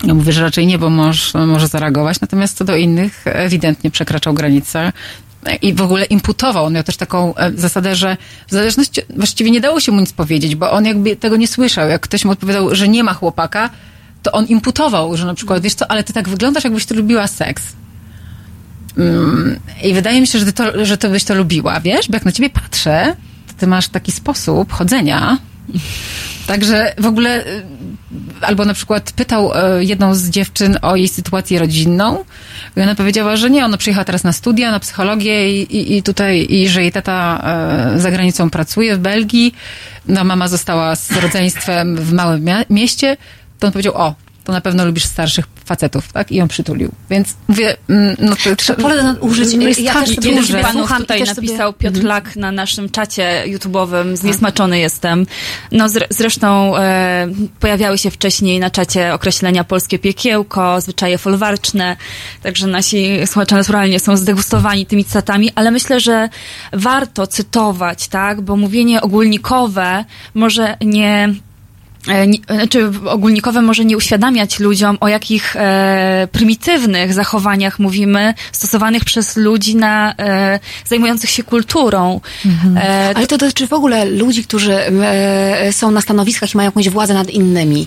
[0.05, 4.93] Ja mówię, że raczej nie, bo może zareagować, natomiast co do innych ewidentnie przekraczał granice
[5.63, 6.65] i w ogóle imputował.
[6.65, 8.17] On miał też taką e, zasadę, że
[8.49, 11.89] w zależności, właściwie nie dało się mu nic powiedzieć, bo on jakby tego nie słyszał.
[11.89, 13.71] Jak ktoś mu odpowiadał, że nie ma chłopaka,
[14.23, 17.27] to on imputował, że na przykład, wiesz co, ale ty tak wyglądasz, jakbyś ty lubiła
[17.27, 17.63] seks.
[18.99, 22.09] Mm, I wydaje mi się, że ty, to, że to byś to lubiła, wiesz?
[22.09, 25.39] Bo jak na ciebie patrzę, to ty masz taki sposób chodzenia.
[26.47, 27.63] Także w ogóle, y,
[28.41, 32.25] albo na przykład pytał y, jedną z dziewczyn o jej sytuację rodzinną
[32.77, 36.03] i ona powiedziała, że nie, ona przyjechała teraz na studia, na psychologię i, i, i
[36.03, 37.45] tutaj, i że jej tata
[37.97, 39.55] y, za granicą pracuje w Belgii,
[40.09, 43.17] no mama została z rodzeństwem w małym mieście,
[43.59, 46.33] to on powiedział, o, to na pewno lubisz starszych facetów, tak?
[46.33, 46.91] I ją przytulił.
[47.11, 48.83] Więc mówię, mm, no to trzeba...
[48.83, 49.55] pole do użyć.
[49.57, 50.59] no jest Ja tak też Jeden duże.
[50.59, 55.27] z panów tutaj też sobie- napisał Piotr Lak na naszym czacie YouTube'owym, zniesmaczony jestem.
[55.73, 57.29] No zre, zresztą e,
[57.61, 61.97] pojawiały się wcześniej na czacie określenia polskie piekiełko, zwyczaje folwarczne,
[62.43, 66.29] także nasi słuchacze naturalnie są zdegustowani tymi cytatami, ale myślę, że
[66.73, 70.05] warto cytować, tak, bo mówienie ogólnikowe
[70.35, 71.35] może nie
[72.09, 79.05] e, nie, znaczy ogólnikowe może nie uświadamiać ludziom, o jakich e, prymitywnych zachowaniach mówimy, stosowanych
[79.05, 82.21] przez ludzi na, e, zajmujących się kulturą.
[82.77, 86.89] E, Ale to dotyczy w ogóle ludzi, którzy e, są na stanowiskach i mają jakąś
[86.89, 87.87] władzę nad innymi.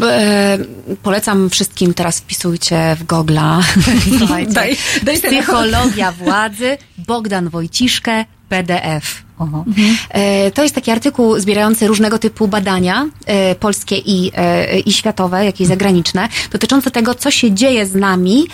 [0.00, 0.58] B- e,
[1.02, 3.60] polecam wszystkim, teraz wpisujcie w Google'a.
[4.46, 9.22] Daj- daj Psychologia władzy, Bogdan Wojciszkę, PDF.
[9.42, 9.64] Oho.
[10.10, 15.44] E, To jest taki artykuł zbierający różnego typu badania, e, polskie i, e, i światowe,
[15.44, 18.46] jakieś zagraniczne, dotyczące tego, co się dzieje z nami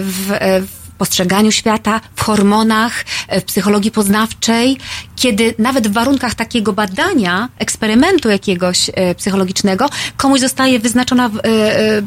[0.00, 4.78] w, w postrzeganiu świata, w hormonach, w psychologii poznawczej,
[5.16, 11.30] kiedy nawet w warunkach takiego badania, eksperymentu jakiegoś psychologicznego, komuś zostaje wyznaczona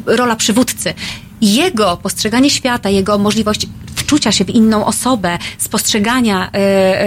[0.06, 0.94] rola przywódcy.
[1.42, 3.66] Jego postrzeganie świata, jego możliwość
[3.96, 7.06] wczucia się w inną osobę, spostrzegania e, e,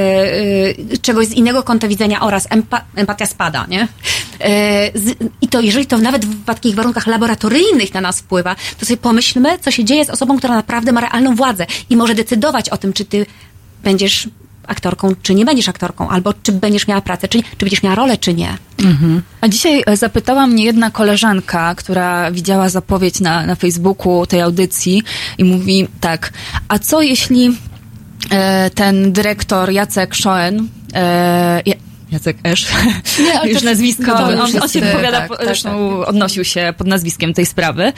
[0.93, 3.87] e, czegoś z innego kąta widzenia oraz empa, empatia spada, nie?
[5.41, 9.59] I to jeżeli to nawet w takich warunkach laboratoryjnych na nas wpływa, to sobie pomyślmy,
[9.59, 12.93] co się dzieje z osobą, która naprawdę ma realną władzę i może decydować o tym,
[12.93, 13.25] czy ty
[13.83, 14.29] będziesz
[14.67, 18.17] aktorką, czy nie będziesz aktorką, albo czy będziesz miała pracę, czy, czy będziesz miała rolę,
[18.17, 18.57] czy nie.
[19.41, 25.03] A dzisiaj e, zapytała mnie jedna koleżanka, która widziała zapowiedź na, na Facebooku tej audycji
[25.37, 26.33] i mówi tak,
[26.67, 27.57] a co jeśli
[28.31, 31.61] e, ten dyrektor Jacek Schoen, e,
[32.15, 32.67] Jacek Esz,
[33.19, 36.73] Nie, już nazwisko, no, on, on, się e, wypowiada, tak, po- tak, zresztą odnosił się
[36.77, 37.93] pod nazwiskiem tej sprawy,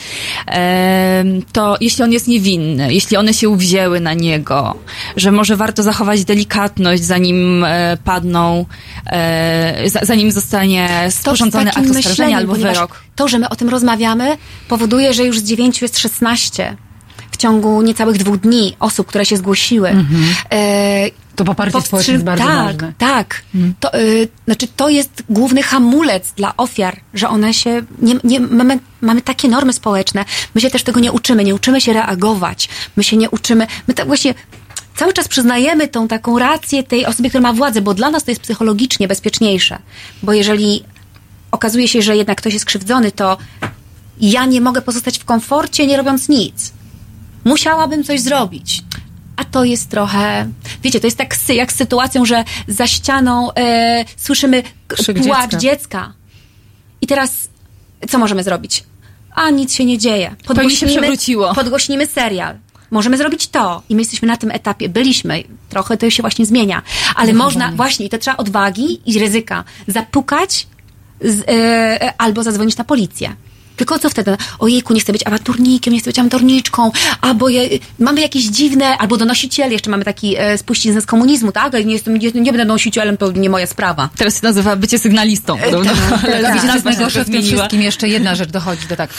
[0.47, 4.76] e, to jeśli on jest niewinny, jeśli one się uwzięły na niego,
[5.15, 8.65] że może warto zachować delikatność, zanim e, padną,
[9.05, 13.03] e, za, zanim zostanie sporządzony akt oskarżenia albo wyrok.
[13.15, 14.38] To, że my o tym rozmawiamy,
[14.68, 16.78] powoduje, że już z dziewięciu jest 16
[17.32, 19.89] w ciągu niecałych dwóch dni osób, które się zgłosiły.
[20.51, 22.94] E, To poparcie powstrzy- społeczne jest bardzo tak, ważne.
[22.98, 23.42] Tak,
[23.80, 28.80] To, y, znaczy to jest główny hamulec dla ofiar, że one się, nie, nie, mamy,
[29.02, 30.26] mamy takie normy społeczne,
[30.56, 33.94] my się też tego nie uczymy, nie uczymy się reagować, my się nie uczymy, my
[33.94, 34.34] tak właśnie
[34.96, 38.32] cały czas przyznajemy tą taką rację tej osobie, która ma władzę, bo dla nas to
[38.32, 39.78] jest psychologicznie bezpieczniejsze,
[40.24, 40.84] bo jeżeli
[41.52, 43.38] okazuje się, że jednak ktoś jest krzywdzony, to
[44.22, 46.74] ja nie mogę pozostać w komforcie, nie robiąc nic.
[47.46, 48.84] Musiałabym coś zrobić.
[49.38, 50.48] A to jest trochę,
[50.84, 55.42] wiecie, to jest tak sy- jak z sytuacją, że za ścianą e, słyszymy Krzyk płacz
[55.52, 55.58] dziecka.
[55.58, 56.14] dziecka.
[57.02, 57.50] I teraz
[58.10, 58.84] co możemy zrobić?
[59.36, 60.36] A nic się nie dzieje.
[60.48, 61.56] Pewnie się przewróciło.
[61.56, 62.56] Podgłośnimy serial.
[62.92, 63.84] Możemy zrobić to.
[63.90, 64.90] I my jesteśmy na tym etapie.
[64.90, 65.44] Byliśmy.
[65.70, 66.82] Trochę to się właśnie zmienia.
[67.16, 69.64] Ale można, właśnie, i to trzeba odwagi i ryzyka.
[69.88, 70.68] Zapukać
[71.22, 73.36] z, e, albo zadzwonić na policję.
[73.78, 74.38] Tylko co wtedy?
[74.60, 77.70] Ojejku, nie chcę być awanturnikiem, nie chcę być awanturniczką, albo je,
[78.00, 81.74] mamy jakieś dziwne, albo donosiciel, jeszcze mamy taki e, spuścizny z komunizmu, tak?
[81.86, 84.10] Nie, jestem, nie, nie będę donosicielem, to nie moja sprawa.
[84.18, 85.58] Teraz się nazywa bycie sygnalistą.
[86.24, 87.82] Ale wiecie, jest nazwa się najgorsze w tym wszystkim?
[87.82, 89.10] Jeszcze jedna rzecz dochodzi do tak.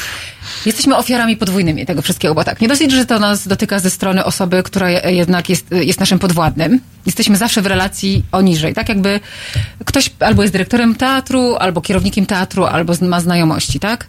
[0.66, 4.24] Jesteśmy ofiarami podwójnymi tego wszystkiego, bo tak, nie dosyć, że to nas dotyka ze strony
[4.24, 6.80] osoby, która je- jednak jest, jest naszym podwładnym.
[7.06, 8.74] Jesteśmy zawsze w relacji o niżej.
[8.74, 9.20] Tak jakby
[9.84, 14.06] ktoś albo jest dyrektorem teatru, albo kierownikiem teatru, albo ma znajomości, tak?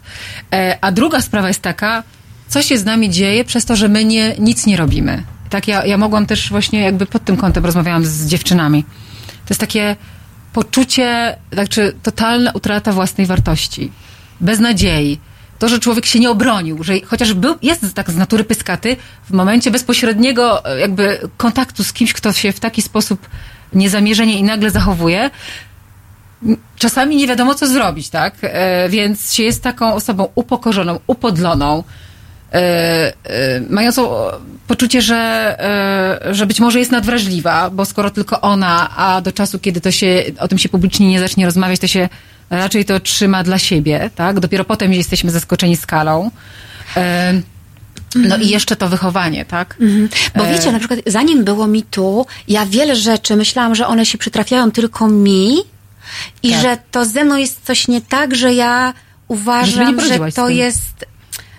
[0.52, 2.02] E, A druga sprawa jest taka,
[2.48, 5.22] co się z nami dzieje przez to, że my nie, nic nie robimy.
[5.50, 8.84] Tak, ja, ja mogłam też właśnie jakby pod tym kątem rozmawiałam z dziewczynami.
[9.26, 9.96] To jest takie
[10.52, 13.92] poczucie, znaczy totalna utrata własnej wartości,
[14.40, 15.18] bez nadziei.
[15.58, 19.32] To, że człowiek się nie obronił, że chociaż był, jest tak z natury pyskaty, w
[19.32, 23.28] momencie bezpośredniego e, jakby kontaktu z kimś, kto się w taki sposób
[23.72, 25.30] niezamierzenie i nagle zachowuje,
[26.76, 28.34] czasami nie wiadomo, co zrobić, tak?
[28.42, 31.84] E, więc się jest taką osobą upokorzoną, upodloną,
[32.52, 33.12] e, e,
[33.70, 34.10] mającą
[34.66, 35.56] poczucie, że,
[36.30, 40.22] że być może jest nadwrażliwa, bo skoro tylko ona, a do czasu, kiedy to się,
[40.38, 42.08] o tym się publicznie nie zacznie rozmawiać, to się
[42.50, 44.40] raczej to trzyma dla siebie, tak?
[44.40, 46.30] Dopiero potem jesteśmy zaskoczeni skalą.
[48.14, 49.76] No i jeszcze to wychowanie, tak?
[50.36, 54.18] Bo wiecie, na przykład zanim było mi tu, ja wiele rzeczy myślałam, że one się
[54.18, 55.56] przytrafiają tylko mi
[56.42, 56.62] i Tak.
[56.62, 58.94] że to ze mną jest coś nie tak, że ja
[59.28, 61.06] uważam, że to jest...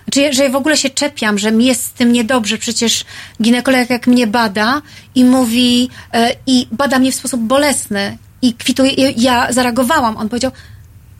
[0.03, 2.57] Znaczy, że ja w ogóle się czepiam, że mi jest z tym niedobrze.
[2.57, 3.05] Przecież
[3.41, 4.81] ginekolog jak mnie bada
[5.15, 10.17] i mówi, e, i bada mnie w sposób bolesny i kwituje, i ja zareagowałam.
[10.17, 10.51] On powiedział,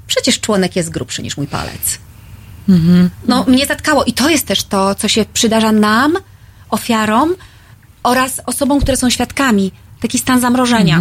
[0.07, 1.99] przecież członek jest grubszy niż mój palec.
[3.27, 4.03] No, mnie zatkało.
[4.03, 6.17] I to jest też to, co się przydarza nam,
[6.69, 7.35] ofiarom
[8.03, 9.71] oraz osobom, które są świadkami.
[10.01, 10.99] Taki stan zamrożenia.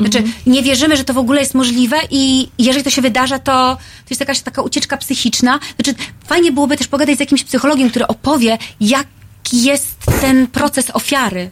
[0.00, 3.76] Znaczy, nie wierzymy, że to w ogóle jest możliwe i jeżeli to się wydarza, to,
[3.76, 5.60] to jest jakaś taka ucieczka psychiczna.
[5.76, 11.50] Znaczy, fajnie byłoby też pogadać z jakimś psychologiem, który opowie, jaki jest ten proces ofiary.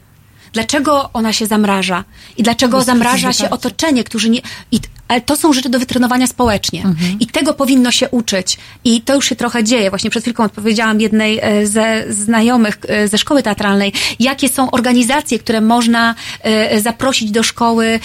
[0.53, 2.05] Dlaczego ona się zamraża?
[2.37, 4.41] I dlaczego zamraża się otoczenie, którzy nie...
[4.73, 6.85] I, ale to są rzeczy do wytrenowania społecznie.
[7.21, 8.59] I tego powinno się uczyć.
[8.85, 9.91] I to już się trochę dzieje.
[9.91, 15.39] Właśnie przed chwilką odpowiedziałam jednej e, ze znajomych e, ze szkoły teatralnej, jakie są organizacje,
[15.39, 18.01] które można e, zaprosić do szkoły,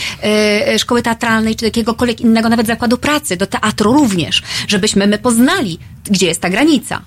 [0.78, 6.28] szkoły teatralnej, czy jakiegokolwiek innego, nawet zakładu pracy, do teatru również, żebyśmy my poznali, gdzie
[6.28, 7.02] jest ta granica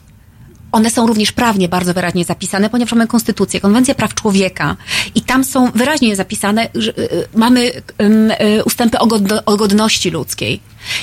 [0.77, 4.77] one są również prawnie bardzo wyraźnie zapisane, ponieważ mamy konstytucję, konwencję praw człowieka
[5.15, 10.11] i tam są wyraźnie zapisane, że y, y, mamy y, ustępy o, godno, o godności
[10.11, 10.61] ludzkiej.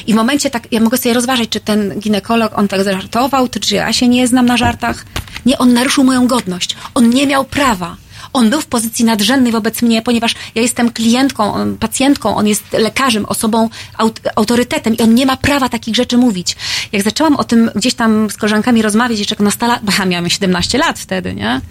[0.08, 3.76] I w momencie tak, ja mogę sobie rozważać, czy ten ginekolog, on tak zażartował, czy
[3.76, 5.06] ja się nie znam na żartach.
[5.46, 6.76] Nie, on naruszył moją godność.
[6.94, 7.96] On nie miał prawa.
[8.34, 13.26] On był w pozycji nadrzędnej wobec mnie, ponieważ ja jestem klientką, pacjentką, on jest lekarzem,
[13.26, 16.56] osobą, aut, autorytetem i on nie ma prawa takich rzeczy mówić.
[16.92, 20.30] Jak zaczęłam o tym gdzieś tam z koleżankami rozmawiać, jeszcze jako nastala, bo ja miałam
[20.30, 21.62] 17 lat wtedy, nie?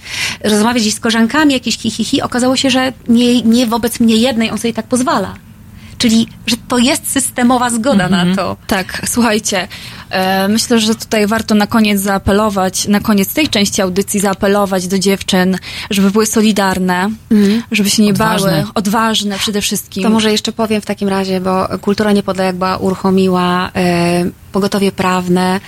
[0.45, 4.17] Rozmawiać gdzieś z koleżankami, jakieś hi, hi, hi, okazało się, że nie, nie wobec mnie
[4.17, 5.35] jednej on sobie tak pozwala.
[5.99, 8.57] Czyli, że to jest systemowa zgoda na to.
[8.67, 9.69] Tak, słuchajcie,
[10.49, 15.59] myślę, że tutaj warto na koniec zaapelować, na koniec tej części audycji zaapelować do dziewczyn,
[15.91, 17.11] żeby były solidarne,
[17.73, 18.51] żeby się nie Odważne.
[18.51, 20.03] bały, odważne przede wszystkim.
[20.03, 25.61] To może jeszcze powiem w takim razie, bo Kultura Niepodległa uruchomiła e, pogotowie prawne.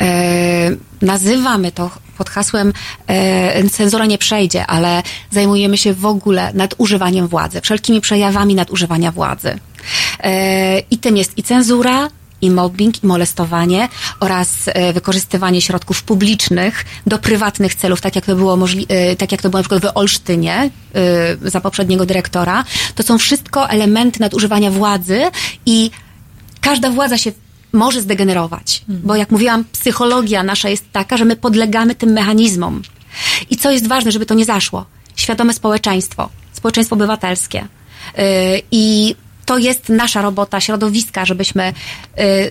[0.00, 0.70] E,
[1.02, 2.72] nazywamy to pod hasłem
[3.06, 9.58] e, cenzura nie przejdzie, ale zajmujemy się w ogóle nadużywaniem władzy, wszelkimi przejawami nadużywania władzy.
[10.20, 12.08] E, I tym jest i cenzura,
[12.40, 13.88] i mobbing, i molestowanie
[14.20, 19.32] oraz e, wykorzystywanie środków publicznych do prywatnych celów, tak jak to było możli- e, tak
[19.32, 20.70] jak to było na przykład w Olsztynie
[21.44, 22.64] e, za poprzedniego dyrektora.
[22.94, 25.22] To są wszystko elementy nadużywania władzy
[25.66, 25.90] i
[26.60, 27.32] każda władza się
[27.72, 32.82] może zdegenerować, bo jak mówiłam, psychologia nasza jest taka, że my podlegamy tym mechanizmom.
[33.50, 34.86] I co jest ważne, żeby to nie zaszło?
[35.16, 37.68] Świadome społeczeństwo, społeczeństwo obywatelskie.
[38.70, 39.14] I
[39.46, 41.72] to jest nasza robota, środowiska, żebyśmy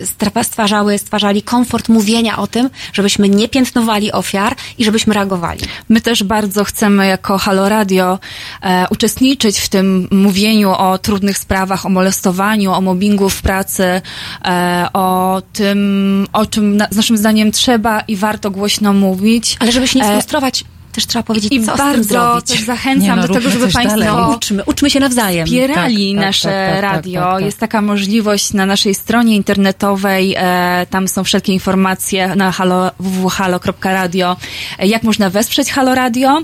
[0.03, 5.61] stra- stwarzały, stwarzali komfort mówienia o tym, żebyśmy nie piętnowali ofiar i żebyśmy reagowali.
[5.89, 8.19] My też bardzo chcemy jako Halo Radio
[8.61, 14.01] e, uczestniczyć w tym mówieniu o trudnych sprawach, o molestowaniu, o mobbingu w pracy,
[14.45, 19.57] e, o tym, o czym na, z naszym zdaniem trzeba i warto głośno mówić.
[19.59, 20.63] Ale żeby się nie E, frustrować,
[20.95, 22.45] też trzeba powiedzieć, I co z tym bardzo zrobić.
[22.51, 24.35] też zachęcam Nie no, do tego, żeby Państwo dalej.
[24.35, 25.45] Uczmy, uczmy się nawzajem.
[25.47, 27.21] wspierali Tak, tak, nasze tak, tak, tak, radio.
[27.21, 27.45] tak, tak.
[27.45, 30.35] Jest taka możliwość na naszej stronie internetowej.
[30.37, 34.37] E, tam są wszelkie informacje na halo, www.halo.radio,
[34.79, 36.41] e, jak można wesprzeć Halo Radio.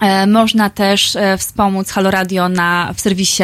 [0.00, 3.42] E, Można też e, wspomóc Halo Radio na, w serwisie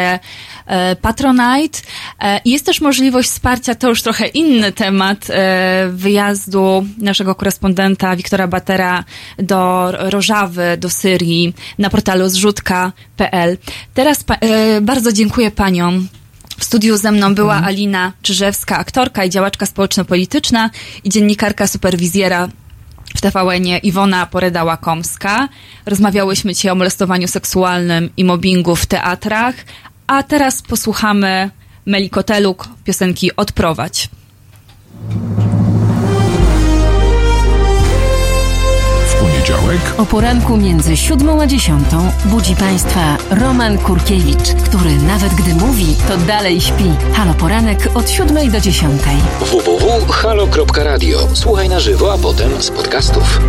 [1.01, 1.79] Patronite.
[2.21, 8.49] E, Jest też możliwość wsparcia, to już trochę inny temat, e, wyjazdu naszego korespondenta Wiktora
[8.49, 9.05] Batera
[9.39, 13.59] do Rożawy, do Syrii na portalu zrzutka.pl.
[13.95, 16.09] Teraz e, bardzo dziękuję paniom.
[16.59, 20.71] W studiu ze mną była Alina Czyżewska, aktorka i działaczka społeczno-polityczna
[21.05, 22.49] i dziennikarka superwizjera
[23.17, 25.49] w TVN-ie Iwona Poreda-Łakomska.
[25.87, 29.55] Rozmawiałyśmy dzisiaj o molestowaniu seksualnym i mobbingu w teatrach,
[30.13, 31.51] a teraz posłuchamy
[31.87, 34.09] Melikoteluk piosenki Odprowadź.
[39.09, 45.55] W poniedziałek O poranku między siódmą a dziesiątą budzi Państwa Roman Kurkiewicz, który nawet gdy
[45.55, 46.91] mówi, to dalej śpi.
[47.15, 49.17] Halo Poranek od siódmej do dziesiątej.
[49.41, 51.29] www.halo.radio.
[51.33, 53.41] Słuchaj na żywo, a potem z podcastów.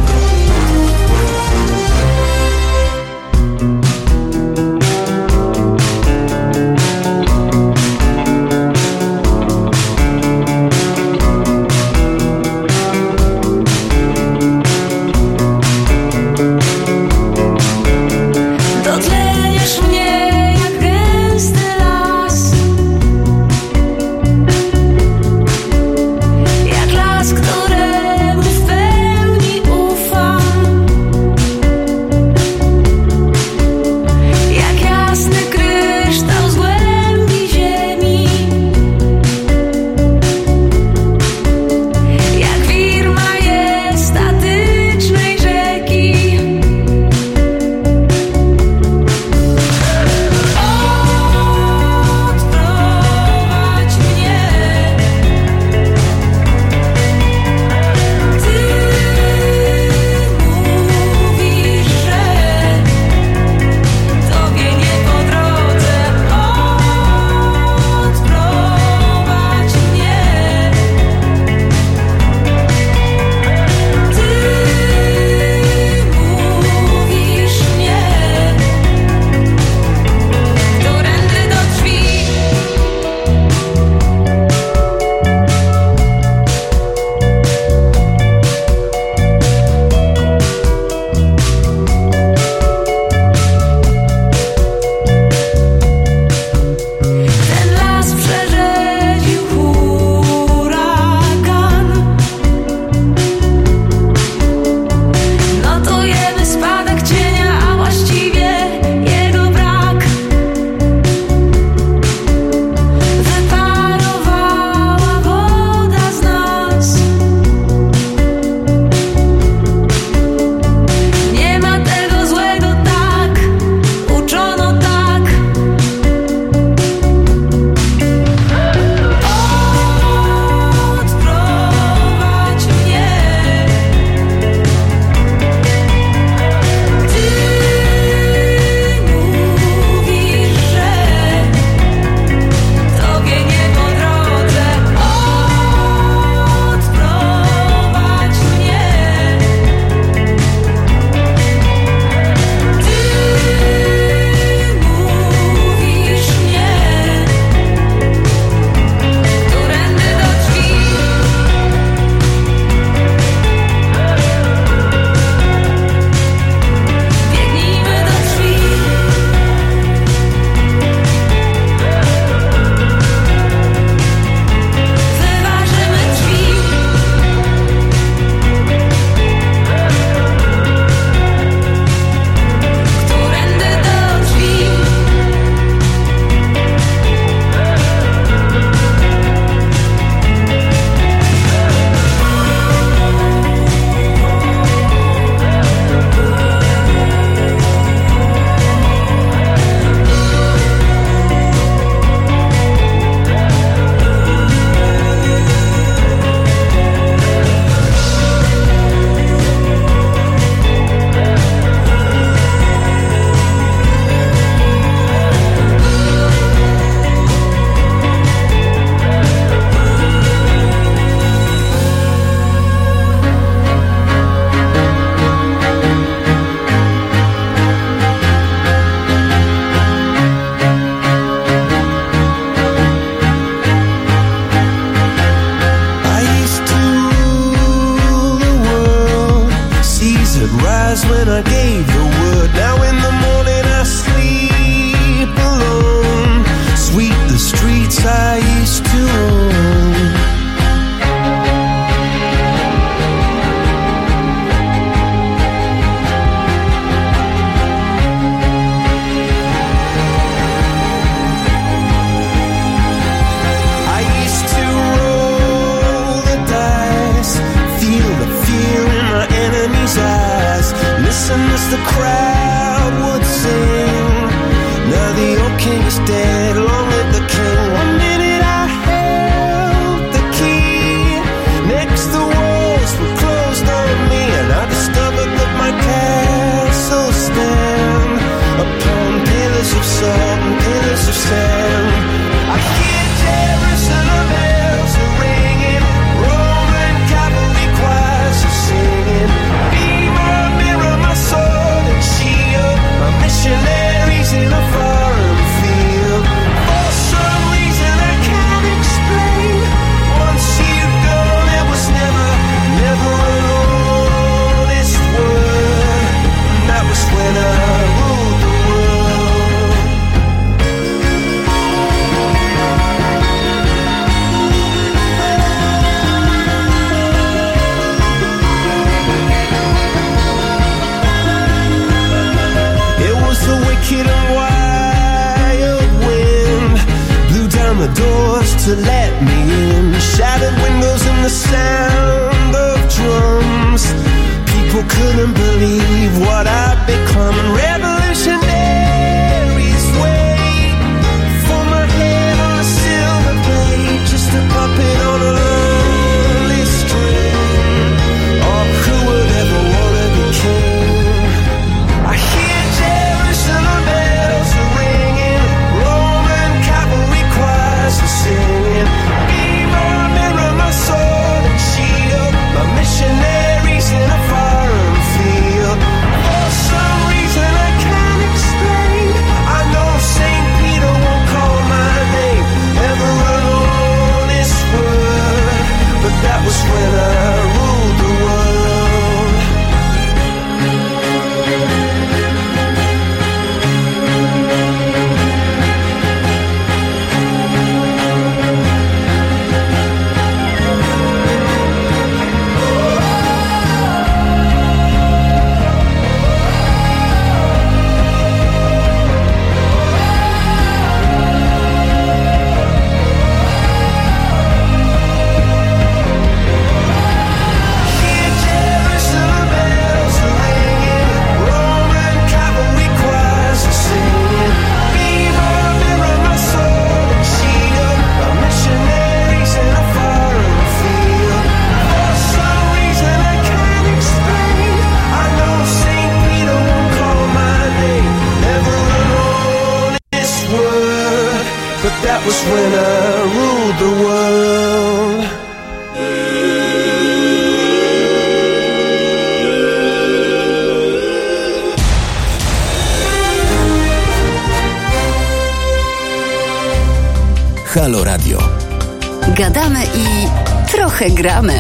[461.04, 461.54] Trochę gramy.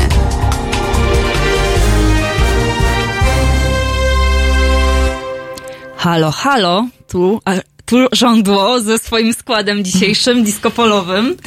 [5.97, 7.51] Halo, halo, tu, a,
[7.85, 11.37] tu żądło ze swoim składem dzisiejszym, diskopolowym.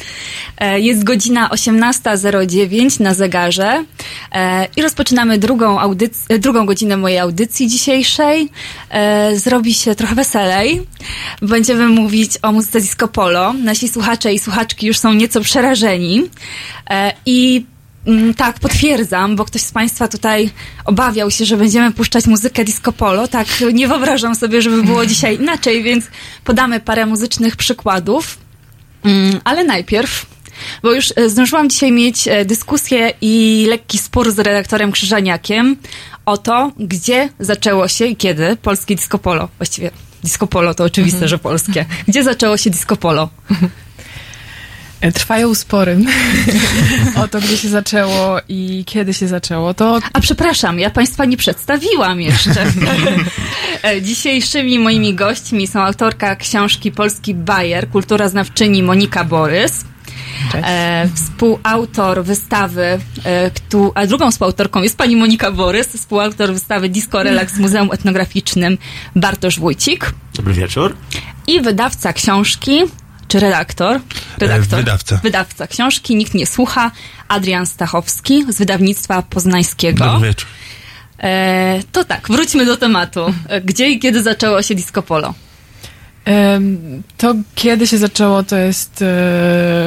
[0.57, 3.83] E, Jest godzina 18.09 na zegarze
[4.31, 8.49] e, i rozpoczynamy drugą, audyc- e, drugą godzinę mojej audycji dzisiejszej.
[9.35, 10.87] Zrobi się trochę weselej.
[11.41, 13.53] Będziemy mówić o muzyce disco polo.
[13.53, 16.23] Nasi słuchacze i słuchaczki już są nieco przerażeni
[17.25, 17.65] i
[18.37, 20.49] Tak, potwierdzam, bo ktoś z Państwa tutaj
[20.85, 23.27] obawiał się, że będziemy puszczać muzykę disco polo.
[23.27, 26.05] Tak, nie wyobrażam sobie, żeby było dzisiaj inaczej, więc
[26.43, 28.37] podamy parę muzycznych przykładów.
[29.03, 30.25] Mm, Ale najpierw,
[30.83, 35.75] bo już e, zdążyłam dzisiaj mieć e, dyskusję i lekki spór z redaktorem Krzyżaniakiem
[36.25, 39.49] o to, gdzie zaczęło się i kiedy polskie disco polo.
[39.57, 39.91] Właściwie
[40.23, 41.85] disco polo to oczywiste, że polskie.
[42.07, 43.29] Gdzie zaczęło się disco polo?
[45.01, 45.97] E, Trwają spory
[47.23, 49.73] o to, gdzie się zaczęło i kiedy się zaczęło.
[49.73, 52.65] To A przepraszam, ja Państwa nie przedstawiłam jeszcze.
[53.83, 59.85] E, Dzisiejszymi moimi gośćmi są autorka książki Polski Bayer, kultura znawczyni Monika Borys.
[60.53, 67.23] E, współautor wystawy, e, któ- a drugą współautorką jest pani Monika Borys, współautor wystawy Disco
[67.23, 68.77] Relax w Muzeum Etnograficznym
[69.15, 70.95] Bartosz Wójcik Dobry wieczór.
[71.47, 72.79] i wydawca książki,
[73.27, 73.99] czy redaktor?
[74.37, 74.79] Redaktor.
[74.79, 75.19] E, wydawca.
[75.23, 76.91] Wydawca książki, nikt nie słucha,
[77.27, 80.05] Adrian Stachowski z wydawnictwa poznańskiego.
[80.05, 80.47] Dobry wieczór.
[81.19, 83.33] E, to tak, wróćmy do tematu.
[83.49, 85.33] E, Gdzie i kiedy zaczęło się disco polo?
[87.17, 89.05] To kiedy się zaczęło, to jest e,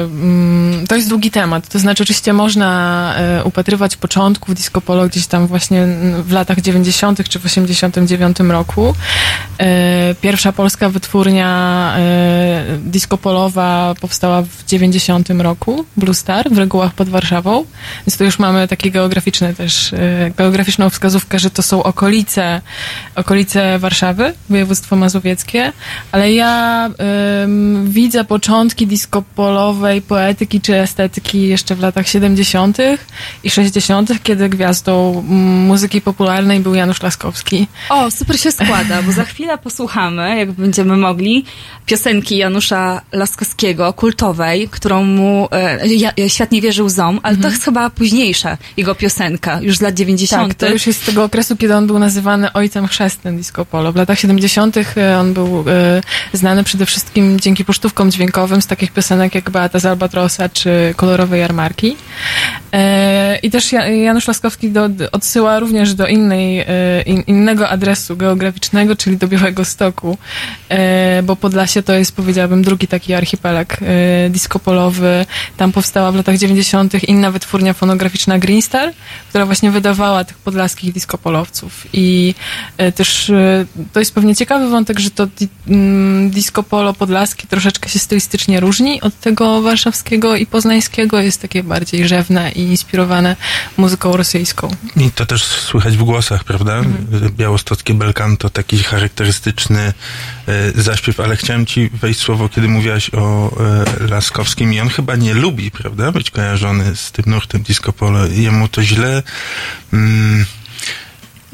[0.03, 1.67] mm, to jest długi temat.
[1.67, 5.87] To znaczy, oczywiście można e, upatrywać początków disco polo gdzieś tam właśnie
[6.23, 7.29] w latach 90.
[7.29, 8.95] czy w 89 roku.
[9.57, 11.61] E, pierwsza polska wytwórnia
[12.79, 17.65] disco polowa powstała w 90 roku, Blue Star, w regułach pod Warszawą.
[18.07, 19.95] Więc tu już mamy takie geograficzne też,
[20.37, 22.61] geograficzną wskazówkę, że to są okolice,
[23.15, 25.73] okolice Warszawy, województwo mazowieckie,
[26.11, 32.77] ale ja em, widzę początki disco polowej poetyki czy estetyki jeszcze w latach 70.
[33.43, 35.21] i 60., kiedy gwiazdą
[35.67, 37.67] muzyki popularnej był Janusz Laskowski.
[37.89, 41.45] O, super się składa, bo za chwilę posłuchamy, jak będziemy mogli,
[41.85, 47.63] piosenki Janusza Laskowskiego, kultowej, którą mu e, ja, Świat nie wierzył ząm, ale to jest
[47.63, 50.47] chyba późniejsza jego piosenka, już z lat 90.
[50.47, 53.91] Tak, to już jest z tego okresu, kiedy on był nazywany ojcem chrzestnym disco polo.
[53.91, 54.75] W latach 70.
[55.19, 56.01] on był e,
[56.33, 61.37] znany przede wszystkim dzięki pocztówkom dźwiękowym z takich piosenek jak Beata z Albatrosa czy Kolorowe
[61.37, 61.95] Jarmarki.
[62.73, 66.65] E, I też Ja- Janusz Laskowski do, odsyła również do innej, e,
[67.05, 70.17] in, innego adresu geograficznego, czyli do Białego Stoku,
[70.69, 75.25] e, bo Podlasie to jest, powiedziałabym, drugi taki archipelag e, disco polowy.
[75.57, 77.03] Tam powstała w latach 90.
[77.03, 78.93] inna wytwórnia fonograficzna Green Star,
[79.29, 81.87] która właśnie wydawała tych podlaskich disco polowców.
[81.93, 82.35] I
[82.95, 83.31] też
[83.93, 85.27] to jest pewnie ciekawy wątek, że to
[85.67, 91.19] mm, disco polo podlaskie troszeczkę się stylistycznie różni od tego warszawskiego i poznańskiego.
[91.19, 93.35] Jest takie bardziej rzewne i inspirowane
[93.77, 94.75] muzyką rosyjską.
[94.97, 96.81] I to też słychać w głosach, prawda?
[97.37, 99.93] Białostockie belcanto, taki charakterystyczny
[100.47, 103.51] e, zaśpiew, ale chciałem ci wejść słowo, kiedy mówiłaś o
[104.03, 106.11] e, Laskowskim i on chyba nie lubi, prawda?
[106.11, 108.25] Być kojarzony z tym nurtem disco polo.
[108.25, 109.23] Jemu to źle...
[109.93, 110.45] Mm,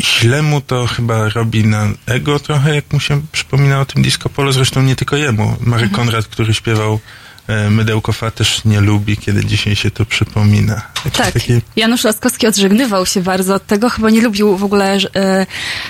[0.02, 4.30] Źle mu to chyba robi na ego trochę, jak mu się przypomina o tym disco
[4.30, 4.52] polo.
[4.52, 5.56] Zresztą nie tylko jemu.
[5.61, 6.99] Marek Konrad, który śpiewał
[7.48, 10.82] e, Mydełko Fa też nie lubi, kiedy dzisiaj się to przypomina.
[11.06, 11.34] Jakieś Tak.
[11.34, 15.45] takie Janusz Laskowski odżegnywał się bardzo od tego, chyba nie lubił w ogóle e,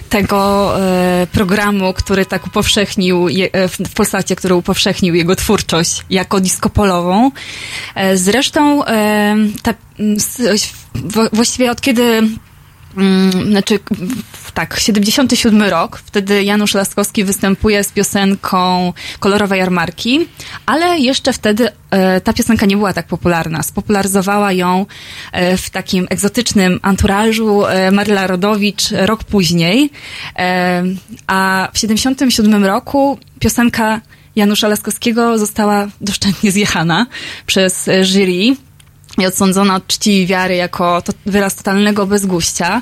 [0.09, 6.05] tego e, programu, który tak upowszechnił, je, e, w, w Polsacie, który upowszechnił jego twórczość
[6.09, 7.31] jako diskopolową.
[7.95, 8.83] E, zresztą
[9.63, 9.73] ta,
[11.33, 12.21] właściwie od kiedy
[13.47, 13.79] znaczy,
[14.33, 20.27] w- tak, 77 rok, wtedy Janusz Laskowski występuje z piosenką Kolorowe Jarmarki,
[20.65, 23.63] ale jeszcze wtedy e, ta piosenka nie była tak popularna.
[23.63, 24.85] Spopularyzowała ją
[25.31, 29.89] e, w takim egzotycznym anturażu e, Maryla Rodowicz rok później,
[30.39, 30.83] e,
[31.27, 34.01] a w 77 roku piosenka
[34.35, 37.05] Janusza Laskowskiego została doszczętnie zjechana
[37.45, 38.55] przez e, jury
[39.17, 42.81] i odsądzona od czci i wiary jako to wyraz totalnego bezguścia.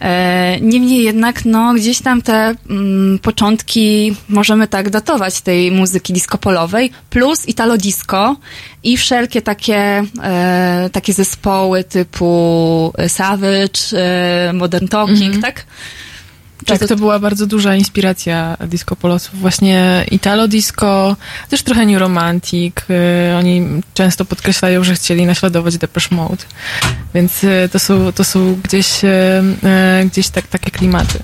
[0.00, 6.90] E, Niemniej jednak, no, gdzieś tam te mm, początki możemy tak datować tej muzyki disco-polowej,
[7.10, 8.36] plus italo disco
[8.82, 15.64] i wszelkie takie, e, takie zespoły typu Savage, e, Modern Talking, tak?
[16.66, 19.40] Tak, to była bardzo duża inspiracja disco polosów.
[19.40, 21.16] Właśnie Italo disco,
[21.48, 22.76] też trochę New Romantic.
[23.32, 26.44] y, Oni często podkreślają, że chcieli naśladować Depeche Mode.
[27.14, 29.08] Więc y, to są, to są gdzieś, y,
[30.06, 31.18] gdzieś tak, takie klimaty.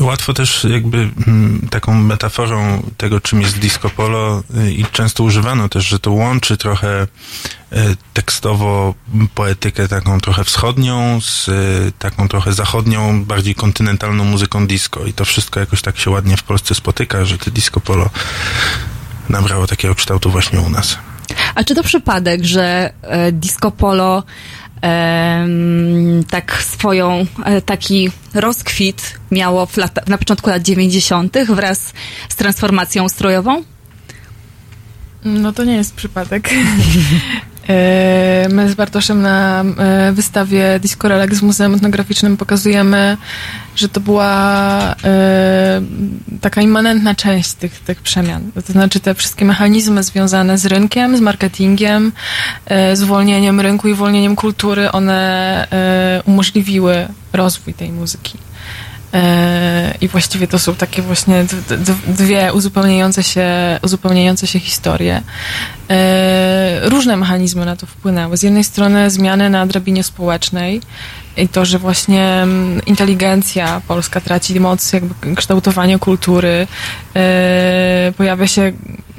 [0.00, 5.68] Łatwo też jakby mm, taką metaforą tego, czym jest disco polo y, i często używano
[5.68, 7.76] też, że to łączy trochę y,
[8.14, 8.94] tekstowo
[9.34, 15.24] poetykę taką trochę wschodnią z y, taką trochę zachodnią, bardziej kontynentalną muzyką disco i to
[15.24, 18.10] wszystko jakoś tak się ładnie w Polsce spotyka, że to disco polo
[19.28, 20.98] nabrało takiego kształtu właśnie u nas.
[21.54, 24.22] A czy to przypadek, że e, disco polo
[26.30, 31.36] tak swoją, e, taki rozkwit miało lata, na początku lat 90.
[31.54, 31.92] wraz
[32.28, 33.62] z transformacją ustrojową?
[35.24, 36.50] No to nie jest przypadek.
[37.68, 43.16] E, My z Bartoszem na e, wystawie Disco Relax w Muzeum Etnograficznym pokazujemy,
[43.76, 45.80] że to była e,
[46.40, 48.52] taka immanentna część tych, tych przemian.
[48.66, 52.12] To znaczy te wszystkie mechanizmy związane z rynkiem, z marketingiem,
[52.94, 55.66] z uwolnieniem rynku i uwolnieniem kultury, one
[56.26, 58.47] umożliwiły rozwój tej muzyki.
[59.14, 61.44] E, I właściwie to są takie właśnie
[62.06, 63.46] dwie uzupełniające się,
[63.82, 65.22] uzupełniające się historie.
[65.90, 68.36] E, Różne mechanizmy na to wpłynęły.
[68.36, 70.80] Z jednej strony zmiany na drabinie społecznej
[71.38, 76.66] i to, że właśnie mm, inteligencja polska traci moc jakby kształtowania kultury,
[77.16, 78.72] e, pojawia się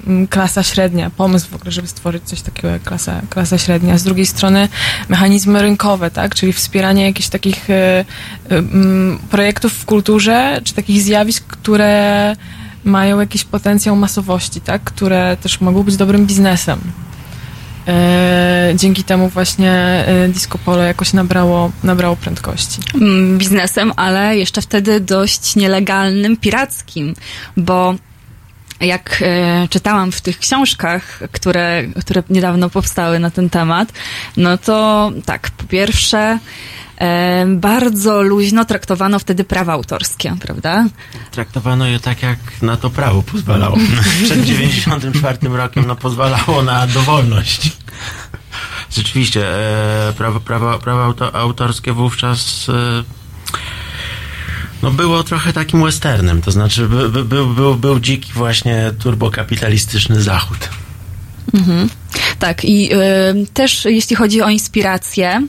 [0.08, 3.98] mm, klasa średnia, pomysł w ogóle, żeby stworzyć coś takiego jak klasa, klasa średnia.
[3.98, 4.68] Z drugiej strony
[5.10, 8.06] mechanizmy rynkowe, tak, czyli wspieranie jakichś takich e, e,
[8.50, 12.36] mm, projektów w kulturze, czy takich zjawisk, które
[12.84, 16.80] mają jakiś potencjał masowości, tak, które też mogą być dobrym biznesem.
[17.90, 22.80] E, dzięki temu właśnie e, disco polo jakoś nabrało, nabrało prędkości.
[22.96, 27.16] mm, biznesem, ale jeszcze wtedy dość nielegalnym, pirackim,
[27.58, 27.96] bo
[28.80, 33.94] jak e, czytałam w tych książkach, które, które niedawno powstały na ten temat,
[34.38, 36.40] no to tak, po pierwsze,
[37.48, 40.86] bardzo luźno traktowano wtedy prawa autorskie, prawda?
[41.32, 43.78] Traktowano je tak, jak na to prawo pozwalało.
[44.24, 47.72] Przed 94 rokiem no, pozwalało na dowolność.
[48.92, 49.48] Rzeczywiście,
[50.10, 53.04] e, prawo, prawo, prawo auto, autorskie wówczas e,
[54.82, 60.22] no było trochę takim westernem, to znaczy by, by, był, był, był dziki właśnie turbokapitalistyczny
[60.22, 60.70] zachód.
[61.54, 61.90] Mhm.
[62.40, 62.98] Tak, i y,
[63.54, 65.48] też jeśli chodzi o inspirację,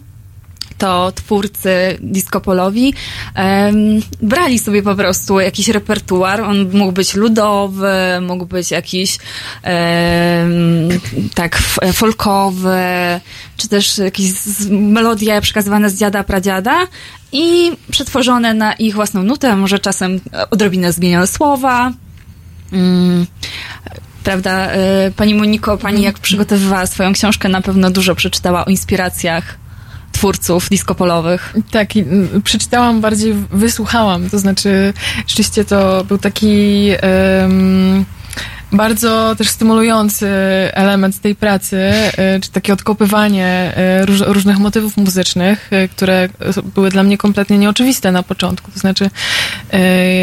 [0.80, 2.94] to twórcy disco polowi
[3.34, 6.40] em, brali sobie po prostu jakiś repertuar.
[6.40, 7.92] On mógł być ludowy,
[8.22, 9.18] mógł być jakiś
[9.62, 10.50] em,
[11.34, 11.58] tak
[11.92, 12.80] folkowy,
[13.56, 14.32] czy też jakieś
[14.70, 16.86] melodie przekazywane z dziada, pradziada
[17.32, 20.20] i przetworzone na ich własną nutę, może czasem
[20.50, 21.92] odrobinę zmienione słowa.
[22.72, 23.26] Mm,
[24.24, 29.59] Prawda, y, pani Moniko, pani jak przygotowywała swoją książkę, na pewno dużo przeczytała o inspiracjach
[30.12, 31.54] twórców disco polowych.
[31.70, 32.04] Tak, i
[32.44, 34.30] przeczytałam, bardziej wysłuchałam.
[34.30, 34.92] To znaczy,
[35.26, 38.04] rzeczywiście to był taki em,
[38.72, 40.28] bardzo też stymulujący
[40.72, 46.28] element tej pracy, e, czy takie odkopywanie e, róż, różnych motywów muzycznych, e, które
[46.74, 48.70] były dla mnie kompletnie nieoczywiste na początku.
[48.70, 49.10] To znaczy,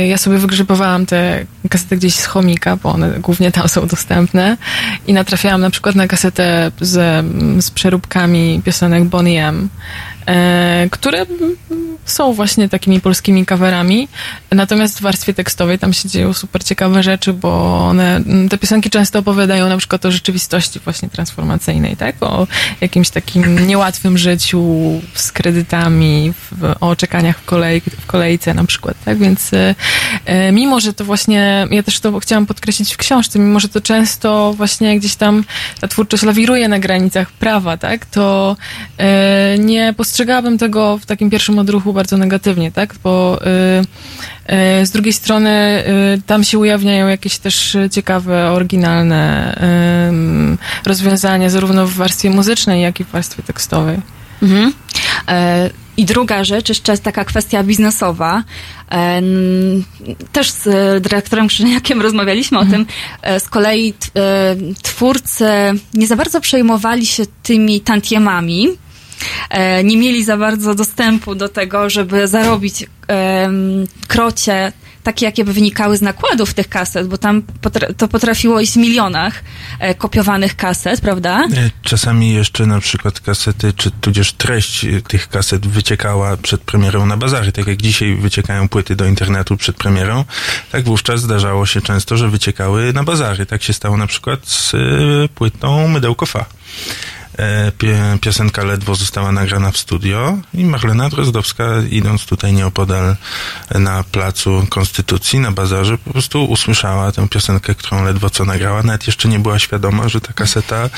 [0.07, 4.57] ja sobie wygrzebowałam te kasety gdzieś z chomika, bo one głównie tam są dostępne
[5.07, 7.26] i natrafiałam na przykład na kasetę z,
[7.65, 9.69] z przeróbkami piosenek Bonnie M,
[10.91, 11.26] które
[12.08, 14.08] są właśnie takimi polskimi coverami,
[14.52, 19.20] natomiast w warstwie tekstowej tam się dzieją super ciekawe rzeczy, bo one, te piosenki często
[19.20, 22.16] opowiadają na przykład o rzeczywistości właśnie transformacyjnej, tak?
[22.22, 22.48] O
[22.82, 24.64] jakimś takim niełatwym życiu
[25.14, 29.18] z kredytami, w, o czekaniach w, kolej, w kolejce na przykład, tak?
[29.18, 29.76] Więc e,
[30.26, 33.82] e, mimo, że to właśnie, ja też to chciałam podkreślić w książce, mimo, że to
[33.82, 35.44] często właśnie gdzieś tam
[35.82, 38.06] ta twórczość lawiruje na granicach prawa, tak?
[38.06, 38.56] To
[38.98, 42.95] e, nie postrzegałabym tego w takim pierwszym odruchu bardzo negatywnie, tak?
[43.03, 45.84] Bo y, y, z drugiej strony
[46.18, 49.28] y, tam się ujawniają jakieś też ciekawe, oryginalne
[50.86, 53.98] rozwiązania, zarówno w warstwie muzycznej, jak i w warstwie tekstowej.
[54.41, 54.74] Mhm.
[55.28, 58.44] E, I druga rzecz, jeszcze taka kwestia biznesowa.
[58.91, 59.22] E,
[60.32, 62.86] Też z e, dyrektorem Krzyżaniakiem rozmawialiśmy o tym.
[63.40, 63.94] Z kolei
[64.82, 65.45] twórcy
[65.94, 68.68] nie za bardzo przejmowali się tymi tantiemami.
[69.49, 72.85] E, Nie mieli za bardzo dostępu do tego, żeby zarobić
[74.07, 74.72] krocie
[75.03, 78.77] takie, jakie by wynikały z nakładów tych kaset, bo tam potra- to potrafiło iść w
[78.77, 79.44] milionach
[79.80, 81.39] e, kopiowanych kaset, prawda?
[81.56, 87.18] E, Czasami jeszcze na przykład kasety, czy tudzież treść tych kaset wyciekała przed premierą na
[87.18, 87.52] bazary.
[87.52, 90.26] Tak jak dzisiaj wyciekają płyty do internetu przed premierą,
[90.72, 93.45] tak wówczas zdarzało się często, że wyciekały na bazary.
[93.45, 94.77] Tak się stało na przykład z e,
[95.35, 96.39] płytą Mydełko Fa.
[96.39, 97.16] Pie-
[98.22, 103.16] Piosenka ledwo została nagrana w studio i Marlena Drozdowska, idąc tutaj nieopodal
[103.72, 108.84] na placu Konstytucji, na bazarze, po prostu usłyszała tę piosenkę, którą ledwo co nagrała.
[108.84, 110.90] Nawet jeszcze nie była świadoma, że ta kaseta e,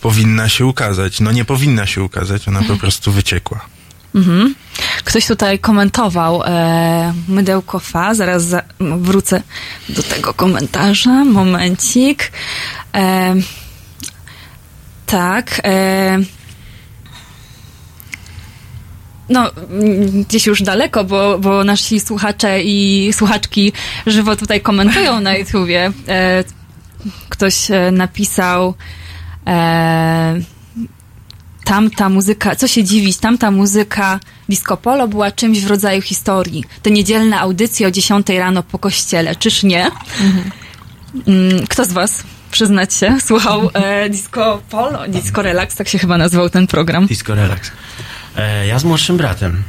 [0.00, 1.20] powinna się ukazać.
[1.20, 3.60] No nie powinna się ukazać, ona po prostu wyciekła.
[4.14, 4.54] Mhm.
[5.04, 9.42] Ktoś tutaj komentował e, mydełko fa, zaraz za, wrócę
[9.88, 12.32] do tego komentarza, momencik.
[12.94, 13.34] E,
[15.08, 15.60] tak.
[15.64, 16.18] E,
[19.28, 19.50] no,
[20.28, 23.72] gdzieś już daleko, bo, bo nasi słuchacze i słuchaczki
[24.06, 25.92] żywo tutaj komentują na YouTubie.
[26.08, 26.44] E,
[27.28, 28.74] ktoś e, napisał
[29.46, 30.40] e,
[31.64, 36.64] tamta muzyka, co się dziwić, tamta muzyka disco polo była czymś w rodzaju historii.
[36.82, 39.90] Te niedzielne audycje o 10 rano po kościele, czyż nie?
[41.26, 46.18] Mm, Kto z was, przyznać się, słuchał e, disco polo, disco relax, tak się chyba
[46.18, 47.06] nazywał ten program.
[47.06, 47.70] Disco Relax.
[48.36, 49.62] E, ja z młodszym bratem.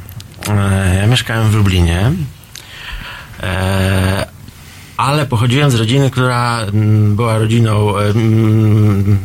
[0.48, 2.12] E, ja mieszkałem w Lublinie.
[3.42, 4.26] E,
[4.96, 9.18] ale pochodziłem z rodziny, która mm, była rodziną e, mm,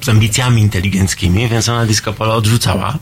[0.00, 2.98] z ambicjami inteligenckimi, więc ona disco polo odrzucała.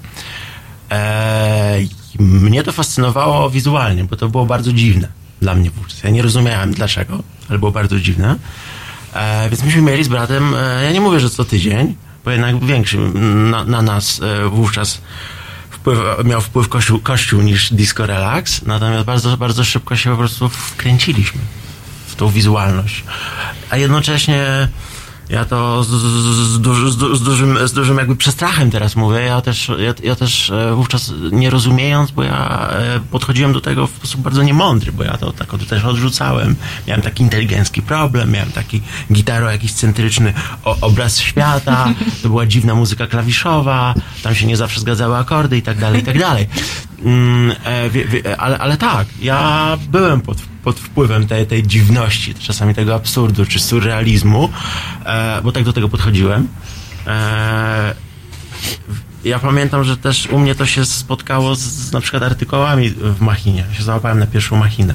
[0.91, 1.79] E,
[2.19, 5.09] mnie to fascynowało wizualnie, bo to było bardzo dziwne
[5.41, 6.03] dla mnie wówczas.
[6.03, 8.37] Ja nie rozumiałem dlaczego, ale było bardzo dziwne.
[9.15, 12.65] E, więc myśmy mieli z bratem, e, ja nie mówię, że co tydzień, bo jednak
[12.65, 15.01] większy na, na nas e, wówczas
[15.71, 20.49] wpływ, miał wpływ kościół, kościół niż disco relax, natomiast bardzo, bardzo szybko się po prostu
[20.49, 21.41] wkręciliśmy
[22.07, 23.05] w tą wizualność.
[23.71, 24.69] A jednocześnie
[25.31, 29.21] Ja to z, z, duży, z, du- z, dużym, z dużym jakby przestrachem teraz mówię.
[29.21, 33.87] Ja też, ja, ja też e, wówczas nie rozumiejąc, bo ja e, podchodziłem do tego
[33.87, 36.57] w sposób bardzo niemądry, bo ja to tak też odrzucałem.
[36.89, 38.83] Miałem taki inteligencki problem, miałem taki
[39.13, 40.35] gitaro jakiś centryczny
[40.81, 41.89] obraz świata,
[42.23, 46.05] to była dziwna muzyka klawiszowa, tam się nie zawsze zgadzały akordy i tak dalej, i
[46.05, 46.47] tak dalej.
[47.05, 52.35] Mm, e, wie, wie, ale, ale tak, ja byłem pod, pod wpływem tej, tej dziwności,
[52.35, 54.49] czasami tego absurdu czy surrealizmu,
[55.05, 56.49] e, bo tak do tego podchodziłem.
[57.07, 57.95] E,
[59.25, 63.21] ja pamiętam, że też u mnie to się spotkało z, z na przykład artykułami w
[63.21, 63.65] Machinie.
[63.71, 64.95] Ja się załapałem na pierwszą Machinę.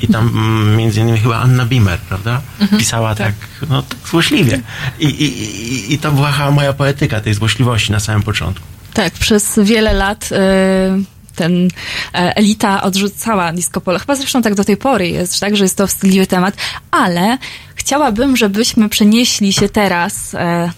[0.00, 2.40] I tam mm, między innymi chyba Anna Bimer, prawda?
[2.78, 3.34] Pisała tak,
[3.68, 4.60] no tak złośliwie.
[4.98, 8.71] I, i, i, I to była moja poetyka tej złośliwości na samym początku.
[8.94, 11.04] Tak, przez wiele lat y,
[11.34, 11.68] ten
[12.14, 13.98] e, elita odrzucała disco polo.
[13.98, 16.56] Chyba zresztą tak do tej pory jest, tak, że jest to wstydliwy temat,
[16.90, 17.38] ale
[17.74, 20.70] chciałabym, żebyśmy przenieśli się teraz e,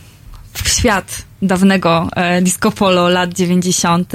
[0.52, 4.12] w świat dawnego e, disco polo lat 90.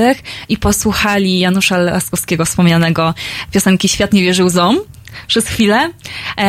[0.50, 3.14] i posłuchali Janusza Laskowskiego wspomnianego
[3.52, 4.78] piosenki Świat nie wierzy łzom
[5.28, 5.90] przez chwilę,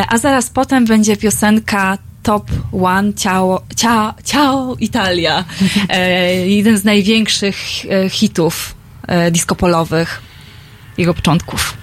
[0.08, 5.44] a zaraz potem będzie piosenka Top One Ciao, ciao, ciao Italia.
[5.88, 7.56] E, jeden z największych
[7.90, 8.74] e, hitów
[9.08, 10.22] e, disco polowych
[10.98, 11.76] jego początków.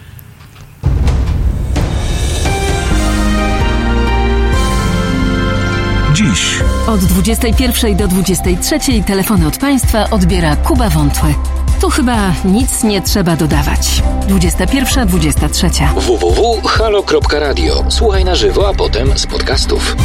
[6.14, 11.57] Dziś Od 21 do 23 telefony od Państwa odbiera Kuba Wątły.
[11.80, 14.04] Tu chyba nic nie trzeba dodawać.
[14.28, 15.70] 21, 23.
[15.96, 17.84] www.halo.radio.
[17.90, 19.96] Słuchaj na żywo, a potem z podcastów.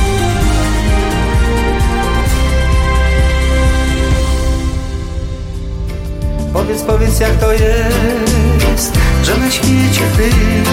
[6.52, 10.64] Powiedz, powiedz jak to jest, że na świecie tym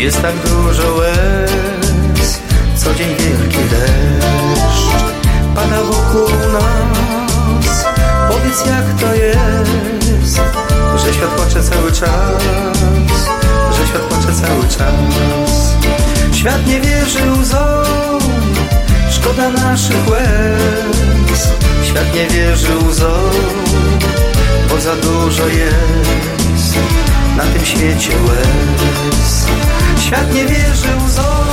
[0.00, 2.40] jest tak dużo łez.
[2.76, 4.92] Co dzień wielki deszcz
[5.54, 7.01] pada wokół nas.
[8.52, 10.40] Jak to jest,
[10.96, 12.42] że świat płacze cały czas,
[13.76, 15.74] że świat płacze cały czas.
[16.32, 18.20] Świat nie wierzy łzom,
[19.10, 21.48] szkoda naszych łez.
[21.84, 23.30] Świat nie wierzy łzom,
[24.68, 26.76] bo za dużo jest
[27.36, 29.46] na tym świecie łez.
[30.00, 31.46] Świat nie wierzy łzom.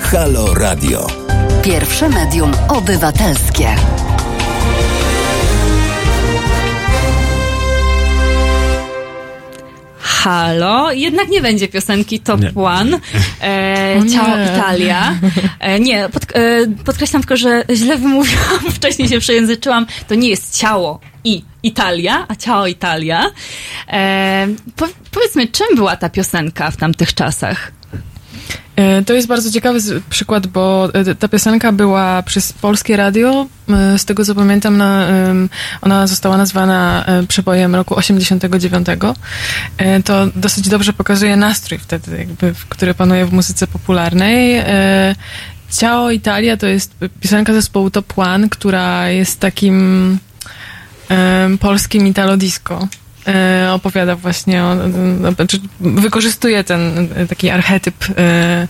[0.00, 1.27] Halo Radio.
[1.68, 3.74] Pierwsze medium obywatelskie.
[9.98, 12.54] Halo, jednak nie będzie piosenki Top Nie.
[12.54, 13.00] One.
[13.42, 14.00] E.
[14.12, 15.18] Ciao Italia.
[15.60, 19.86] E, nie, pod, e, podkreślam tylko, że źle wymówiłam, wcześniej się przejęzyczyłam.
[20.08, 23.30] To nie jest ciało i Italia, a ciao Italia.
[23.88, 24.46] E,
[24.76, 27.72] po, powiedzmy, czym była ta piosenka w tamtych czasach?
[28.76, 29.78] E, To jest bardzo ciekawy
[30.10, 33.46] przykład, bo e, ta piosenka była przez polskie radio.
[33.68, 35.06] e, Z tego co pamiętam, na,
[35.80, 38.86] ona została nazwana przebojem roku 89.
[39.78, 44.62] E, To dosyć dobrze pokazuje nastrój wtedy, jakby, który panuje w muzyce popularnej.
[45.70, 50.18] Ciao Italia to jest piosenka zespołu Top One, która jest takim
[51.60, 52.88] polskim italo disco.
[53.28, 54.76] E, opowiada właśnie o,
[55.80, 58.68] wykorzystuje ten e, taki archetyp e,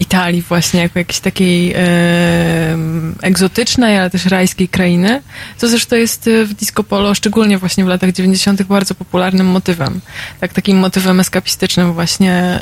[0.00, 1.74] Italii właśnie jako jakiejś takiej
[3.22, 5.22] egzotycznej, ale też rajskiej krainy,
[5.56, 8.62] co zresztą jest w disco polo, szczególnie właśnie w latach 90.
[8.62, 10.00] bardzo popularnym motywem.
[10.40, 12.60] Tak, takim motywem eskapistycznym właśnie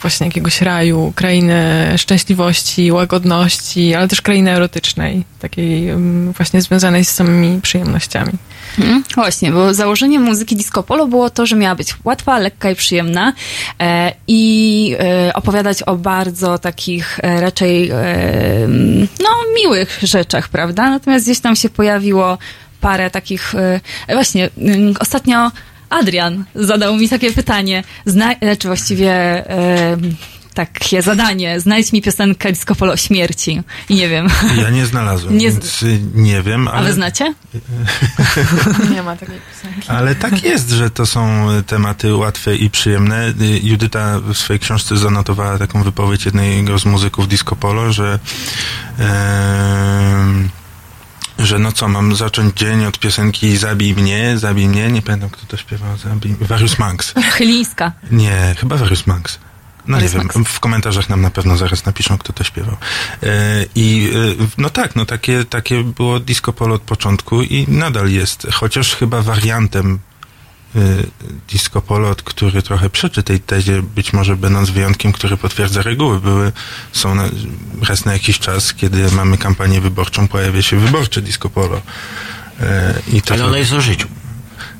[0.00, 1.64] właśnie jakiegoś raju, krainy
[1.96, 8.32] szczęśliwości, łagodności, ale też krainy erotycznej, takiej em, właśnie związanej z samymi przyjemnościami.
[8.78, 9.04] Mhm.
[9.14, 13.32] Właśnie, bo założeniem muzyki disco polo było to, że miała być łatwa, lekka i przyjemna
[13.80, 17.94] e, i e, opowiadać o bardzo takich e, raczej e,
[19.22, 19.28] no,
[19.62, 20.90] miłych rzeczach, prawda?
[20.90, 22.38] Natomiast gdzieś tam się pojawiło
[22.80, 25.50] parę takich e, właśnie mm, ostatnio
[25.90, 29.96] Adrian zadał mi takie pytanie, zna, e, czy właściwie e,
[30.54, 34.28] takie zadanie, znajdź mi piosenkę disco polo o śmierci i nie wiem.
[34.62, 36.86] Ja nie znalazłem, Nie z- więc y, nie wiem, A ale...
[36.88, 37.34] wy znacie?
[38.90, 39.88] Nie ma takiej piosenki.
[39.88, 43.28] Ale tak jest, że to są y, tematy łatwe i przyjemne.
[43.28, 48.18] Y, Judyta w swojej książce zanotowała taką wypowiedź jednego z muzyków disco polo, że
[48.98, 50.48] em,
[51.38, 55.46] że no co, mam zacząć dzień od piosenki Zabij mnie, zabij mnie, nie pamiętam kto
[55.46, 56.36] to śpiewał, zabij...
[56.40, 57.14] Various Monks.
[57.32, 57.92] Chylińska.
[58.10, 59.38] Nie, chyba Various Monks.
[59.86, 62.76] No nie wiem, w komentarzach nam na pewno zaraz napiszą, kto to śpiewał.
[63.22, 63.28] E,
[63.74, 64.10] I
[64.40, 68.96] e, no tak, no takie, takie było disco polo od początku i nadal jest, chociaż
[68.96, 69.98] chyba wariantem
[70.76, 71.06] y,
[71.48, 76.20] disco polo, który trochę przeczy tej tezie, być może będąc wyjątkiem, który potwierdza reguły.
[76.20, 76.52] Były,
[76.92, 77.28] są na,
[77.82, 81.82] raz na jakiś czas, kiedy mamy kampanię wyborczą, pojawia się wyborcze disco polo.
[82.60, 84.08] E, I to Ale ono jest o życiu.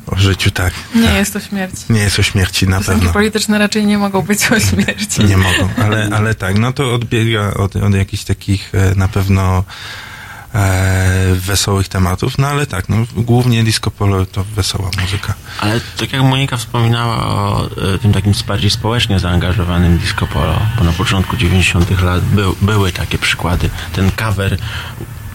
[0.06, 0.74] O życiu, tak.
[0.94, 1.74] Nie jest to śmierć.
[1.90, 3.12] Nie jest o śmierci, na Piosenki pewno.
[3.12, 5.24] polityczne raczej nie mogą być o śmierci.
[5.24, 9.64] Nie mogą, ale, ale tak, no to odbiega od, od jakichś takich e, na pewno
[10.54, 15.34] e, wesołych tematów, no ale tak, no głównie disco polo to wesoła muzyka.
[15.60, 20.84] Ale tak jak Monika wspominała o e, tym takim bardziej społecznie zaangażowanym disco polo, bo
[20.84, 23.70] na początku 90 lat był, były takie przykłady.
[23.92, 24.58] Ten cover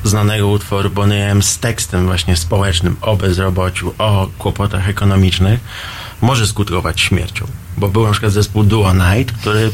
[0.08, 5.60] znanego utworu Bonnie M z tekstem właśnie społecznym o bezrobociu, o kłopotach ekonomicznych
[6.22, 7.48] może skutkować śmiercią.
[7.78, 9.72] Bo był na przykład zespół Duo Night, który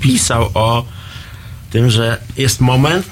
[0.00, 0.84] pisał o
[1.70, 3.10] tym, że jest moment,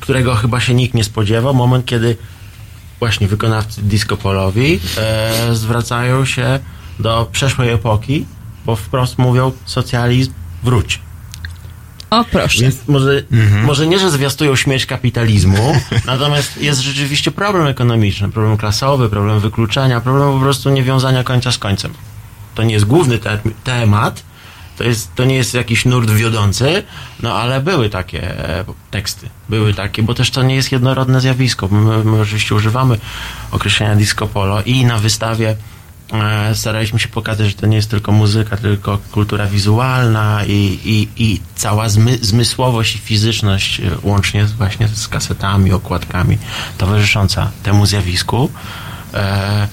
[0.00, 2.16] którego chyba się nikt nie spodziewał, moment, kiedy
[2.98, 6.58] właśnie wykonawcy disco polowi e, zwracają się
[6.98, 8.26] do przeszłej epoki,
[8.66, 10.32] bo wprost mówią socjalizm
[10.62, 11.00] wróć.
[12.12, 12.62] O, proszę.
[12.62, 13.22] Więc może,
[13.62, 15.74] może nie, że zwiastują śmierć kapitalizmu,
[16.06, 21.58] natomiast jest rzeczywiście problem ekonomiczny, problem klasowy, problem wykluczenia, problem po prostu niewiązania końca z
[21.58, 21.92] końcem.
[22.54, 24.22] To nie jest główny te temat,
[24.78, 26.82] to, jest, to nie jest jakiś nurt wiodący,
[27.22, 31.68] no ale były takie e, teksty, były takie, bo też to nie jest jednorodne zjawisko.
[31.68, 32.98] My, my oczywiście używamy
[33.50, 35.56] określenia disco polo i na wystawie
[36.54, 41.40] staraliśmy się pokazać, że to nie jest tylko muzyka, tylko kultura wizualna i, i, i
[41.54, 46.38] cała zmy, zmysłowość i fizyczność e, łącznie właśnie z kasetami, okładkami
[46.78, 48.50] towarzysząca temu zjawisku.
[49.14, 49.68] E,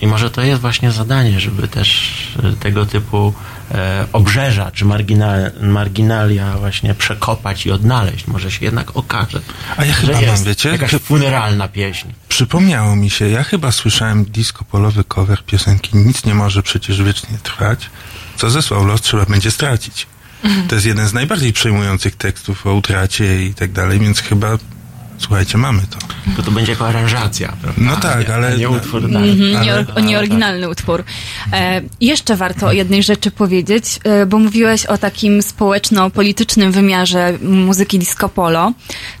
[0.00, 2.12] I może to jest właśnie zadanie, żeby też
[2.42, 3.34] e, tego typu
[3.74, 8.26] e, obrzeża czy marginal, marginalia właśnie przekopać i odnaleźć.
[8.26, 9.40] Może się jednak okaże,
[9.76, 10.68] A ja że chyba jest mam, wiecie?
[10.68, 12.08] jakaś funeralna pieśń.
[12.28, 17.38] Przypomniało mi się, ja chyba słyszałem disco polowy cover piosenki Nic nie może przecież wiecznie
[17.42, 17.90] trwać.
[18.36, 20.06] Co zesłał los, trzeba będzie stracić.
[20.68, 24.48] To jest jeden z najbardziej przejmujących tekstów o utracie i tak dalej, więc chyba,
[25.18, 25.98] słuchajcie, mamy to.
[26.36, 27.82] Bo to będzie jako aranżacja, prawda?
[27.82, 29.36] No tak, nie, ale- Nie utwór Mhm, dalej.
[29.66, 31.04] nie, Ale- nieoryginalny utwór.
[31.52, 37.98] E, jeszcze warto o jednej rzeczy powiedzieć, e, bo mówiłeś o takim społeczno-politycznym wymiarze muzyki
[37.98, 38.72] disco polo.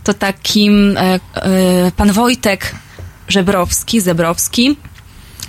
[0.04, 1.00] To takim e,
[1.34, 2.74] e, pan Wojtek
[3.28, 4.76] Żebrowski, Zebrowski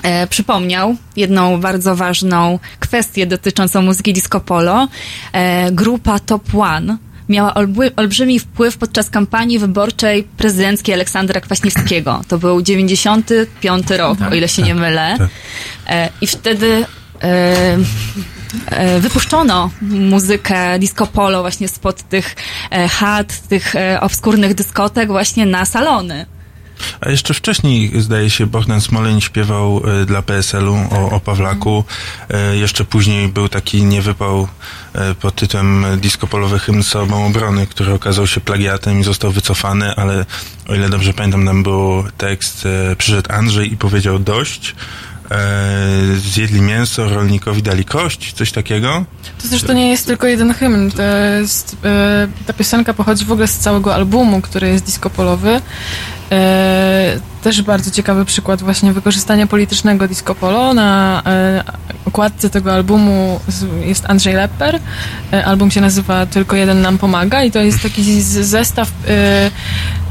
[0.03, 4.87] e, przypomniał jedną bardzo ważną kwestię dotyczącą muzyki disco polo.
[5.33, 6.97] E, grupa Top One
[7.29, 7.53] miała
[7.95, 12.21] olbrzymi wpływ podczas kampanii wyborczej prezydenckiej Aleksandra Kwaśniewskiego.
[12.27, 15.17] To był 95 rok, o ile się nie mylę.
[15.87, 16.85] E, I wtedy
[17.23, 17.77] e,
[18.67, 22.35] e, wypuszczono muzykę disco polo właśnie spod tych
[22.89, 26.25] chat, tych obskurnych dyskotek właśnie na salony.
[27.01, 31.83] A jeszcze wcześniej, zdaje się, Bogdan Smoleń śpiewał e, dla PSL-u o, o Pawlaku.
[32.29, 34.47] E, jeszcze później był taki niewypał
[34.93, 40.25] e, pod tytułem Disco Polowy Hymn Samoobrony, który okazał się plagiatem i został wycofany, ale
[40.67, 44.75] o ile dobrze pamiętam, tam był tekst Przyszedł Andrzej i powiedział dość.
[46.17, 49.05] Zjedli mięso, rolnikowi dali kość, coś takiego.
[49.41, 50.91] To zresztą nie jest tylko jeden hymn.
[51.39, 51.77] Jest,
[52.47, 55.61] ta piosenka pochodzi w ogóle z całego albumu, który jest disco polowy.
[56.31, 60.73] E, też bardzo ciekawy przykład właśnie wykorzystania politycznego disco polo.
[60.73, 61.63] Na e,
[62.05, 63.39] okładce tego albumu
[63.85, 64.79] jest Andrzej Lepper.
[65.33, 69.51] E, album się nazywa Tylko jeden nam pomaga i to jest taki zestaw e,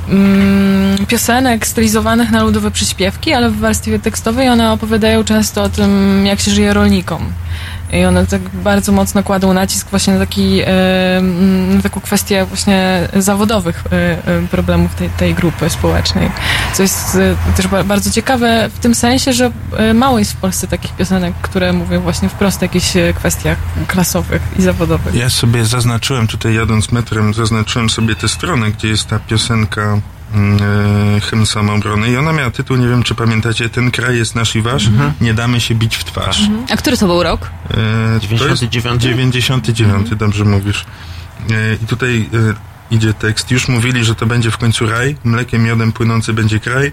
[0.08, 6.22] mm, piosenek stylizowanych na ludowe przyśpiewki, ale w warstwie tekstowej one opowiadają często o tym,
[6.26, 7.32] jak się żyje rolnikom.
[7.92, 10.66] I one tak bardzo mocno kładą nacisk właśnie na, taki, e,
[11.18, 16.30] mm, na taką kwestię właśnie zawodowych e, e, problemów tej, tej grupy społecznej.
[16.74, 17.18] Co jest
[17.56, 19.50] też ba- bardzo ciekawe w tym sensie, że
[19.94, 24.62] mało jest w Polsce takich piosenek, które mówią właśnie wprost o jakichś kwestiach klasowych i
[24.62, 25.14] zawodowych.
[25.14, 29.98] Ja sobie zaznaczyłem, tutaj jadąc metrem, zaznaczyłem sobie tę stronę, gdzie jest ta piosenka
[31.30, 34.62] Hymn Samoobrony i ona miała tytuł, nie wiem czy pamiętacie, Ten kraj jest nasz i
[34.62, 34.88] wasz,
[35.20, 36.40] nie damy się bić w twarz.
[36.70, 37.50] A który to był rok?
[37.70, 39.02] E, to jest 99?
[39.02, 40.84] 99, dobrze mówisz.
[41.50, 42.54] E, I tutaj e,
[42.90, 43.50] idzie tekst.
[43.50, 46.92] Już mówili, że to będzie w końcu raj, mlekiem, miodem płynący będzie kraj,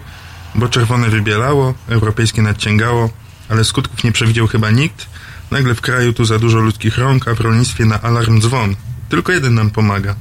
[0.56, 3.10] bo czerwone wybielało, europejskie nadciągało,
[3.50, 5.06] ale skutków nie przewidział chyba nikt.
[5.52, 8.76] Nagle w kraju tu za dużo ludzkich rąk, a w rolnictwie na alarm dzwon.
[9.10, 10.16] Tylko jeden nam pomaga.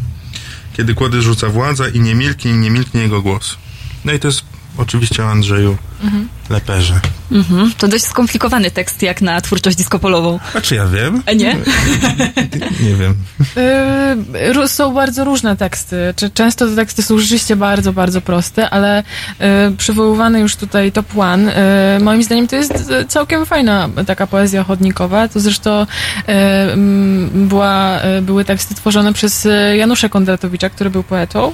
[0.76, 3.56] Kiedy kłody rzuca władza i nie milknie, nie milknie jego głos.
[4.04, 4.42] No i to jest
[4.76, 6.28] oczywiście o Andrzeju Mhm.
[6.50, 7.00] Leperze.
[7.32, 7.72] Mhm.
[7.78, 10.38] To dość skomplikowany tekst jak na twórczość disco-polową.
[10.54, 11.22] A czy ja wiem?
[11.26, 11.56] A nie?
[12.86, 13.14] Nie wiem.
[14.64, 16.14] Y, są bardzo różne teksty.
[16.34, 21.56] Często te teksty są rzeczywiście bardzo, bardzo proste, ale y, przywoływany już tutaj top one,
[21.96, 25.28] y, moim zdaniem to jest y, całkiem fajna taka poezja chodnikowa.
[25.28, 25.86] To zresztą y,
[27.34, 31.52] była, y, były teksty tworzone przez Janusza Kondratowicza, który był poetą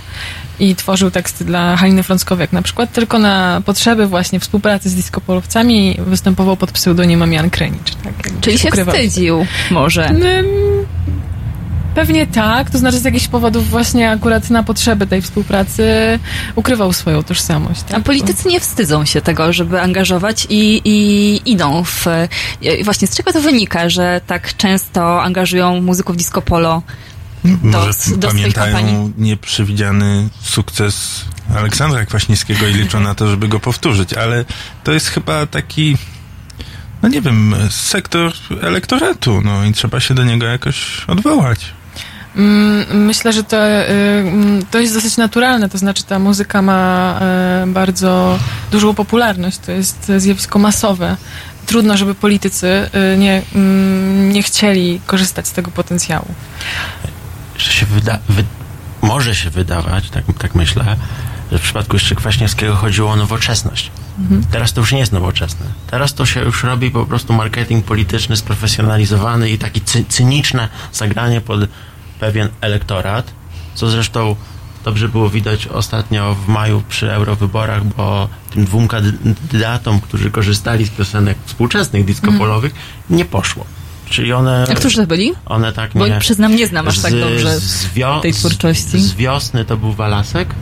[0.60, 5.96] i tworzył teksty dla Haliny Frąckowiak na przykład, tylko na potrzeby właśnie współpracy z disco-polowcami
[6.06, 7.94] występował pod pseudonimem Jan Krenicz.
[8.04, 8.94] Tak, Czyli się ukrywał.
[8.94, 10.08] wstydził może.
[10.10, 10.46] Ym,
[11.94, 15.84] Pewnie tak, to znaczy z jakichś powodów właśnie akurat na potrzeby tej współpracy
[16.56, 17.82] ukrywał swoją tożsamość.
[17.82, 17.98] Tak?
[17.98, 22.06] A politycy nie wstydzą się tego, żeby angażować i, i idą w...
[22.62, 26.82] i Właśnie z czego to wynika, że tak często angażują muzyków disco polo
[27.44, 31.24] Może do pamiętają nieprzewidziany sukces
[31.56, 34.44] Aleksandra Kwaśniewskiego i liczą na to, żeby go powtórzyć, ale
[34.84, 35.96] to jest chyba taki,
[37.02, 41.72] no nie wiem, sektor elektoratu, no i trzeba się do niego jakoś odwołać.
[42.36, 47.18] Mm, Myślę, że to, y, mm, to jest dosyć naturalne, to znaczy ta muzyka ma
[47.20, 48.38] e, bardzo
[48.70, 51.16] dużą popularność, to jest zjawisko masowe.
[51.66, 52.66] Trudno, żeby politycy
[53.14, 56.26] y, nie, mm, nie chcieli korzystać z tego potencjału.
[57.60, 58.44] Że się wyda, wy,
[59.02, 60.96] może się wydawać, tak, tak myślę,
[61.52, 63.90] że w przypadku jeszcze Kwaśniewskiego chodziło o nowoczesność.
[64.18, 64.44] Mhm.
[64.50, 65.66] Teraz to już nie jest nowoczesne.
[65.90, 71.40] Teraz to się już robi po prostu marketing polityczny sprofesjonalizowany i taki cy, cyniczne zagranie
[71.40, 71.60] pod
[72.20, 73.32] pewien elektorat,
[73.74, 74.36] co zresztą
[74.84, 80.90] dobrze było widać ostatnio w maju przy eurowyborach, bo tym dwóm kandydatom, którzy korzystali z
[80.90, 82.74] piosenek współczesnych disco-polowych,
[83.10, 83.64] nie poszło.
[84.10, 84.66] Czyli one...
[84.70, 85.32] A którzy to byli?
[85.46, 86.18] One tak Bo nie...
[86.18, 89.00] przyznam, nie znam aż tak dobrze z, wio- tej twórczości.
[89.00, 90.54] Z, z wiosny to był Walasek,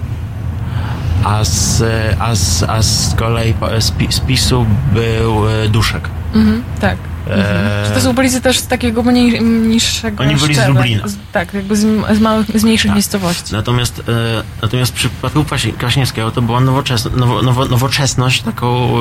[1.25, 1.83] a z,
[2.19, 6.09] a z, a z kolei z, pi- z PiSu był e, Duszek.
[6.35, 6.97] Mhm, tak.
[7.31, 10.67] E, Czy to są politycy też z takiego mniej, niższego Oni byli z?
[10.69, 11.09] Lublina.
[11.09, 11.81] Z, tak, jakby z,
[12.17, 12.95] z, małych, z mniejszych Tak.
[12.95, 13.53] miejscowości.
[13.53, 19.01] Natomiast, e, natomiast w przypadku Kwaśni- Kwaśniewskiego to była nowoczes, nowo, nowo, nowoczesność taką e,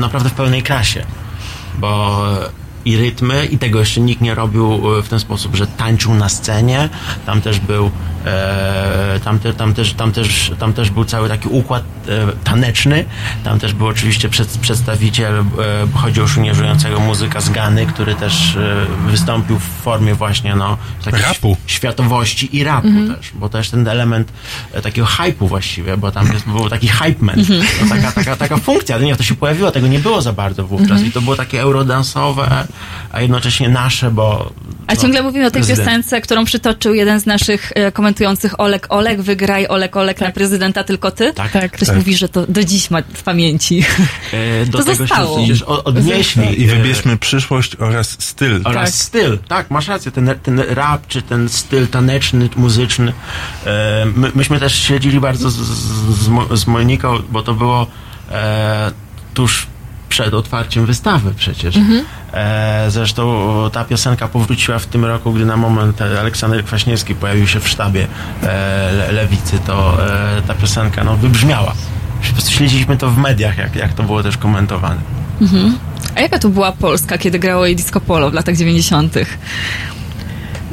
[0.00, 1.04] naprawdę w pełnej krasie.
[1.78, 2.24] Bo
[2.84, 6.28] i rytmy, i tego jeszcze nikt nie robił e, w ten sposób, że tańczył na
[6.28, 6.88] scenie.
[7.26, 7.90] Tam też był
[8.26, 13.04] e, tam, te, tam, też, tam, też, tam też był cały taki układ e, taneczny.
[13.44, 15.44] Tam też był oczywiście przed, przedstawiciel, e,
[15.98, 20.76] chodzi o już nieżyjącego muzyka z Gany, który też e, wystąpił w formie właśnie no,
[21.04, 21.56] takiej Rapu.
[21.66, 23.14] światowości i rapu Mhm.
[23.16, 24.32] też, bo też ten element
[24.72, 27.62] e, takiego hype'u właściwie, bo tam jest, był taki hype man, Mhm.
[27.82, 30.90] no, taka, taka, taka funkcja, nie, to się pojawiło, tego nie było za bardzo wówczas
[30.90, 31.06] Mhm.
[31.08, 32.66] i to było takie eurodansowe,
[33.12, 34.52] a jednocześnie nasze, bo...
[34.86, 38.60] A no, ciągle mówimy o tej prezydent- piosence, którą przytoczył jeden z naszych e, komentujących
[38.60, 41.32] Olek Olek, wygraj Olek Olek na prezydenta tylko ty.
[41.34, 41.52] Tak.
[41.52, 41.72] Tak.
[41.72, 41.96] Ktoś Tak.
[41.96, 43.84] mówi, że to do dziś ma w pamięci.
[44.32, 45.38] E, do To tego zostało.
[45.38, 46.62] się przecież odnieśli.
[46.62, 48.60] I wybierzmy przyszłość oraz styl.
[48.64, 49.00] Oraz Tak.
[49.00, 53.12] styl, tak, masz rację, ten, ten rap, czy ten styl taneczny, muzyczny.
[53.66, 57.86] E, my, myśmy też siedzieli bardzo z, z, z z Moniką, bo to było
[58.30, 58.90] e,
[59.34, 59.66] tuż
[60.12, 61.74] przed otwarciem wystawy przecież.
[62.34, 67.60] E, zresztą ta piosenka powróciła w tym roku, gdy na moment Aleksander Kwaśniewski pojawił się
[67.60, 68.06] w sztabie
[68.42, 68.46] e,
[68.92, 70.06] Le- Lewicy, to
[70.38, 71.72] e, ta piosenka no, wybrzmiała.
[72.28, 75.00] Po prostu śledziliśmy to w mediach, jak, jak to było też komentowane.
[76.14, 79.14] A jaka to była Polska, kiedy grało jej disco polo w latach 90.?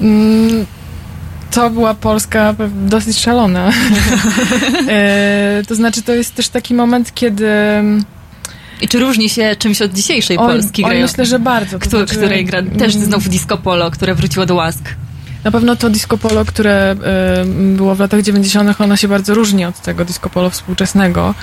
[0.01, 0.65] Mm,
[1.51, 3.69] To była Polska dosyć szalona.
[4.89, 7.49] e, to znaczy, to jest też taki moment, kiedy...
[8.81, 11.71] I czy różni się czymś od dzisiejszej Oj, Polski, oj, grają, myślę, że bardzo.
[11.71, 14.83] To któ- znaczy, której gra też mm, znów disco polo, które wróciło do łask?
[15.43, 16.95] Na pewno to disco polo, które
[17.41, 21.35] y, było w latach 90., ono się bardzo różni od tego disco polo współczesnego.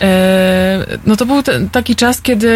[0.00, 1.42] E, no to był
[1.72, 2.48] taki czas, kiedy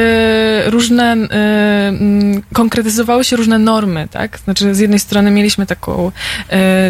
[0.67, 4.39] różne, y, mm, konkretyzowały się różne normy, tak?
[4.39, 6.13] Znaczy z jednej strony mieliśmy taką,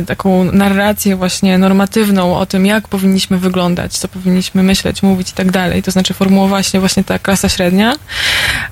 [0.02, 5.34] y, taką narrację właśnie normatywną o tym, jak powinniśmy wyglądać, co powinniśmy myśleć, mówić i
[5.34, 5.82] tak dalej.
[5.82, 7.96] To znaczy formułowała się właśnie ta klasa średnia.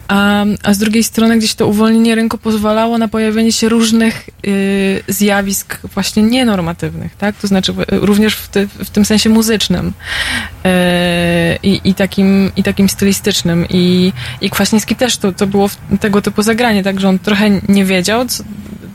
[0.08, 5.02] A, a z drugiej strony gdzieś to uwolnienie rynku pozwalało na pojawienie się różnych y,
[5.18, 7.36] zjawisk właśnie nienormatywnych, tak?
[7.36, 9.92] To znaczy również w, ty, w tym sensie muzycznym
[10.66, 10.70] y,
[11.62, 13.66] i, takim, i takim stylistycznym.
[13.70, 15.70] I, i Kwaśniewski też to, to było
[16.00, 18.44] tego typu zagranie, tak, że on trochę nie wiedział, co,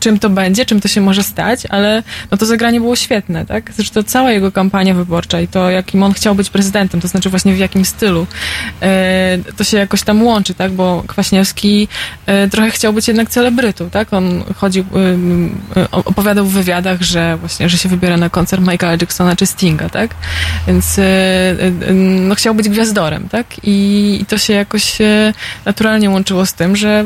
[0.03, 3.71] czym to będzie, czym to się może stać, ale no to zagranie było świetne, tak?
[3.75, 7.53] Zresztą cała jego kampania wyborcza i to, jakim on chciał być prezydentem, to znaczy właśnie
[7.53, 8.27] w jakim stylu,
[8.81, 10.71] e, to się jakoś tam łączy, tak?
[10.71, 11.87] Bo Kwaśniewski
[12.25, 14.13] e, trochę chciał być jednak celebrytą, tak?
[14.13, 14.85] On chodził,
[15.75, 19.89] e, opowiadał w wywiadach, że właśnie, że się wybiera na koncert Michaela Jacksona czy Stinga,
[19.89, 20.15] tak?
[20.67, 20.99] Więc
[22.19, 23.45] no, chciał być gwiazdorem, tak?
[23.63, 24.97] I, to się jakoś
[25.65, 27.05] naturalnie łączyło z tym, że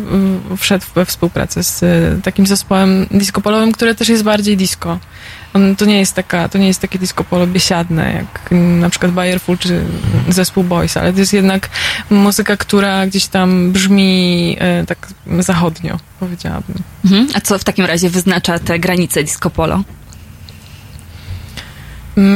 [0.57, 1.83] wszedł we współpracę z
[2.23, 4.99] takim zespołem disco-polowym, które też jest bardziej disco.
[5.77, 9.57] To nie jest taka, to nie jest takie disco polo biesiadne, jak na przykład Bayerful
[9.57, 9.81] czy
[10.29, 11.69] zespół Boys, ale to jest jednak
[12.09, 15.07] muzyka, która gdzieś tam brzmi e, tak
[15.39, 16.77] zachodnio, powiedziałabym.
[17.05, 17.27] Mhm.
[17.33, 19.83] A co w takim razie wyznacza te granice disco polo?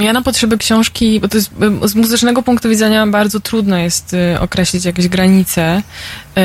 [0.01, 1.51] Ja na potrzeby książki, bo to jest
[1.83, 5.81] z muzycznego punktu widzenia bardzo trudno jest y, określić jakieś granice.
[6.37, 6.41] Y,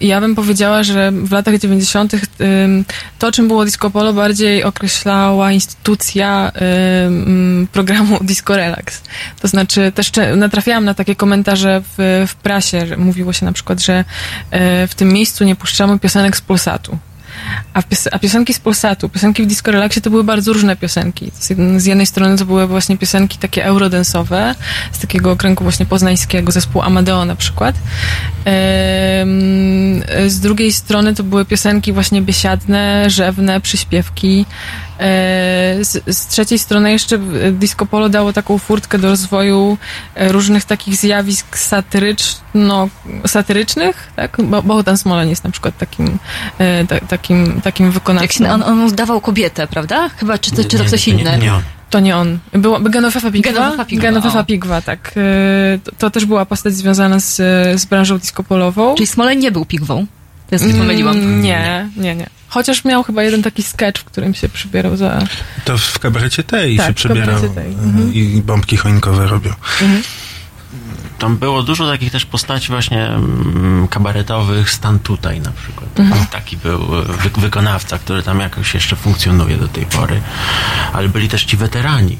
[0.00, 2.14] Ja bym powiedziała, że w latach 90.
[2.14, 2.84] ym,
[3.18, 6.52] to, czym było Disco Polo, bardziej określała instytucja
[7.72, 9.02] programu Disco Relax.
[9.40, 13.80] To znaczy, też natrafiałam na takie komentarze w, w prasie, że mówiło się na przykład,
[13.80, 14.04] że y,
[14.86, 16.98] w tym miejscu nie puszczamy piosenek z Pulsatu.
[17.74, 21.30] A, pios- a piosenki z Polsatu, piosenki w Disco Relaxie to były bardzo różne piosenki.
[21.34, 24.54] Z, jed- z jednej strony to były właśnie piosenki takie eurodensowe,
[24.92, 27.74] z takiego okręgu właśnie poznańskiego, zespół Amadeo na przykład.
[30.26, 34.46] Z drugiej strony to były piosenki właśnie biesiadne, rzewne, przyśpiewki.
[34.98, 37.18] E, Z, z trzeciej strony jeszcze
[37.52, 39.78] Disco Polo dało taką furtkę do rozwoju
[40.14, 42.88] e, różnych takich zjawisk satyryczno,
[43.26, 44.36] satyrycznych, tak?
[44.44, 46.18] Bo Bogdan Smolen jest na przykład takim,
[46.58, 48.28] e, ta, takim, takim Jak wykonawcą.
[48.44, 50.08] się, on, on udawał kobietę, prawda?
[50.08, 51.38] Chyba, czy to, czy to ktoś inny?
[51.90, 52.38] To nie on.
[52.52, 53.52] Była Genofefa Pigwa?
[53.52, 54.44] Genofefa Pigwa, Genofefa.
[54.44, 55.14] Pigwa, tak.
[55.84, 57.36] To, to też była postać związana z,
[57.80, 58.94] z branżą disco-polową.
[58.94, 60.06] Czyli Smoleń nie był pigwą?
[60.48, 61.16] To jest pomyliłam.
[61.16, 62.26] Mm, Nie, nie, nie.
[62.48, 65.18] Chociaż miał chyba jeden taki sketch, w którym się przybierał za...
[65.64, 67.64] To w kabarecie tej Tak, się kabarecie tej.
[67.72, 68.14] e, Mhm.
[68.14, 69.52] i bombki choinkowe robią.
[71.18, 76.00] Tam było dużo takich też postaci właśnie mm, kabaretowych, stan tutaj na przykład.
[76.00, 76.26] Mhm.
[76.26, 80.20] Taki był e, wy, wykonawca, który tam jakoś jeszcze funkcjonuje do tej pory.
[80.92, 82.16] Ale byli też ci weterani,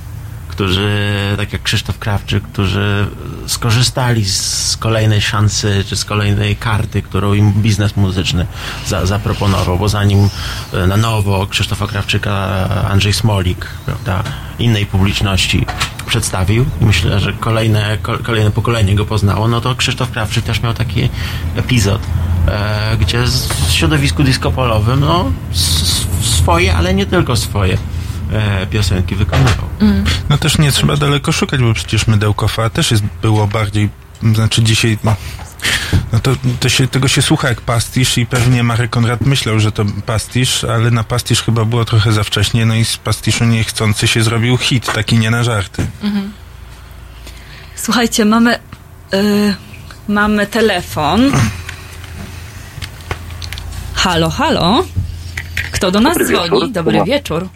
[0.59, 0.89] którzy,
[1.37, 3.07] tak jak Krzysztof Krawczyk, którzy
[3.47, 8.47] skorzystali z kolejnej szansy, czy z kolejnej karty, którą im biznes muzyczny
[8.87, 10.29] za, zaproponował, bo zanim
[10.73, 12.33] e, na nowo Krzysztofa Krawczyka
[12.91, 14.23] Andrzej Smolik, prawda,
[14.59, 15.67] innej publiczności
[16.07, 20.63] przedstawił i myślę, że kolejne, ko- kolejne pokolenie go poznało, no to Krzysztof Krawczyk też
[20.63, 21.09] miał taki
[21.57, 22.01] epizod,
[22.49, 23.23] e, gdzie
[23.69, 25.33] w środowisku disco-polowym, no
[26.23, 27.79] swoje, ale nie tylko swoje
[28.33, 29.69] e, piosenki wykonywał.
[30.29, 33.89] No też nie trzeba daleko szukać, bo przecież Mydełkowa też jest, było bardziej,
[34.23, 35.17] znaczy dzisiaj, no,
[36.13, 39.73] no to, to się, tego się słucha jak pastisz i pewnie Marek Konrad myślał, że
[39.73, 44.09] to pastisz, ale na pastisz chyba było trochę za wcześnie, no i z pastiszu niechcący
[44.09, 45.87] się zrobił hit, taki nie na żarty.
[47.77, 48.59] Słuchajcie, mamy,
[49.15, 49.55] y,
[50.09, 51.33] mamy telefon.
[53.95, 54.85] Halo, halo.
[55.73, 56.51] Kto do nas Dobry dzwoni?
[56.51, 56.71] wieczór.
[56.71, 57.49] Dobry wieczór.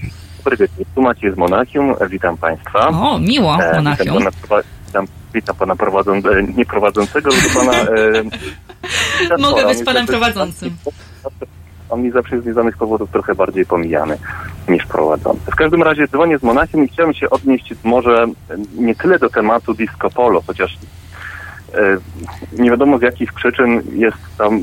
[0.45, 0.87] Dobry wieczór.
[0.95, 1.95] Tu Maciej z Monachium.
[2.11, 2.89] Witam Państwa.
[2.89, 4.19] O, miło, E, Monachium.
[4.19, 5.75] Witam pana, witam, witam pana
[6.31, 7.73] e, nie prowadzącego, tylko pana...
[7.73, 10.77] E, Mogę być panem prowadzącym.
[11.91, 14.19] On mi zawsze z nieznanych powodów trochę bardziej pomijany
[14.69, 15.51] niż prowadzący.
[15.51, 18.27] W każdym razie dzwonię z Monachium i chciałem się odnieść może
[18.75, 20.79] nie tyle do tematu disco polo, chociaż
[22.53, 24.61] nie wiadomo z jakich przyczyn jest tam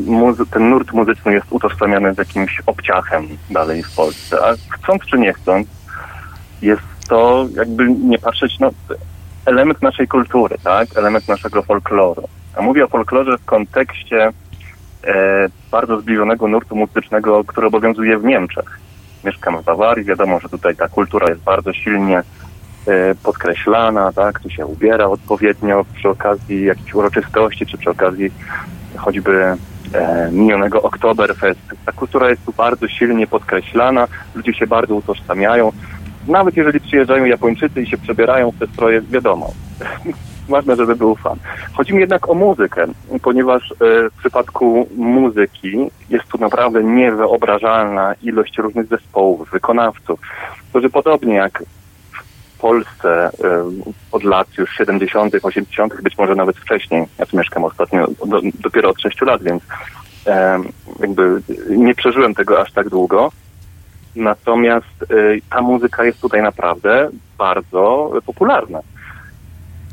[0.52, 4.38] ten nurt muzyczny jest utożsamiany z jakimś obciachem dalej w Polsce.
[4.46, 5.68] A chcąc czy nie chcąc,
[6.62, 8.72] jest to jakby nie patrzeć, no
[9.46, 10.98] element naszej kultury, tak?
[10.98, 12.24] Element naszego folkloru.
[12.56, 14.32] A mówię o folklorze w kontekście
[15.04, 18.80] e, bardzo zbliżonego nurtu muzycznego, który obowiązuje w Niemczech.
[19.24, 22.24] Mieszkam w Bawarii, wiadomo, że tutaj ta kultura jest bardzo silnie e,
[23.24, 24.40] podkreślana, tak?
[24.40, 28.32] Tu się ubiera odpowiednio przy okazji jakichś uroczystości, czy przy okazji
[28.98, 29.56] choćby
[29.94, 31.60] e, minionego Oktoberfest.
[31.86, 35.72] Ta kultura jest tu bardzo silnie podkreślana, ludzie się bardzo utożsamiają.
[36.28, 39.52] Nawet jeżeli przyjeżdżają Japończycy i się przebierają w te stroje, wiadomo,
[40.50, 41.38] ważne, żeby był fan.
[41.74, 42.86] Chodzi mi jednak o muzykę,
[43.22, 43.76] ponieważ e,
[44.10, 45.78] w przypadku muzyki
[46.10, 50.20] jest tu naprawdę niewyobrażalna ilość różnych zespołów, wykonawców,
[50.70, 51.64] którzy podobnie jak
[52.60, 53.32] Polsce e,
[54.12, 58.90] od lat już 70., 80., być może nawet wcześniej, ja tu mieszkam ostatnio do, dopiero
[58.90, 59.64] od 6 lat, więc
[61.00, 63.32] jakby nie przeżyłem tego aż tak długo.
[64.16, 68.80] Natomiast y, ta muzyka jest tutaj naprawdę bardzo popularna.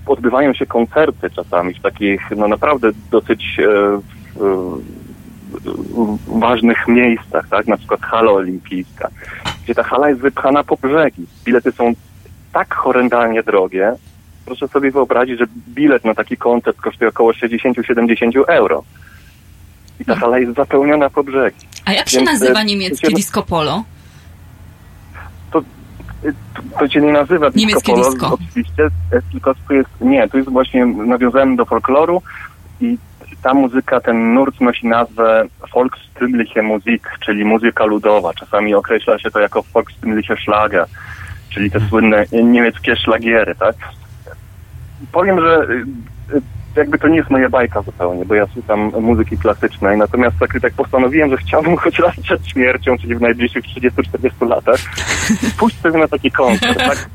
[0.06, 4.01] Odbywają się koncerty czasami w takich, no naprawdę dosyć e,
[6.38, 7.66] ważnych miejscach, tak?
[7.66, 9.09] Na przykład hala olimpijska,
[9.64, 11.26] gdzie ta hala jest wypchana po brzegi.
[11.44, 11.93] Bilety są
[12.57, 13.93] tak horrendalnie drogie.
[14.47, 18.83] Proszę sobie wyobrazić, że bilet na taki koncert kosztuje około 60-70 euro.
[20.01, 21.66] I ta hala jest zapełniona po brzegi.
[21.85, 23.85] A jak się Więc, nazywa e, niemieckie się- disco polo?
[25.51, 25.62] to,
[26.78, 28.39] to się nie nazywa disco Niemieckie polo, disco.
[28.47, 32.23] oczywiście, e, tylko tu jest, nie, tu jest właśnie, nawiązałem do folkloru
[32.81, 32.99] i
[33.43, 38.35] ta muzyka, ten nurt nosi nazwę Volkstümliche Musik, czyli muzyka ludowa.
[38.35, 40.87] Czasami określa się to jako Volkstümliche Schlager,
[41.57, 43.77] czyli te słynne niemieckie szlagiery, tak?
[45.12, 46.41] Powiem, że e, e,
[46.77, 50.73] jakby to nie jest moja bajka zupełnie, bo ja słucham muzyki klasycznej, natomiast tak, tak
[50.73, 54.81] postanowiłem, że chciałbym choć raz przed śmiercią, czyli w najbliższych 30-40 latach,
[55.59, 57.09] pójść sobie na taki koncert, tak?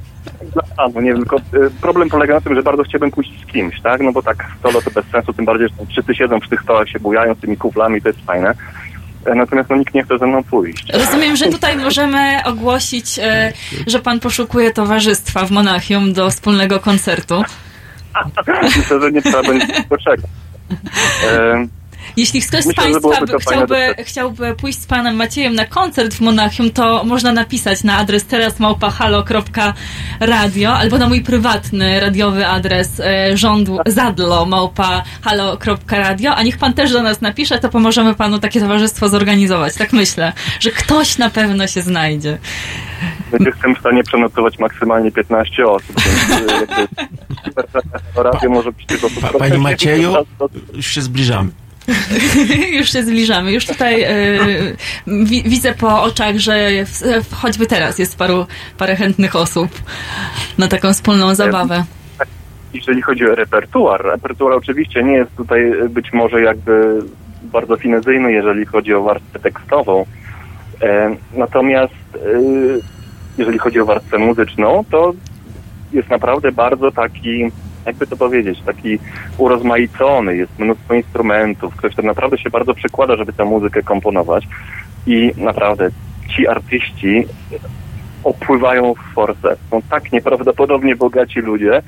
[0.54, 3.46] Dla fanu, nie wiem, tylko y, problem polega na tym, że bardzo chciałbym pójść z
[3.46, 4.02] kimś, tak?
[4.02, 6.90] No bo tak solo to bez sensu, tym bardziej, że wszyscy siedzą przy tych stołach,
[6.90, 8.54] się bujają z tymi kuflami, to jest fajne.
[9.26, 10.86] E, Natomiast no, nikt nie chce ze mną pójść.
[10.94, 13.54] Rozumiem, że tutaj możemy ogłosić, e,
[13.88, 17.44] że pan poszukuje towarzystwa w Monachium do wspólnego koncertu.
[18.78, 20.26] Myślę, że nie trzeba będzie poczekać.
[22.08, 26.14] E, Jeśli ktoś z Myślę, że Państwa chciałby, chciałby pójść z Panem Maciejem na koncert
[26.14, 33.38] w Monachium, to można napisać na adres terasmałpa.halo.radio albo na mój prywatny radiowy adres e,
[33.38, 38.60] rządu zadlo małpa halo.radio, a niech Pan też do nas napisze, to pomożemy Panu takie
[38.60, 39.76] towarzystwo zorganizować.
[39.76, 42.38] Tak myślę, że ktoś na pewno się znajdzie.
[43.40, 46.88] Jestem w stanie przenocować maksymalnie 15 osób, więc jakby
[48.24, 50.14] radio może do Pa, Panie Macieju,
[50.74, 51.50] już się zbliżamy.
[52.80, 53.52] już się zbliżamy.
[53.52, 54.14] Już tutaj e,
[55.08, 58.46] wi- widzę po oczach, że w, choćby teraz jest paru,
[58.78, 59.70] parę chętnych osób
[60.58, 61.84] na taką wspólną zabawę.
[62.74, 67.02] Jeżeli chodzi o repertuar, repertuar oczywiście nie jest tutaj y, być może jakby
[67.44, 70.06] bardzo finezyjny, jeżeli chodzi o warstwę tekstową.
[70.82, 72.82] E, natomiast y,
[73.38, 75.14] jeżeli chodzi o warstwę muzyczną, to
[75.94, 77.52] jest naprawdę bardzo taki,
[77.86, 79.00] jakby to powiedzieć, taki
[79.38, 84.48] urozmaicony, jest mnóstwo instrumentów, ktoś tam naprawdę się bardzo przykłada, żeby tę muzykę komponować
[85.08, 85.90] i naprawdę
[86.36, 87.26] ci artyści
[88.24, 89.56] opływają w forsę.
[89.70, 91.82] Są tak nieprawdopodobnie bogaci ludzie.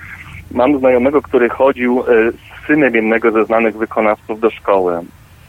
[0.51, 4.99] Mam znajomego, który chodził e, z synem jednego ze znanych wykonawców do szkoły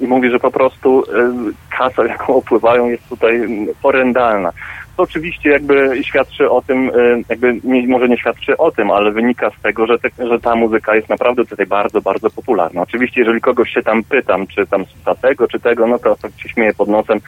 [0.00, 1.32] i mówi, że po prostu e,
[1.78, 3.48] kasa, jaką opływają, jest tutaj
[3.82, 4.52] horrendalna.
[4.96, 6.92] To oczywiście jakby świadczy o tym, e,
[7.28, 10.54] jakby nie, może nie świadczy o tym, ale wynika z tego, że, te, że ta
[10.54, 12.82] muzyka jest naprawdę tutaj bardzo, bardzo popularna.
[12.82, 16.28] Oczywiście, jeżeli kogoś się tam pytam, czy tam słucha tego, czy tego, no to, to
[16.28, 17.20] się śmieje pod nosem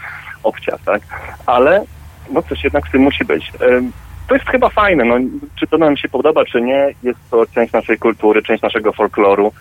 [0.43, 1.02] obcia, tak?
[1.47, 1.84] Ale
[2.32, 3.52] no coś jednak w tym musi być.
[3.60, 3.93] Em,
[4.28, 5.14] To jest chyba fajne, no,
[5.60, 9.52] czy to nam się podoba, czy nie, jest to część naszej kultury, część naszego folkloru,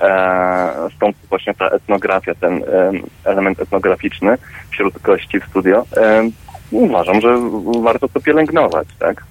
[0.00, 4.38] e, stąd właśnie ta etnografia, ten em, element etnograficzny
[4.70, 5.84] wśród gości w studio.
[6.70, 7.38] Uważam, że
[7.82, 9.24] warto to pielęgnować, tak?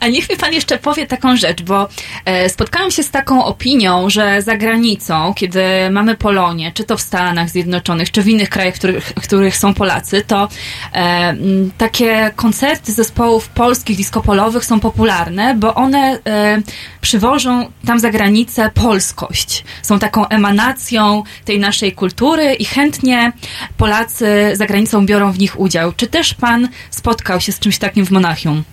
[0.00, 1.88] A niech mi pan jeszcze powie taką rzecz, bo
[2.24, 7.00] e, spotkałam się z taką opinią, że za granicą, kiedy mamy Polonię, czy to w
[7.00, 10.48] Stanach Zjednoczonych, czy w innych krajach, których, których są Polacy, to
[10.94, 11.34] e,
[11.78, 16.62] takie koncerty zespołów polskich diskopolowych są popularne, bo one e,
[17.00, 19.64] przywożą tam za granicę polskość.
[19.82, 23.32] Są taką emanacją tej naszej kultury i chętnie
[23.76, 25.92] Polacy za granicą biorą w nich udział.
[25.96, 28.64] Czy też pan spotkał się z czymś takim w Monachium?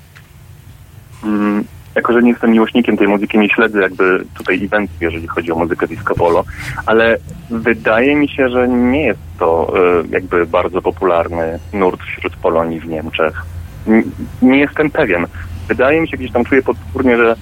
[1.24, 1.64] Mm,
[1.96, 5.56] jako, że nie jestem miłośnikiem tej muzyki, nie śledzę jakby tutaj eventów, jeżeli chodzi o
[5.56, 6.44] muzykę disco polo,
[6.86, 7.18] ale
[7.50, 12.88] wydaje mi się, że nie jest to e, jakby bardzo popularny nurt wśród Polonii w
[12.88, 13.42] Niemczech.
[13.88, 14.04] N-
[14.42, 15.28] nie jestem pewien.
[15.68, 17.36] Wydaje mi się, gdzieś tam czuję podskórnie, że,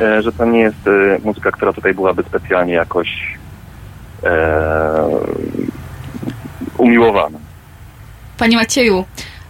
[0.00, 3.38] e, że to nie jest e, muzyka, która tutaj byłaby specjalnie jakoś
[6.78, 7.38] umiłowana.
[8.38, 9.04] Panie Macieju,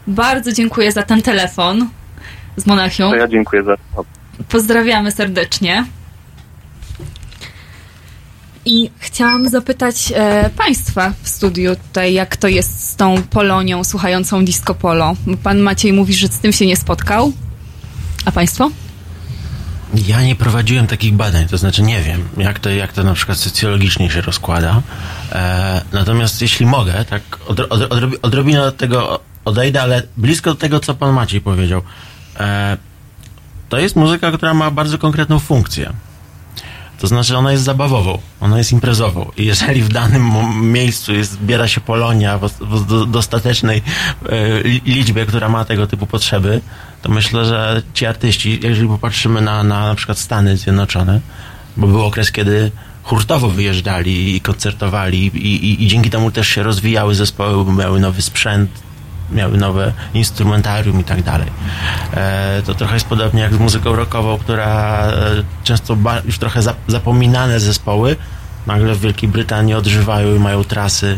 [0.07, 1.89] bardzo dziękuję za ten telefon
[2.59, 3.11] z Monachium.
[3.11, 3.77] To ja dziękuję za
[4.49, 5.85] Pozdrawiamy serdecznie.
[8.65, 14.45] I chciałam zapytać e, Państwa w studiu tutaj, jak to jest z tą Polonią słuchającą
[14.45, 15.15] disco polo.
[15.27, 17.33] Bo Pan Maciej mówi, że z tym się nie spotkał.
[18.25, 18.71] A Państwo?
[19.95, 23.39] Ja nie prowadziłem takich badań, to znaczy nie wiem, jak to, jak to na przykład
[23.39, 24.83] socjologicznie się rozkłada.
[25.33, 30.57] E, natomiast jeśli mogę, tak odro, odro, odrobi- odrobinę od tego odejdę, ale blisko do
[30.57, 31.83] tego, co pan Maciej powiedział.
[32.39, 32.77] E,
[33.69, 35.93] to jest muzyka, która ma bardzo konkretną funkcję.
[37.01, 39.31] To znaczy ona jest zabawową, ona jest imprezową.
[39.37, 40.33] I jeżeli w danym
[40.73, 43.83] miejscu jest, zbiera się Polonia w, w do, dostatecznej
[44.29, 46.61] e, li- liczbie, która ma tego typu potrzeby,
[47.03, 51.21] to myślę, że ci artyści, jeżeli popatrzymy na, na na przykład Stany Zjednoczone,
[51.77, 52.71] bo był okres, kiedy
[53.03, 58.23] hurtowo wyjeżdżali i koncertowali i, i, i dzięki temu też się rozwijały zespoły, miały nowy
[58.23, 58.71] sprzęt,
[59.33, 61.49] miały nowe instrumentarium i tak dalej.
[62.15, 64.67] E, to trochę jest podobnie jak z muzyką rockową, która
[65.07, 65.13] e,
[65.65, 68.17] często już trochę zap- zapominane zespoły
[68.67, 71.17] nagle w Wielkiej Brytanii odżywają i mają trasy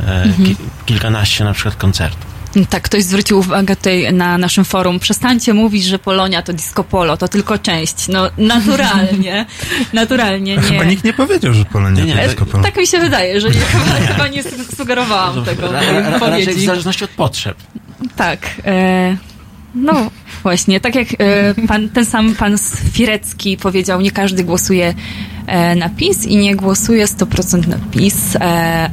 [0.00, 0.46] e, Mhm.
[0.46, 0.56] ki-
[0.86, 2.35] kilkanaście na przykład koncertów.
[2.70, 5.00] Tak, ktoś zwrócił uwagę tutaj na naszym forum.
[5.00, 8.08] Przestańcie mówić, że Polonia to disco polo, to tylko część.
[8.08, 9.46] No, naturalnie,
[9.92, 10.62] naturalnie nie.
[10.62, 12.62] Chyba nikt nie powiedział, że Polonia Nie, nie, to disco polo.
[12.64, 14.42] Tak mi się wydaje, że nie, chyba, chyba nie
[14.76, 17.56] sugerowałam tego Ra- raczej w zależności od potrzeb.
[18.16, 18.38] Tak.
[18.64, 19.16] E,
[19.74, 20.10] no
[20.42, 22.56] właśnie, tak jak e, pan, ten sam pan
[22.92, 24.94] Firecki powiedział, nie każdy głosuje
[25.46, 28.36] e, na PiS i nie głosuje 100% na PiS.
[28.36, 28.90] E,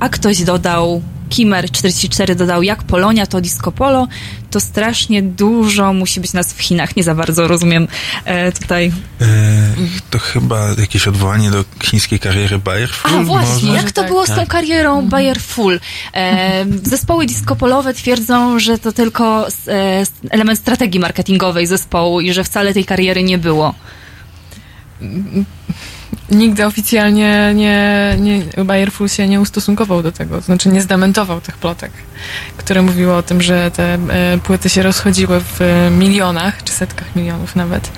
[0.00, 4.08] a ktoś dodał, Kimer44 dodał, jak Polonia to disco polo,
[4.50, 6.96] to strasznie dużo musi być nas w Chinach.
[6.96, 7.88] Nie za bardzo rozumiem
[8.24, 8.92] e, tutaj.
[9.20, 9.26] E,
[10.10, 13.82] to chyba jakieś odwołanie do chińskiej kariery Bayer A właśnie, może?
[13.82, 15.80] jak to było z tą karierą Bayer Full?
[16.14, 22.74] E, zespoły disco-polowe twierdzą, że to tylko e, element strategii marketingowej zespołu i że wcale
[22.74, 23.74] tej kariery nie było.
[26.30, 31.56] Nigdy oficjalnie nie, nie, Bayer Full się nie ustosunkował do tego, znaczy nie zdamentował tych
[31.56, 31.92] plotek,
[32.56, 33.98] które mówiły o tym, że te e,
[34.38, 35.60] płyty się rozchodziły w
[35.98, 37.90] milionach, czy setkach milionów nawet.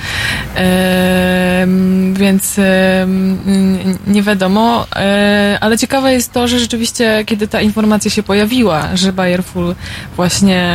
[2.12, 2.56] Więc
[4.06, 9.12] nie wiadomo, e, ale ciekawe jest to, że rzeczywiście, kiedy ta informacja się pojawiła, że
[9.12, 9.74] Bayer Full
[10.16, 10.68] właśnie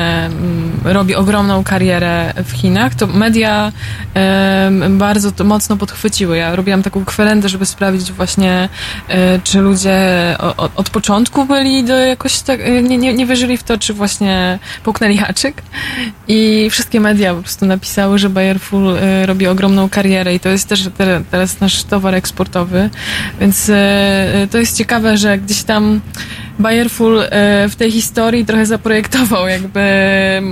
[0.84, 3.72] robi ogromną karierę w Chinach, to media
[4.90, 6.38] bardzo mocno podchwyciły.
[6.38, 8.70] Ja robiłam taką kwerendę, żeby sprawdzić właśnie,
[9.08, 9.98] e, czy ludzie
[10.76, 15.18] od początku byli do jakoś tak, nie, nie, nie wierzyli w to, czy właśnie połknęli
[15.18, 15.62] haczyk.
[16.28, 20.50] I wszystkie media po prostu napisały, że Bayer Full e, robi ogromną karierę i to
[20.50, 22.90] jest też te- teraz nasz towar eksportowy.
[23.40, 26.02] Więc e, e, to jest ciekawe, że gdzieś tam
[26.60, 27.24] Bayer Full
[27.70, 29.82] w tej historii trochę zaprojektował jakby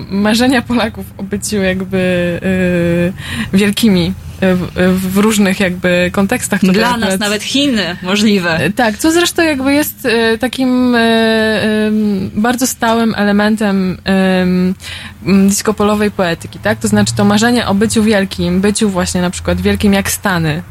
[0.10, 2.40] marzenia Polaków o byciu jakby
[3.54, 4.68] wielkimi w,
[5.14, 6.62] w różnych jakby kontekstach.
[6.62, 8.56] Dla nas akurat- nawet Chiny możliwe.
[8.60, 11.62] E, Tak, co zresztą jakby jest e, takim e,
[12.36, 13.98] bardzo stałym elementem
[15.24, 16.80] disco-polowej poetyki, tak?
[16.80, 20.62] To znaczy to marzenie o byciu wielkim, byciu właśnie na przykład wielkim jak Stany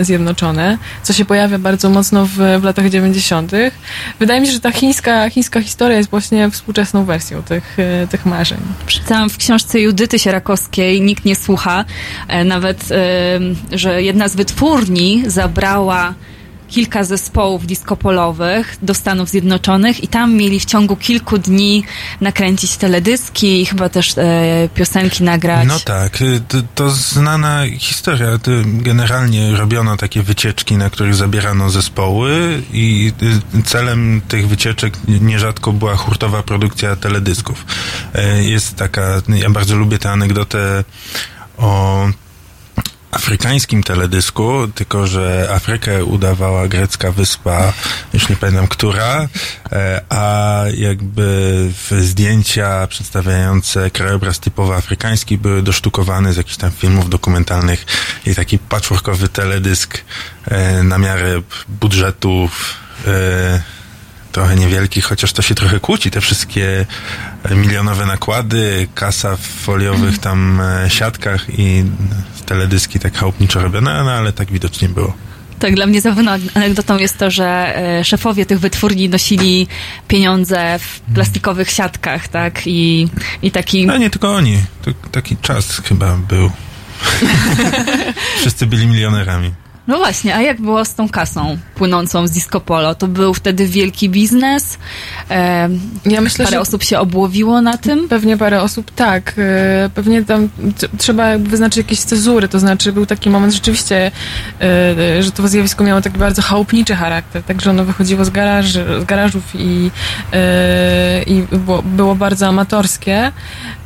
[0.00, 2.30] Zjednoczone, co się pojawia bardzo mocno w,
[2.60, 3.52] w latach 90.
[4.20, 8.26] Wydaje mi się, że ta chińska, chińska historia jest właśnie współczesną wersją tych, e, tych
[8.26, 8.58] marzeń.
[8.86, 11.84] Przeczytałam w książce Judyty Sierakowskiej, nikt nie słucha,
[12.28, 16.14] e, nawet, e, że jedna z wytwórni zabrała
[16.68, 21.84] kilka zespołów disco-polowych do Stanów Zjednoczonych i tam mieli w ciągu kilku dni
[22.20, 25.68] nakręcić teledyski i chyba też e, piosenki nagrać.
[25.68, 28.38] No tak, y, to, to znana historia.
[28.38, 33.12] To Generalnie robiono takie wycieczki, na których zabierano zespoły i
[33.58, 37.66] y, celem tych wycieczek nierzadko była hurtowa produkcja teledysków.
[38.14, 40.84] E, Jest taka, ja bardzo lubię tę anegdotę
[41.58, 42.08] o
[43.10, 47.72] afrykańskim teledysku, tylko że Afrykę udawała grecka wyspa,
[48.12, 49.28] już nie pamiętam która,
[49.72, 51.70] e, a jakby
[52.00, 57.86] zdjęcia przedstawiające krajobraz typowo afrykański były dosztukowane z jakichś tam filmów dokumentalnych
[58.26, 59.98] i taki patchworkowy teledysk
[60.46, 62.74] e, na miarę budżetów
[63.06, 63.62] e,
[64.32, 66.86] trochę niewielkich, chociaż to się trochę kłóci, te wszystkie
[67.56, 71.84] milionowe nakłady, kasa w foliowych tam e, siatkach i
[72.46, 75.14] teledyski tak chałupniczo robione, no ale tak widocznie było.
[75.58, 79.66] Tak, dla mnie zabawną anegdotą jest to, że e, szefowie tych wytwórni nosili
[80.08, 82.62] pieniądze w plastikowych siatkach, tak?
[82.66, 83.08] I,
[83.42, 83.86] i taki...
[83.86, 84.58] No nie tylko oni,
[85.12, 86.50] taki czas chyba był.
[88.40, 89.52] Wszyscy byli milionerami.
[89.88, 92.94] No właśnie, a jak było z tą kasą płynącą z Disco Polo?
[92.94, 94.78] To był wtedy wielki biznes?
[95.30, 95.68] E,
[96.06, 98.08] Ja myślę, parę że- osób się obłowiło na tym?
[98.08, 99.34] Pewnie parę osób, tak.
[99.38, 100.48] E, Pewnie tam
[100.98, 104.10] trzeba wyznaczyć jakieś cezury, to znaczy był taki moment rzeczywiście,
[104.60, 109.04] e, że to zjawisko miało taki bardzo chałupniczy charakter, także ono wychodziło z, garaży, z
[109.04, 109.90] garażów i,
[110.32, 113.32] e, i było, było bardzo amatorskie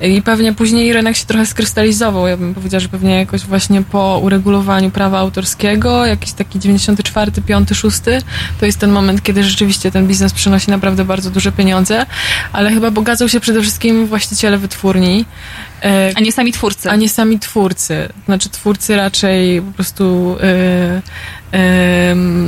[0.01, 2.27] i pewnie później rynek się trochę skrystalizował.
[2.29, 7.69] Ja bym powiedziała, że pewnie jakoś właśnie po uregulowaniu prawa autorskiego, jakiś taki 94, 5,
[7.73, 7.99] 6,
[8.61, 12.07] to jest ten moment, kiedy rzeczywiście ten biznes przynosi naprawdę bardzo duże pieniądze,
[12.53, 15.25] ale chyba bogacą się przede wszystkim właściciele wytwórni.
[15.83, 16.91] e, A nie sami twórcy.
[16.91, 18.09] A nie sami twórcy.
[18.25, 21.03] Znaczy twórcy raczej po prostu e,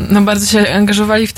[0.08, 1.32] no bardzo się angażowali w,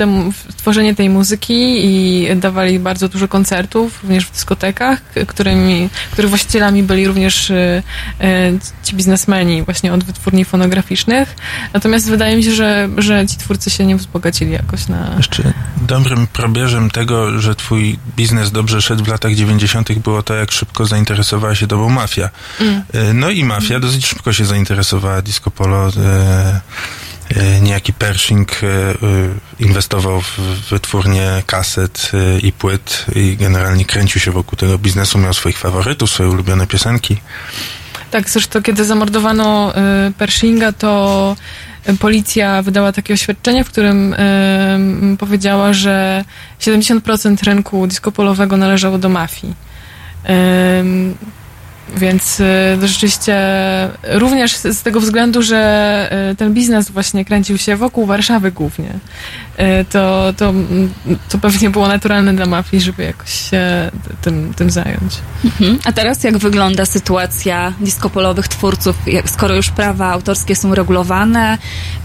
[0.48, 6.82] w tworzenie tej muzyki i dawali bardzo dużo koncertów, również w dyskotekach, którymi, których właścicielami
[6.82, 7.82] byli również y,
[8.22, 11.36] y, ci biznesmeni właśnie od wytwórni fonograficznych.
[11.72, 15.14] Natomiast wydaje mi się, że, że ci twórcy się nie wzbogacili jakoś na...
[15.16, 15.52] Jeszcze
[15.82, 19.98] dobrym probierzem tego, że twój biznes dobrze szedł w latach 90.
[19.98, 22.30] było to, jak szybko zainteresowała się tobą mafia.
[22.60, 22.82] Mm.
[22.92, 25.88] E, No i mafia dosyć szybko się zainteresowała disco polo.
[25.88, 26.60] E, e,
[27.62, 28.94] niejaki Pershing e, e,
[29.60, 30.38] inwestował w
[30.70, 36.10] wytwórnię kaset e, i płyt i generalnie kręcił się wokół tego biznesu, miał swoich faworytów,
[36.10, 37.16] swoje ulubione piosenki.
[38.10, 39.72] Tak, zresztą kiedy zamordowano
[40.18, 41.36] Pershinga, to
[42.00, 44.14] policja wydała takie oświadczenie, w którym
[45.18, 46.24] powiedziała, że
[46.60, 49.54] 70% rynku diskopolowego należało do mafii.
[51.94, 53.36] Więc y, rzeczywiście
[54.04, 59.84] również z tego względu, że y, ten biznes właśnie kręcił się wokół Warszawy głównie, y,
[59.90, 60.54] to, to,
[61.28, 63.90] to pewnie było naturalne dla mafii, żeby jakoś się
[64.22, 65.18] tym, tym zająć.
[65.44, 65.78] Mhm.
[65.84, 71.58] A teraz jak wygląda sytuacja diskopolowych twórców, skoro już prawa autorskie są regulowane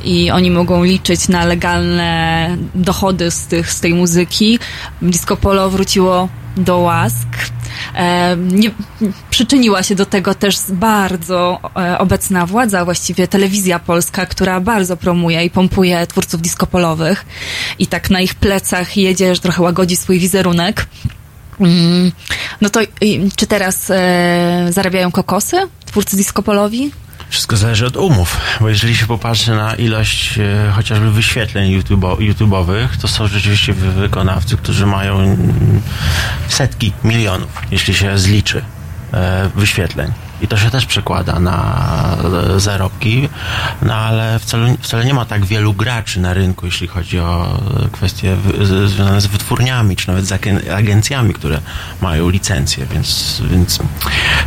[0.04, 4.60] i oni mogą liczyć na legalne dochody z, tych, z tej muzyki,
[5.02, 7.28] diskopolo wróciło do łask.
[8.38, 8.72] Nie,
[9.30, 15.46] przyczyniła się do tego też bardzo e, obecna władza, właściwie telewizja polska, która bardzo promuje
[15.46, 17.26] i pompuje twórców diskopolowych
[17.80, 20.86] i tak na ich plecach jedzie, że trochę łagodzi swój wizerunek.
[21.60, 22.12] Mm,
[22.62, 22.80] No to
[23.36, 26.92] czy teraz e, zarabiają kokosy twórcy diskopolowi?
[27.32, 32.88] Wszystko zależy od umów, bo jeżeli się popatrzy na ilość e, chociażby wyświetleń YouTube'o- YouTube'owych,
[33.02, 35.38] to są rzeczywiście wy- wykonawcy, którzy mają
[36.48, 38.62] setki milionów, jeśli się zliczy
[39.14, 40.12] e, wyświetleń.
[40.42, 42.18] I to się też przekłada na
[42.56, 43.30] e, zarobki,
[43.82, 47.90] no ale wcale, wcale nie ma tak wielu graczy na rynku, jeśli chodzi o e,
[47.90, 48.38] kwestie
[48.86, 51.62] związane z wytwórniami, czy nawet z agen- agencjami, które
[52.02, 53.80] mają licencje, więc, więc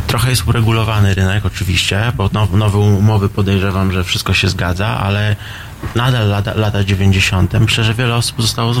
[0.07, 5.35] trochę jest uregulowany rynek oczywiście, bo now, nowe umowy podejrzewam, że wszystko się zgadza, ale
[5.95, 7.53] nadal lata, lata 90.
[7.59, 8.73] myślę, że wiele osób zostało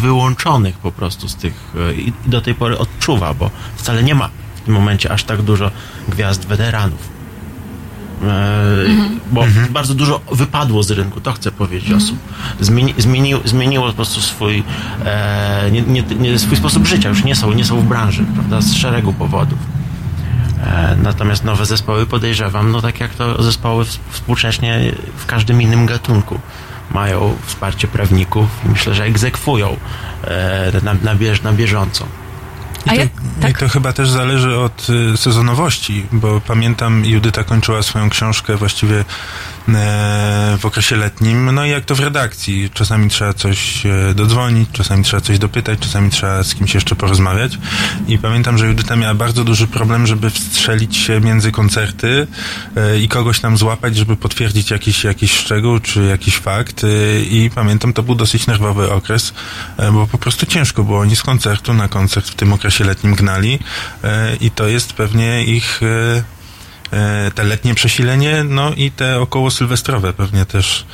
[0.00, 4.30] wyłączonych po prostu z tych e, i do tej pory odczuwa, bo wcale nie ma
[4.62, 5.70] w tym momencie aż tak dużo
[6.08, 7.08] gwiazd weteranów.
[8.22, 8.26] E,
[9.32, 12.18] Bo bardzo dużo wypadło z rynku, to chcę powiedzieć osób.
[12.60, 14.62] Zmieni, zmienił, zmieniło po prostu swój,
[15.04, 18.60] e, nie, nie, nie, swój sposób życia, już nie są, nie są w branży, prawda,
[18.60, 19.58] z szeregu powodów.
[20.66, 26.40] E, Natomiast nowe zespoły podejrzewam, no tak jak to zespoły współcześnie w każdym innym gatunku
[26.94, 29.76] mają wsparcie prawników i myślę, że egzekwują
[30.24, 32.06] e, na, na, bież, na bieżąco.
[32.86, 38.10] I to, I to chyba też zależy od y, sezonowości, bo pamiętam Judyta kończyła swoją
[38.10, 39.04] książkę właściwie
[40.58, 42.70] w okresie letnim, no i jak to w redakcji.
[42.74, 47.58] Czasami trzeba coś e, dodzwonić, czasami trzeba coś dopytać, czasami trzeba z kimś jeszcze porozmawiać.
[48.08, 52.26] I pamiętam, że Judyta miała bardzo duży problem, żeby wstrzelić się między koncerty
[52.76, 56.84] e, i kogoś tam złapać, żeby potwierdzić jakiś, jakiś szczegół czy jakiś fakt.
[56.84, 59.34] E, I pamiętam, to był dosyć nerwowy okres,
[59.76, 61.00] e, bo po prostu ciężko było.
[61.00, 63.58] Oni z koncertu na koncert w tym okresie letnim gnali
[64.04, 66.39] e, i to jest pewnie ich e, e,
[67.34, 70.86] te letnie przesilenie, no i te około sylwestrowe pewnie też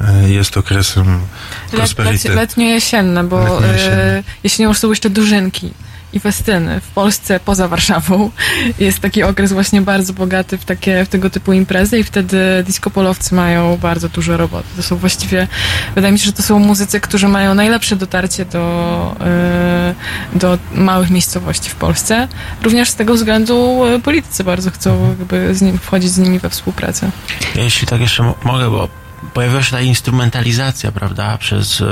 [0.00, 2.28] e, jest okresem Let, prosperity.
[2.28, 4.18] let, letnio-jesienne, bo Letnio-jesienne.
[4.18, 5.70] e, jesienią są jeszcze dożynki
[6.12, 6.80] i festyny.
[6.80, 8.30] W Polsce, poza Warszawą,
[8.78, 13.34] jest taki okres właśnie bardzo bogaty w, takie, w tego typu imprezy i wtedy diskopolowcy
[13.34, 14.66] mają bardzo dużo roboty.
[14.76, 15.48] To są właściwie,
[15.94, 19.94] wydaje mi się, że to są muzycy, którzy mają najlepsze dotarcie do, e,
[20.34, 22.28] do małych miejscowości w Polsce.
[22.62, 26.50] Również z tego względu e, politycy bardzo chcą jakby z nim, wchodzić z nimi we
[26.50, 27.10] współpracę.
[27.54, 28.88] Jeśli tak jeszcze mo- mogę, bo
[29.34, 31.84] pojawiła się ta instrumentalizacja, prawda, przez e,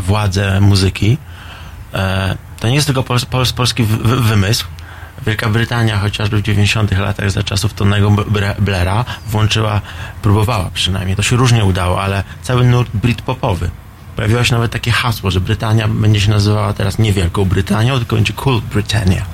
[0.00, 1.18] władze muzyki.
[1.94, 4.66] E, to nie jest tylko pols- pols- polski wy- wy- wymysł.
[5.26, 8.10] Wielka Brytania chociażby w 90 latach za czasów Tonego
[8.58, 9.80] Blaira włączyła,
[10.22, 13.70] próbowała przynajmniej, to się różnie udało, ale cały nurt britpopowy.
[14.16, 18.16] Pojawiło się nawet takie hasło, że Brytania będzie się nazywała teraz nie Wielką Brytanią, tylko
[18.16, 19.24] będzie Cool Britannia.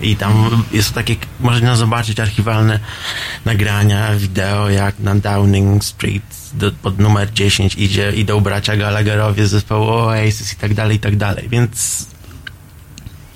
[0.00, 2.80] I tam jest takie, można zobaczyć archiwalne
[3.44, 6.22] nagrania, wideo, jak na Downing Street
[6.54, 11.00] do, pod numer 10 idzie, idą bracia Gallagherowie z zespołu Oasis i tak dalej, i
[11.00, 11.48] tak dalej.
[11.48, 12.06] Więc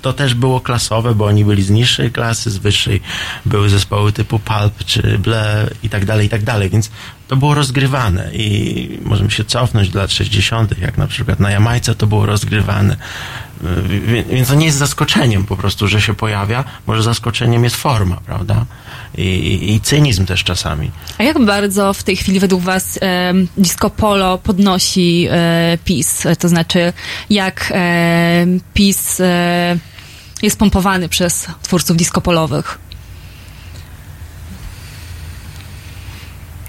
[0.01, 3.01] to też było klasowe, bo oni byli z niższej klasy, z wyższej
[3.45, 6.91] były zespoły typu Pulp czy Ble i tak dalej, i tak dalej, więc
[7.27, 11.95] to było rozgrywane i możemy się cofnąć do lat 60., jak na przykład na Jamajce
[11.95, 12.95] to było rozgrywane.
[14.07, 18.15] Wie- Więc to nie jest zaskoczeniem po prostu, że się pojawia, może zaskoczeniem jest forma,
[18.25, 18.65] prawda?
[19.17, 20.91] i, i, i cynizm też czasami.
[21.17, 26.23] A jak bardzo w tej chwili według Was e, disco polo podnosi e, PiS?
[26.39, 26.93] To znaczy,
[27.29, 29.77] jak e, PiS e,
[30.41, 32.77] jest pompowany przez twórców disco polowych?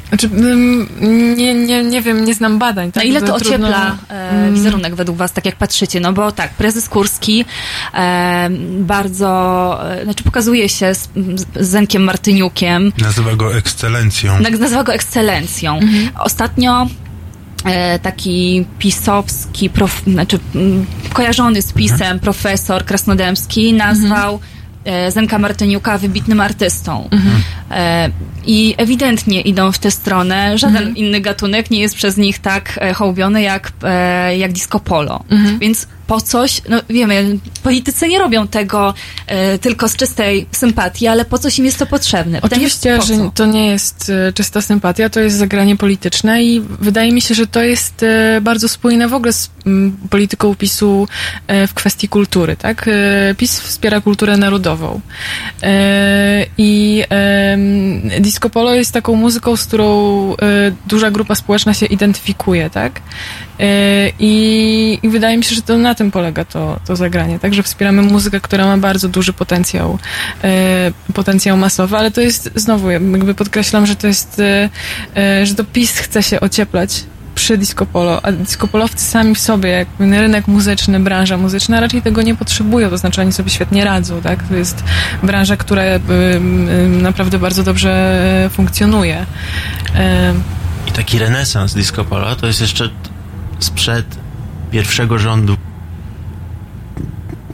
[0.08, 0.88] Znaczy, ym,
[1.36, 2.86] nie, nie, nie wiem, nie znam badań.
[2.86, 3.04] Na tak?
[3.04, 4.54] ile to trudno- ociepla e, Mm.
[4.54, 6.00] wizerunek według Was, tak jak patrzycie?
[6.00, 7.44] No bo tak, prezes Kurski
[7.94, 11.08] e, bardzo, e, znaczy pokazuje się z,
[11.60, 14.38] z Zenkiem Martyniukiem, Nazywa go ekscelencją.
[14.40, 15.80] Naz- nazywa go ekscelencją.
[16.18, 17.01] Ostatnio e,
[18.02, 24.40] taki pisowski, prof, znaczy mm, kojarzony z pisem profesor Krasnodębski nazwał
[24.84, 27.08] e, Zenka Martyniuka wybitnym artystą.
[27.70, 28.10] E,
[28.46, 30.58] I ewidentnie idą w tę stronę.
[30.58, 35.24] Żaden inny gatunek nie jest przez nich tak e, hołbiony jak, e, jak disco polo.
[35.60, 38.94] Więc po coś, no wiemy, politycy nie robią tego
[39.26, 42.40] e, tylko z czystej sympatii, ale po coś im jest to potrzebne.
[42.40, 46.60] Pytanie, Oczywiście, po że to nie jest e, czysta sympatia, to jest zagranie polityczne i
[46.60, 49.50] wydaje mi się, że to jest e, bardzo spójne w ogóle z
[50.10, 51.08] polityką PiSu
[51.46, 52.88] e, w kwestii kultury, tak?
[52.88, 55.00] E, PiS wspiera kulturę narodową.
[55.62, 57.04] E, I
[58.20, 59.86] disco polo jest taką muzyką, z którą
[60.32, 60.36] e,
[60.86, 63.00] duża grupa społeczna się identyfikuje, tak?
[63.60, 67.54] E, I, I wydaje mi się, że to na tym polega to, to zagranie, tak?
[67.54, 69.98] Że wspieramy muzykę, która ma bardzo duży potencjał,
[70.44, 74.40] e, potencjał masowy, ale to jest, znowu, jakby podkreślam, że to jest,
[75.16, 77.04] e, że to PiS chce się ocieplać
[77.34, 82.02] przy disco polo, a disco polowcy sami w sobie, jakby rynek muzyczny, branża muzyczna raczej
[82.02, 84.48] tego nie potrzebują, to znaczy oni sobie świetnie radzą, tak?
[84.48, 84.84] To jest
[85.22, 85.82] branża, która
[86.88, 89.26] naprawdę bardzo dobrze funkcjonuje.
[90.86, 92.90] I taki renesans disco polo to jest jeszcze
[93.62, 94.18] sprzed
[94.70, 95.56] pierwszego rządu.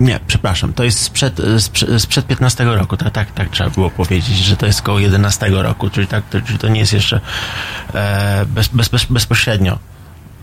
[0.00, 3.90] Nie, przepraszam, to jest sprzed, e, sprzed, sprzed 15 roku, tak, tak, tak trzeba było
[3.90, 7.20] powiedzieć, że to jest koło 11 roku, czyli, tak, to, czyli to nie jest jeszcze
[7.94, 9.78] e, bez, bez, bezpośrednio.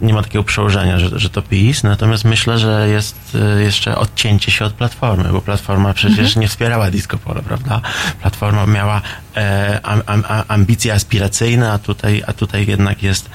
[0.01, 3.15] Nie ma takiego przełożenia, że, że to PiS, natomiast myślę, że jest
[3.57, 6.41] e, jeszcze odcięcie się od Platformy, bo Platforma przecież Mhm.
[6.41, 7.81] nie wspierała disco polo, prawda?
[8.21, 9.01] Platforma miała
[9.37, 13.29] e, am, am, am, ambicje aspiracyjne, a tutaj, a tutaj jednak jest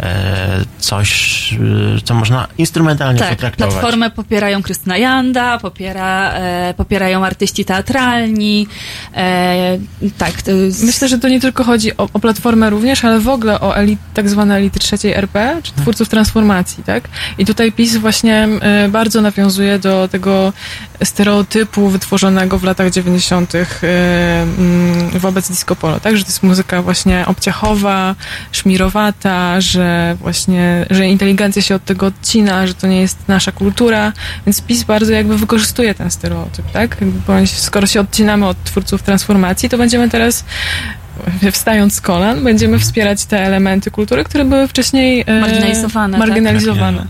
[0.00, 1.52] e, coś,
[1.96, 3.72] e, co można instrumentalnie Tak, potraktować.
[3.74, 8.66] platformę popierają Krystyna Janda, popiera, e, popierają artyści teatralni.
[9.14, 9.78] E,
[10.18, 13.28] tak, to jest, Myślę, że to nie tylko chodzi o, o platformę również, ale w
[13.28, 17.08] ogóle o elit, tak zwane elity trzeciej RP, czy twórców transformacji, tak?
[17.38, 20.52] I tutaj PiS właśnie e, bardzo nawiązuje do tego
[21.04, 23.54] stereotypu wytworzonego w latach 90.
[23.54, 23.66] e,
[24.42, 26.16] mm, wobec disco polo, tak?
[26.16, 28.14] Że to jest muzyka właśnie obciachowa,
[28.52, 34.12] szmirowata, że właśnie, że inteligencja się od tego odcina, że to nie jest nasza kultura,
[34.46, 36.96] więc PiS bardzo jakby wykorzystuje ten stereotyp, tak?
[37.46, 40.44] Skoro się odcinamy od twórców transformacji, to będziemy teraz
[41.52, 46.28] wstając z kolan, będziemy wspierać te elementy kultury, które były wcześniej e, Marginalizowane, tak?
[46.28, 47.06] marginalizowane.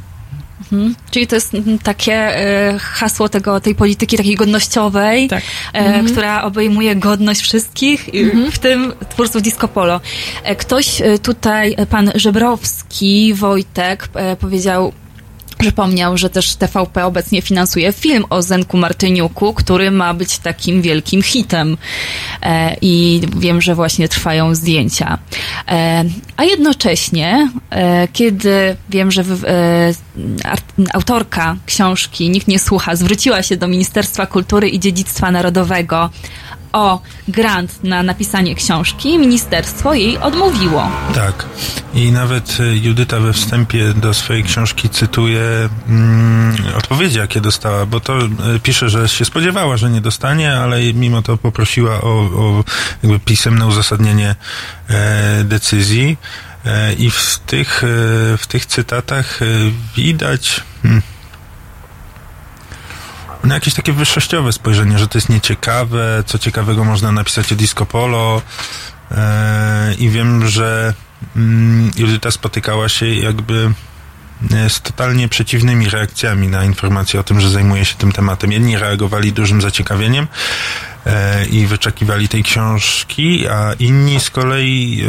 [0.73, 0.95] Mhm.
[1.11, 1.53] Czyli to jest
[1.83, 5.41] takie e, hasło tego, tej polityki takiej godnościowej, e,
[5.79, 6.07] Mhm.
[6.07, 10.01] która obejmuje godność wszystkich, i w tym twórców disco polo.
[10.45, 14.09] E, ktoś tutaj, pan Żebrowski, Wojtek,
[14.41, 14.93] powiedział,
[15.59, 21.23] Przypomniał, że też TVP obecnie finansuje film o Zenku Martyniuku, który ma być takim wielkim
[21.23, 21.77] hitem.
[22.43, 25.19] E, I wiem, że właśnie trwają zdjęcia.
[25.69, 26.05] E,
[26.37, 29.93] a jednocześnie, e, kiedy wiem, że w, e,
[30.93, 36.11] autorka książki Nikt nie słucha zwróciła się do Ministerstwa Kultury i Dziedzictwa Narodowego
[36.73, 40.91] o grant na napisanie książki, ministerstwo jej odmówiło.
[41.15, 41.47] Tak.
[41.95, 48.01] I nawet y, Judyta we wstępie do swojej książki cytuje mm, odpowiedzi, jakie dostała, bo
[48.01, 48.29] to y,
[48.63, 52.65] pisze, że się spodziewała, że nie dostanie, ale mimo to poprosiła o, o
[53.03, 54.35] jakby pisemne uzasadnienie
[54.89, 56.17] e, decyzji.
[56.65, 57.87] E, I w tych, e,
[58.39, 59.47] w tych cytatach e,
[59.97, 60.61] widać.
[60.83, 61.03] Hmm,
[63.45, 67.87] no jakieś takie wyższościowe spojrzenie, że to jest nieciekawe, co ciekawego można napisać o disco
[67.87, 68.43] polo
[69.11, 70.95] e, i wiem, że
[71.37, 73.71] mm, Judyta spotykała się jakby
[74.55, 78.53] e, z totalnie przeciwnymi reakcjami na informacje o tym, że zajmuje się tym tematem.
[78.53, 80.27] Jedni reagowali dużym zaciekawieniem
[81.51, 85.03] i wyczekiwali tej książki, a inni z kolei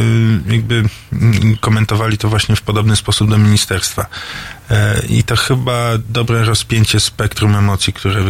[0.50, 0.84] e, jakby
[1.14, 4.06] mm, komentowali to właśnie w podobny sposób do ministerstwa.
[4.72, 8.24] E, I to chyba dobre rozpięcie spektrum emocji, które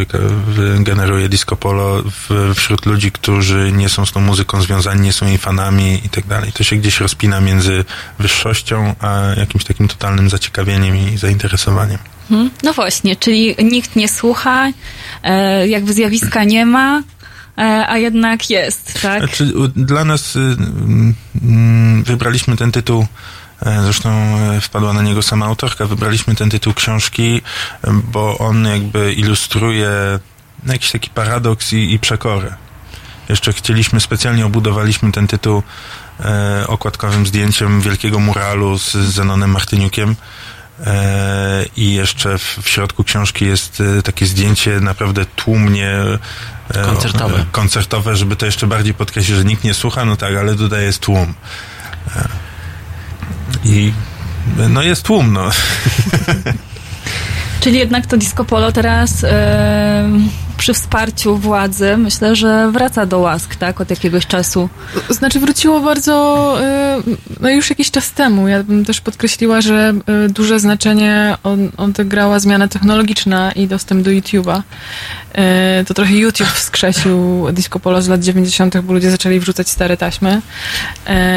[0.46, 5.26] wygeneruje disco polo w, wśród ludzi, którzy nie są z tą muzyką związani, nie są
[5.26, 6.52] jej fanami i tak dalej.
[6.52, 7.84] To się gdzieś rozpina między
[8.18, 11.98] wyższością, a jakimś takim totalnym zaciekawieniem i zainteresowaniem.
[12.28, 12.50] Hmm?
[12.62, 14.68] No właśnie, czyli nikt nie słucha,
[15.22, 17.02] e, jakby zjawiska nie ma, e,
[17.62, 19.18] a jednak jest, tak?
[19.18, 23.06] Znaczy, dla nas y, mm, mm, wybraliśmy ten tytuł,
[23.66, 27.42] e, zresztą e, wpadła na niego sama autorka, wybraliśmy ten tytuł książki,
[27.84, 29.90] e, bo on jakby ilustruje
[30.66, 32.54] jakiś taki paradoks i, i przekorę.
[33.28, 35.62] Jeszcze chcieliśmy, specjalnie obudowaliśmy ten tytuł
[36.20, 40.16] e, okładkowym zdjęciem wielkiego muralu z Zenonem Martyniukiem.
[40.86, 45.90] E, I jeszcze w, w środku książki jest e, takie zdjęcie naprawdę tłumnie
[46.74, 47.44] e, Koncertowe.
[47.52, 51.00] koncertowe, żeby to jeszcze bardziej podkreślić, że nikt nie słucha, no tak, ale tutaj jest
[51.00, 51.34] tłum.
[53.64, 53.92] I
[54.68, 55.50] no jest tłum, no.
[57.60, 59.24] Czyli jednak to disco polo teraz
[60.56, 63.80] przy wsparciu władzy myślę, że wraca do łask, tak?
[63.80, 64.68] Od jakiegoś czasu.
[65.10, 66.56] Znaczy wróciło bardzo,
[67.08, 68.48] y, no już jakiś czas temu.
[68.48, 69.94] Ja bym też podkreśliła, że
[70.26, 74.62] y, duże znaczenie on, odegrała zmiana technologiczna i dostęp do YouTube'a.
[75.80, 79.96] Y, To trochę YouTube wskrzesił disco polo z lat 90., bo ludzie zaczęli wrzucać stare
[79.96, 80.42] taśmy,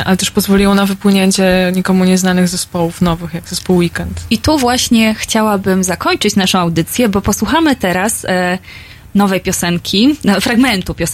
[0.05, 4.21] ale też pozwoliło na wypłynięcie nikomu nieznanych zespołów nowych, jak zespół Weekend.
[4.29, 8.25] I tu właśnie chciałabym zakończyć naszą audycję, bo posłuchamy teraz
[9.17, 11.07] nowej piosenki, no, fragmentu piosenki.